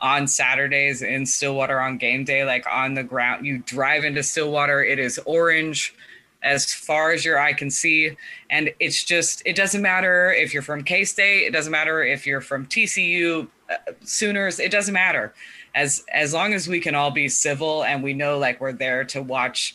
on 0.00 0.26
Saturdays 0.26 1.00
in 1.00 1.26
Stillwater 1.26 1.80
on 1.80 1.96
game 1.96 2.24
day, 2.24 2.44
like 2.44 2.66
on 2.66 2.94
the 2.94 3.04
ground. 3.04 3.46
You 3.46 3.58
drive 3.58 4.04
into 4.04 4.22
Stillwater, 4.24 4.82
it 4.82 4.98
is 4.98 5.20
orange 5.26 5.94
as 6.42 6.72
far 6.72 7.12
as 7.12 7.24
your 7.24 7.38
eye 7.38 7.52
can 7.52 7.70
see. 7.70 8.16
And 8.50 8.72
it's 8.80 9.04
just, 9.04 9.42
it 9.46 9.56
doesn't 9.56 9.82
matter 9.82 10.32
if 10.32 10.52
you're 10.52 10.62
from 10.62 10.84
K 10.84 11.04
State, 11.04 11.46
it 11.46 11.52
doesn't 11.52 11.72
matter 11.72 12.02
if 12.02 12.26
you're 12.26 12.40
from 12.40 12.66
TCU, 12.66 13.48
uh, 13.70 13.92
Sooners, 14.02 14.58
it 14.58 14.70
doesn't 14.70 14.94
matter. 14.94 15.34
As, 15.74 16.04
as 16.12 16.34
long 16.34 16.52
as 16.52 16.68
we 16.68 16.80
can 16.80 16.94
all 16.94 17.10
be 17.10 17.28
civil 17.28 17.84
and 17.84 18.02
we 18.02 18.12
know 18.12 18.38
like 18.38 18.60
we're 18.60 18.72
there 18.72 19.04
to 19.04 19.22
watch 19.22 19.74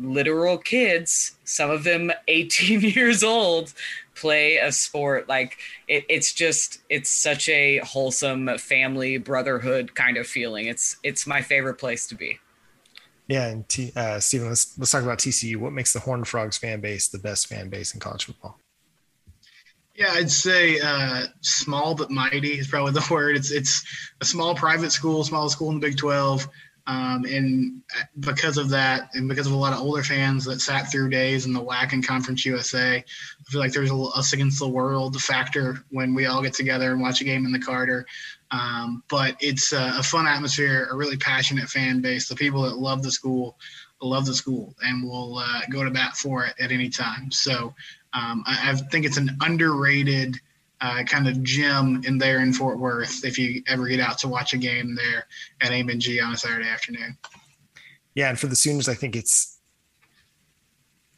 literal 0.00 0.56
kids, 0.56 1.32
some 1.44 1.70
of 1.70 1.84
them 1.84 2.10
18 2.28 2.80
years 2.80 3.22
old, 3.22 3.74
play 4.20 4.58
a 4.58 4.70
sport 4.70 5.28
like 5.30 5.56
it, 5.88 6.04
it's 6.10 6.34
just 6.34 6.82
it's 6.90 7.08
such 7.08 7.48
a 7.48 7.78
wholesome 7.78 8.58
family 8.58 9.16
brotherhood 9.16 9.94
kind 9.94 10.18
of 10.18 10.26
feeling 10.26 10.66
it's 10.66 10.96
it's 11.02 11.26
my 11.26 11.40
favorite 11.40 11.76
place 11.76 12.06
to 12.06 12.14
be 12.14 12.38
yeah 13.30 13.46
and 13.46 13.68
T, 13.68 13.92
uh, 13.96 14.20
Steven 14.20 14.48
let's 14.48 14.78
let's 14.78 14.90
talk 14.90 15.02
about 15.02 15.18
TCU 15.18 15.56
what 15.56 15.72
makes 15.72 15.92
the 15.92 16.00
Horned 16.00 16.28
Frogs 16.28 16.58
fan 16.58 16.80
base 16.80 17.08
the 17.08 17.18
best 17.18 17.46
fan 17.46 17.70
base 17.70 17.94
in 17.94 18.00
college 18.00 18.26
football 18.26 18.58
yeah, 20.00 20.12
I'd 20.14 20.30
say 20.30 20.80
uh, 20.80 21.26
small 21.42 21.94
but 21.94 22.10
mighty 22.10 22.58
is 22.58 22.68
probably 22.68 22.92
the 22.98 23.06
word. 23.10 23.36
It's 23.36 23.50
it's 23.50 23.84
a 24.20 24.24
small 24.24 24.54
private 24.54 24.92
school, 24.92 25.22
small 25.24 25.48
school 25.50 25.68
in 25.68 25.78
the 25.78 25.86
Big 25.86 25.98
Twelve. 25.98 26.48
Um, 26.86 27.24
and 27.26 27.82
because 28.18 28.56
of 28.56 28.70
that, 28.70 29.10
and 29.14 29.28
because 29.28 29.46
of 29.46 29.52
a 29.52 29.56
lot 29.56 29.74
of 29.74 29.80
older 29.80 30.02
fans 30.02 30.44
that 30.46 30.60
sat 30.60 30.90
through 30.90 31.10
days 31.10 31.46
in 31.46 31.52
the 31.52 31.62
WAC 31.62 31.92
and 31.92 32.04
Conference 32.04 32.44
USA, 32.46 32.96
I 32.96 33.50
feel 33.50 33.60
like 33.60 33.72
there's 33.72 33.90
a 33.90 33.94
us 33.94 34.32
against 34.32 34.58
the 34.58 34.68
world 34.68 35.20
factor 35.22 35.84
when 35.90 36.14
we 36.14 36.26
all 36.26 36.42
get 36.42 36.54
together 36.54 36.90
and 36.90 37.00
watch 37.00 37.20
a 37.20 37.24
game 37.24 37.44
in 37.44 37.52
the 37.52 37.60
Carter. 37.60 38.06
Um, 38.50 39.04
but 39.08 39.36
it's 39.40 39.72
a, 39.72 39.94
a, 39.98 40.02
fun 40.02 40.26
atmosphere, 40.26 40.88
a 40.90 40.96
really 40.96 41.16
passionate 41.16 41.68
fan 41.68 42.00
base. 42.00 42.28
The 42.28 42.34
people 42.34 42.62
that 42.62 42.76
love 42.76 43.02
the 43.02 43.10
school 43.10 43.56
love 44.02 44.26
the 44.26 44.34
school 44.34 44.74
and 44.82 45.04
will 45.04 45.38
uh, 45.38 45.60
go 45.70 45.84
to 45.84 45.90
bat 45.90 46.16
for 46.16 46.44
it 46.46 46.54
at 46.58 46.72
any 46.72 46.88
time. 46.88 47.30
So 47.30 47.74
um, 48.12 48.42
I, 48.46 48.72
I 48.72 48.74
think 48.74 49.04
it's 49.06 49.18
an 49.18 49.36
underrated– 49.40 50.36
uh, 50.80 51.02
kind 51.04 51.28
of 51.28 51.42
gym 51.42 52.02
in 52.06 52.18
there 52.18 52.40
in 52.40 52.52
Fort 52.52 52.78
Worth 52.78 53.24
if 53.24 53.38
you 53.38 53.62
ever 53.68 53.86
get 53.86 54.00
out 54.00 54.18
to 54.18 54.28
watch 54.28 54.54
a 54.54 54.58
game 54.58 54.94
there 54.94 55.26
at 55.60 55.72
Amon 55.72 56.00
G 56.00 56.20
on 56.20 56.32
a 56.32 56.36
Saturday 56.36 56.68
afternoon. 56.68 57.16
Yeah, 58.14 58.30
and 58.30 58.38
for 58.38 58.46
the 58.46 58.56
Sooners, 58.56 58.88
I 58.88 58.94
think 58.94 59.14
it's 59.14 59.58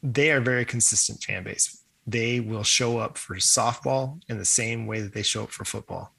they 0.01 0.31
are 0.31 0.41
very 0.41 0.65
consistent 0.65 1.23
fan 1.23 1.43
base. 1.43 1.81
They 2.05 2.41
will 2.41 2.63
show 2.63 2.97
up 2.97 3.17
for 3.17 3.35
softball 3.35 4.19
in 4.27 4.37
the 4.37 4.45
same 4.45 4.85
way 4.85 4.99
that 4.99 5.13
they 5.13 5.23
show 5.23 5.43
up 5.43 5.51
for 5.51 5.63
football. 5.63 6.12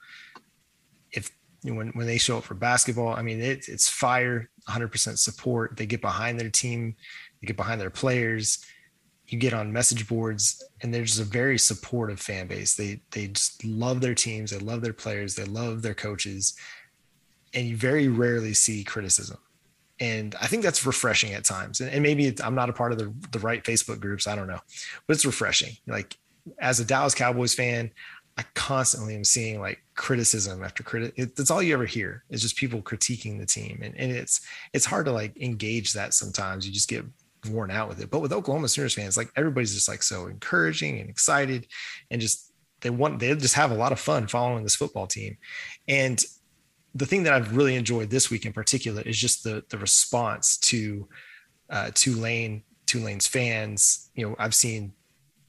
When 1.65 1.89
when 1.89 2.07
they 2.07 2.19
show 2.19 2.39
up 2.39 2.45
for 2.45 2.55
basketball, 2.55 3.15
I 3.15 3.23
mean 3.23 3.41
it, 3.41 3.69
it's 3.69 3.89
fire, 3.89 4.51
100% 4.69 5.19
support. 5.19 5.77
They 5.77 5.87
get 5.87 6.01
behind 6.01 6.39
their 6.39 6.51
team, 6.51 6.95
they 7.41 7.47
get 7.47 7.57
behind 7.57 7.81
their 7.81 7.91
players 7.91 8.65
you 9.29 9.39
get 9.39 9.55
on 9.55 9.73
message 9.73 10.07
boards 10.07 10.63
and 10.83 10.93
there's 10.93 11.19
a 11.19 11.25
very 11.25 11.59
supportive 11.59 12.21
fan 12.21 12.47
base. 12.47 12.75
They 12.75 13.01
they 13.11 13.29
just 13.29 13.65
love 13.65 14.01
their 14.01 14.15
teams, 14.15 14.51
they 14.51 14.59
love 14.59 14.83
their 14.83 14.93
players, 14.93 15.35
they 15.35 15.45
love 15.45 15.83
their 15.83 15.95
coaches, 15.95 16.55
and 17.55 17.67
you 17.67 17.77
very 17.77 18.09
rarely 18.09 18.55
see 18.55 18.85
criticism. 18.85 19.39
And 20.01 20.35
I 20.41 20.47
think 20.47 20.63
that's 20.63 20.85
refreshing 20.85 21.33
at 21.35 21.45
times. 21.45 21.81
And, 21.81 21.89
and 21.91 22.03
maybe 22.03 22.35
I'm 22.43 22.57
not 22.57 22.69
a 22.69 22.73
part 22.73 22.93
of 22.93 22.99
the, 22.99 23.15
the 23.31 23.39
right 23.39 23.63
Facebook 23.63 24.01
groups. 24.01 24.27
I 24.27 24.35
don't 24.35 24.49
know, 24.49 24.59
but 25.07 25.15
it's 25.15 25.25
refreshing. 25.25 25.77
Like 25.87 26.19
as 26.59 26.81
a 26.81 26.85
Dallas 26.85 27.15
Cowboys 27.15 27.55
fan, 27.55 27.93
I 28.37 28.45
constantly 28.55 29.15
am 29.15 29.25
seeing 29.25 29.61
like 29.61 29.84
criticism 29.95 30.63
after 30.63 30.83
credit. 30.83 31.15
That's 31.37 31.51
all 31.51 31.63
you 31.63 31.75
ever 31.75 31.87
hear 31.87 32.25
is 32.31 32.43
just 32.43 32.57
people 32.57 32.83
critiquing 32.83 33.39
the 33.39 33.47
team. 33.47 33.81
And, 33.83 33.95
and 33.97 34.11
it's, 34.11 34.41
it's 34.73 34.87
hard 34.87 35.07
to 35.07 35.13
like 35.13 35.37
engage 35.41 35.93
that 35.93 36.15
sometimes. 36.15 36.67
You 36.67 36.73
just 36.73 36.89
get 36.89 37.05
worn 37.51 37.71
out 37.71 37.89
with 37.89 38.01
it. 38.01 38.11
But 38.11 38.21
with 38.21 38.33
Oklahoma 38.33 38.69
Sooners 38.69 38.95
fans, 38.95 39.17
like 39.17 39.31
everybody's 39.37 39.75
just 39.75 39.89
like 39.89 40.03
so 40.03 40.27
encouraging 40.27 41.01
and 41.01 41.11
excited 41.11 41.67
and 42.11 42.21
just 42.21 42.53
they 42.81 42.91
want 42.91 43.19
they 43.19 43.35
just 43.35 43.55
have 43.55 43.71
a 43.71 43.77
lot 43.77 43.93
of 43.93 43.99
fun 43.99 44.27
following 44.27 44.63
this 44.63 44.77
football 44.77 45.07
team. 45.07 45.37
And 45.89 46.23
the 46.95 47.07
thing 47.07 47.25
that 47.25 47.33
I've 47.33 47.57
really 47.57 47.75
enjoyed 47.75 48.11
this 48.11 48.31
week 48.31 48.47
in 48.47 48.53
particular 48.53 49.03
is 49.03 49.19
just 49.19 49.43
the 49.43 49.65
the 49.71 49.79
response 49.79 50.57
to 50.59 51.09
uh, 51.71 51.91
Tulane 51.95 52.63
Tulane's 52.87 53.27
fans. 53.27 54.11
You 54.15 54.29
know, 54.29 54.37
I've 54.39 54.55
seen 54.55 54.93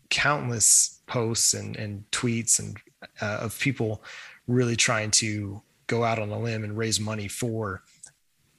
countless 0.10 1.02
posts 1.08 1.54
and 1.54 1.76
and 1.76 2.04
tweets 2.12 2.60
and 2.60 2.78
uh, 3.22 3.40
of 3.42 3.60
people 3.60 4.02
really 4.48 4.76
trying 4.76 5.12
to 5.12 5.62
go 5.88 6.04
out 6.04 6.20
on 6.20 6.30
a 6.30 6.40
limb 6.40 6.64
and 6.64 6.78
raise 6.78 7.00
money 7.00 7.28
for 7.28 7.84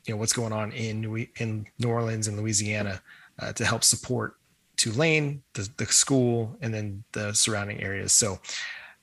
you 0.06 0.14
know 0.14 0.18
what's 0.18 0.32
going 0.32 0.52
on 0.52 0.72
in 0.72 1.00
New, 1.00 1.26
in 1.38 1.66
New 1.78 1.88
Orleans 1.88 2.28
and 2.28 2.38
Louisiana 2.38 3.02
uh, 3.40 3.52
to 3.52 3.64
help 3.64 3.84
support 3.84 4.36
Tulane, 4.76 5.42
the, 5.54 5.68
the 5.76 5.86
school, 5.86 6.56
and 6.60 6.72
then 6.72 7.02
the 7.12 7.32
surrounding 7.32 7.82
areas. 7.82 8.12
So, 8.12 8.38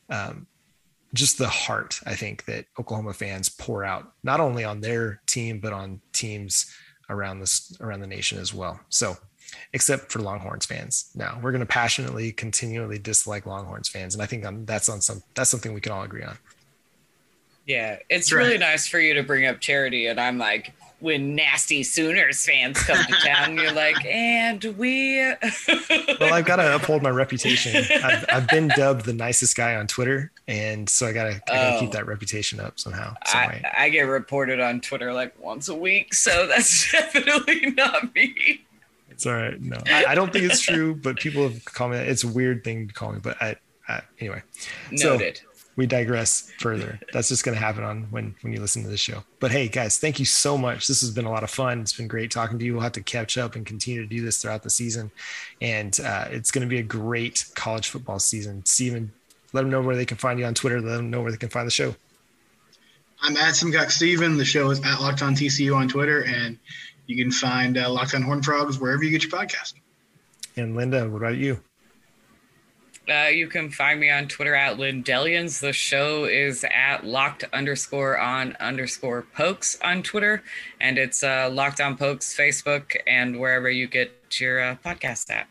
um, 0.09 0.47
just 1.13 1.37
the 1.37 1.47
heart, 1.47 1.99
I 2.05 2.15
think, 2.15 2.45
that 2.45 2.65
Oklahoma 2.79 3.13
fans 3.13 3.49
pour 3.49 3.83
out 3.83 4.13
not 4.23 4.39
only 4.39 4.63
on 4.63 4.81
their 4.81 5.21
team 5.27 5.59
but 5.59 5.73
on 5.73 6.01
teams 6.11 6.73
around 7.09 7.39
this 7.39 7.75
around 7.81 7.99
the 7.99 8.07
nation 8.07 8.39
as 8.39 8.53
well. 8.53 8.79
So, 8.89 9.17
except 9.73 10.11
for 10.11 10.19
Longhorns 10.19 10.65
fans, 10.65 11.11
now 11.15 11.39
we're 11.41 11.51
going 11.51 11.59
to 11.59 11.67
passionately, 11.67 12.31
continually 12.31 12.97
dislike 12.97 13.45
Longhorns 13.45 13.89
fans, 13.89 14.15
and 14.15 14.23
I 14.23 14.25
think 14.25 14.45
um, 14.45 14.65
that's 14.65 14.89
on 14.89 15.01
some 15.01 15.21
that's 15.35 15.49
something 15.49 15.73
we 15.73 15.81
can 15.81 15.91
all 15.91 16.03
agree 16.03 16.23
on. 16.23 16.37
Yeah, 17.65 17.99
it's 18.09 18.31
really 18.31 18.57
nice 18.57 18.87
for 18.87 18.99
you 18.99 19.13
to 19.13 19.23
bring 19.23 19.45
up 19.45 19.59
charity, 19.59 20.07
and 20.07 20.19
I'm 20.19 20.37
like, 20.37 20.73
when 21.03 21.35
nasty 21.35 21.83
Sooners 21.83 22.45
fans 22.45 22.81
come 22.81 22.97
to 23.05 23.13
town. 23.25 23.57
You're 23.57 23.73
like, 23.73 24.05
and 24.05 24.63
we. 24.77 25.19
well, 25.67 26.33
I've 26.33 26.45
got 26.45 26.55
to 26.55 26.75
uphold 26.75 27.03
my 27.03 27.09
reputation. 27.09 27.75
I've, 28.01 28.25
I've, 28.29 28.47
been 28.47 28.69
dubbed 28.69 29.03
the 29.03 29.13
nicest 29.13 29.57
guy 29.57 29.75
on 29.75 29.87
Twitter, 29.87 30.31
and 30.47 30.87
so 30.87 31.05
I 31.05 31.11
gotta, 31.11 31.41
oh, 31.49 31.77
keep 31.81 31.91
that 31.91 32.07
reputation 32.07 32.61
up 32.61 32.79
somehow. 32.79 33.15
I, 33.25 33.61
I 33.77 33.89
get 33.89 34.03
reported 34.03 34.61
on 34.61 34.79
Twitter 34.79 35.11
like 35.11 35.37
once 35.43 35.67
a 35.67 35.75
week, 35.75 36.13
so 36.13 36.47
that's 36.47 36.89
definitely 36.93 37.71
not 37.71 38.15
me. 38.15 38.63
It's 39.11 39.25
all 39.25 39.33
right. 39.33 39.59
No, 39.61 39.77
I, 39.85 40.05
I, 40.05 40.15
don't 40.15 40.31
think 40.31 40.45
it's 40.45 40.61
true, 40.61 40.95
but 40.95 41.17
people 41.17 41.43
have 41.49 41.65
called 41.65 41.91
me. 41.91 41.97
It's 41.97 42.23
a 42.23 42.29
weird 42.29 42.63
thing 42.63 42.87
to 42.87 42.93
call 42.93 43.11
me, 43.11 43.19
but 43.21 43.39
I, 43.41 43.57
I 43.89 44.01
anyway. 44.19 44.41
Noted. 44.89 45.37
So, 45.37 45.43
we 45.75 45.87
digress 45.87 46.51
further. 46.59 46.99
That's 47.11 47.29
just 47.29 47.43
going 47.43 47.55
to 47.55 47.63
happen 47.63 47.83
on 47.83 48.03
when 48.11 48.35
when 48.41 48.53
you 48.53 48.59
listen 48.59 48.83
to 48.83 48.89
this 48.89 48.99
show. 48.99 49.23
But 49.39 49.51
hey, 49.51 49.67
guys, 49.67 49.97
thank 49.97 50.19
you 50.19 50.25
so 50.25 50.57
much. 50.57 50.87
This 50.87 51.01
has 51.01 51.11
been 51.11 51.25
a 51.25 51.31
lot 51.31 51.43
of 51.43 51.49
fun. 51.49 51.81
It's 51.81 51.93
been 51.93 52.07
great 52.07 52.31
talking 52.31 52.59
to 52.59 52.65
you. 52.65 52.73
We'll 52.73 52.83
have 52.83 52.91
to 52.93 53.03
catch 53.03 53.37
up 53.37 53.55
and 53.55 53.65
continue 53.65 54.01
to 54.01 54.07
do 54.07 54.23
this 54.23 54.41
throughout 54.41 54.63
the 54.63 54.69
season, 54.69 55.11
and 55.61 55.99
uh, 55.99 56.27
it's 56.29 56.51
going 56.51 56.67
to 56.67 56.69
be 56.69 56.79
a 56.79 56.83
great 56.83 57.45
college 57.55 57.89
football 57.89 58.19
season. 58.19 58.63
Steven, 58.65 59.11
let 59.53 59.61
them 59.61 59.71
know 59.71 59.81
where 59.81 59.95
they 59.95 60.05
can 60.05 60.17
find 60.17 60.39
you 60.39 60.45
on 60.45 60.53
Twitter. 60.53 60.79
Let 60.81 60.97
them 60.97 61.09
know 61.09 61.21
where 61.21 61.31
they 61.31 61.37
can 61.37 61.49
find 61.49 61.67
the 61.67 61.71
show. 61.71 61.95
I'm 63.21 63.37
at 63.37 63.55
Simcox 63.55 63.95
Steven. 63.95 64.37
The 64.37 64.45
show 64.45 64.69
is 64.69 64.79
at 64.79 64.99
Locked 64.99 65.21
On 65.21 65.33
TCU 65.33 65.75
on 65.75 65.87
Twitter, 65.87 66.25
and 66.25 66.57
you 67.07 67.23
can 67.23 67.31
find 67.31 67.77
uh, 67.77 67.89
Locked 67.89 68.15
On 68.15 68.21
Horn 68.21 68.43
Frogs 68.43 68.79
wherever 68.79 69.03
you 69.03 69.11
get 69.11 69.23
your 69.23 69.31
podcast. 69.31 69.75
And 70.55 70.75
Linda, 70.75 71.09
what 71.09 71.17
about 71.17 71.37
you? 71.37 71.59
Uh, 73.09 73.27
you 73.27 73.47
can 73.47 73.69
find 73.69 73.99
me 73.99 74.09
on 74.09 74.27
Twitter 74.27 74.55
at 74.55 74.77
Lindellians. 74.77 75.59
The 75.59 75.73
show 75.73 76.23
is 76.23 76.65
at 76.71 77.05
locked 77.05 77.43
underscore 77.51 78.17
on 78.17 78.55
underscore 78.61 79.23
pokes 79.35 79.77
on 79.83 80.03
Twitter, 80.03 80.41
and 80.79 80.97
it's 80.97 81.21
uh, 81.21 81.49
locked 81.51 81.81
on 81.81 81.97
pokes 81.97 82.35
Facebook 82.35 82.95
and 83.05 83.39
wherever 83.39 83.69
you 83.69 83.87
get 83.87 84.11
your 84.39 84.61
uh, 84.61 84.75
podcast 84.85 85.29
at. 85.31 85.47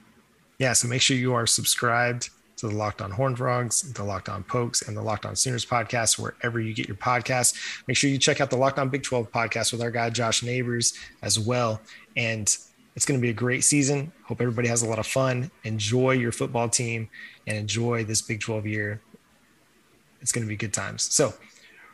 Yeah, 0.59 0.73
so 0.73 0.89
make 0.89 1.03
sure 1.03 1.17
you 1.17 1.35
are 1.35 1.47
subscribed 1.47 2.31
to 2.57 2.69
the 2.69 2.75
Locked 2.75 3.03
On 3.03 3.11
Horn 3.11 3.37
Frogs, 3.37 3.83
the 3.93 4.05
Locked 4.05 4.29
On 4.29 4.43
Pokes, 4.45 4.83
and 4.83 4.97
the 4.97 5.03
Locked 5.03 5.27
On 5.27 5.37
Sooners 5.37 5.67
podcast, 5.67 6.19
wherever 6.19 6.59
you 6.61 6.73
get 6.73 6.87
your 6.87 6.97
podcasts. 6.97 7.83
Make 7.87 7.97
sure 7.97 8.09
you 8.09 8.19
check 8.19 8.41
out 8.41 8.49
the 8.49 8.57
Locked 8.57 8.79
On 8.79 8.89
Big 8.89 9.03
12 9.03 9.31
podcast 9.31 9.73
with 9.73 9.83
our 9.83 9.91
guy 9.91 10.09
Josh 10.09 10.43
Neighbors 10.43 10.95
as 11.21 11.39
well. 11.39 11.81
And 12.17 12.57
it's 12.95 13.07
going 13.07 13.19
to 13.19 13.23
be 13.23 13.31
a 13.31 13.35
great 13.35 13.65
season. 13.65 14.13
Hope 14.25 14.41
everybody 14.41 14.69
has 14.69 14.83
a 14.83 14.89
lot 14.89 14.99
of 14.99 15.07
fun. 15.07 15.51
Enjoy 15.65 16.13
your 16.13 16.33
football 16.33 16.69
team 16.69 17.09
and 17.47 17.57
enjoy 17.57 18.05
this 18.05 18.23
Big 18.23 18.41
12 18.41 18.67
year. 18.67 19.01
It's 20.21 20.33
going 20.33 20.45
to 20.45 20.49
be 20.49 20.57
good 20.57 20.73
times. 20.73 21.03
So, 21.03 21.35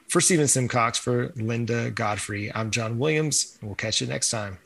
for 0.09 0.21
Steven 0.21 0.49
Simcox, 0.49 0.99
for 0.99 1.33
Linda 1.37 1.91
Godfrey, 1.91 2.53
I'm 2.55 2.71
John 2.71 2.99
Williams, 2.99 3.59
and 3.61 3.69
we'll 3.69 3.77
catch 3.77 4.01
you 4.01 4.07
next 4.07 4.31
time. 4.31 4.59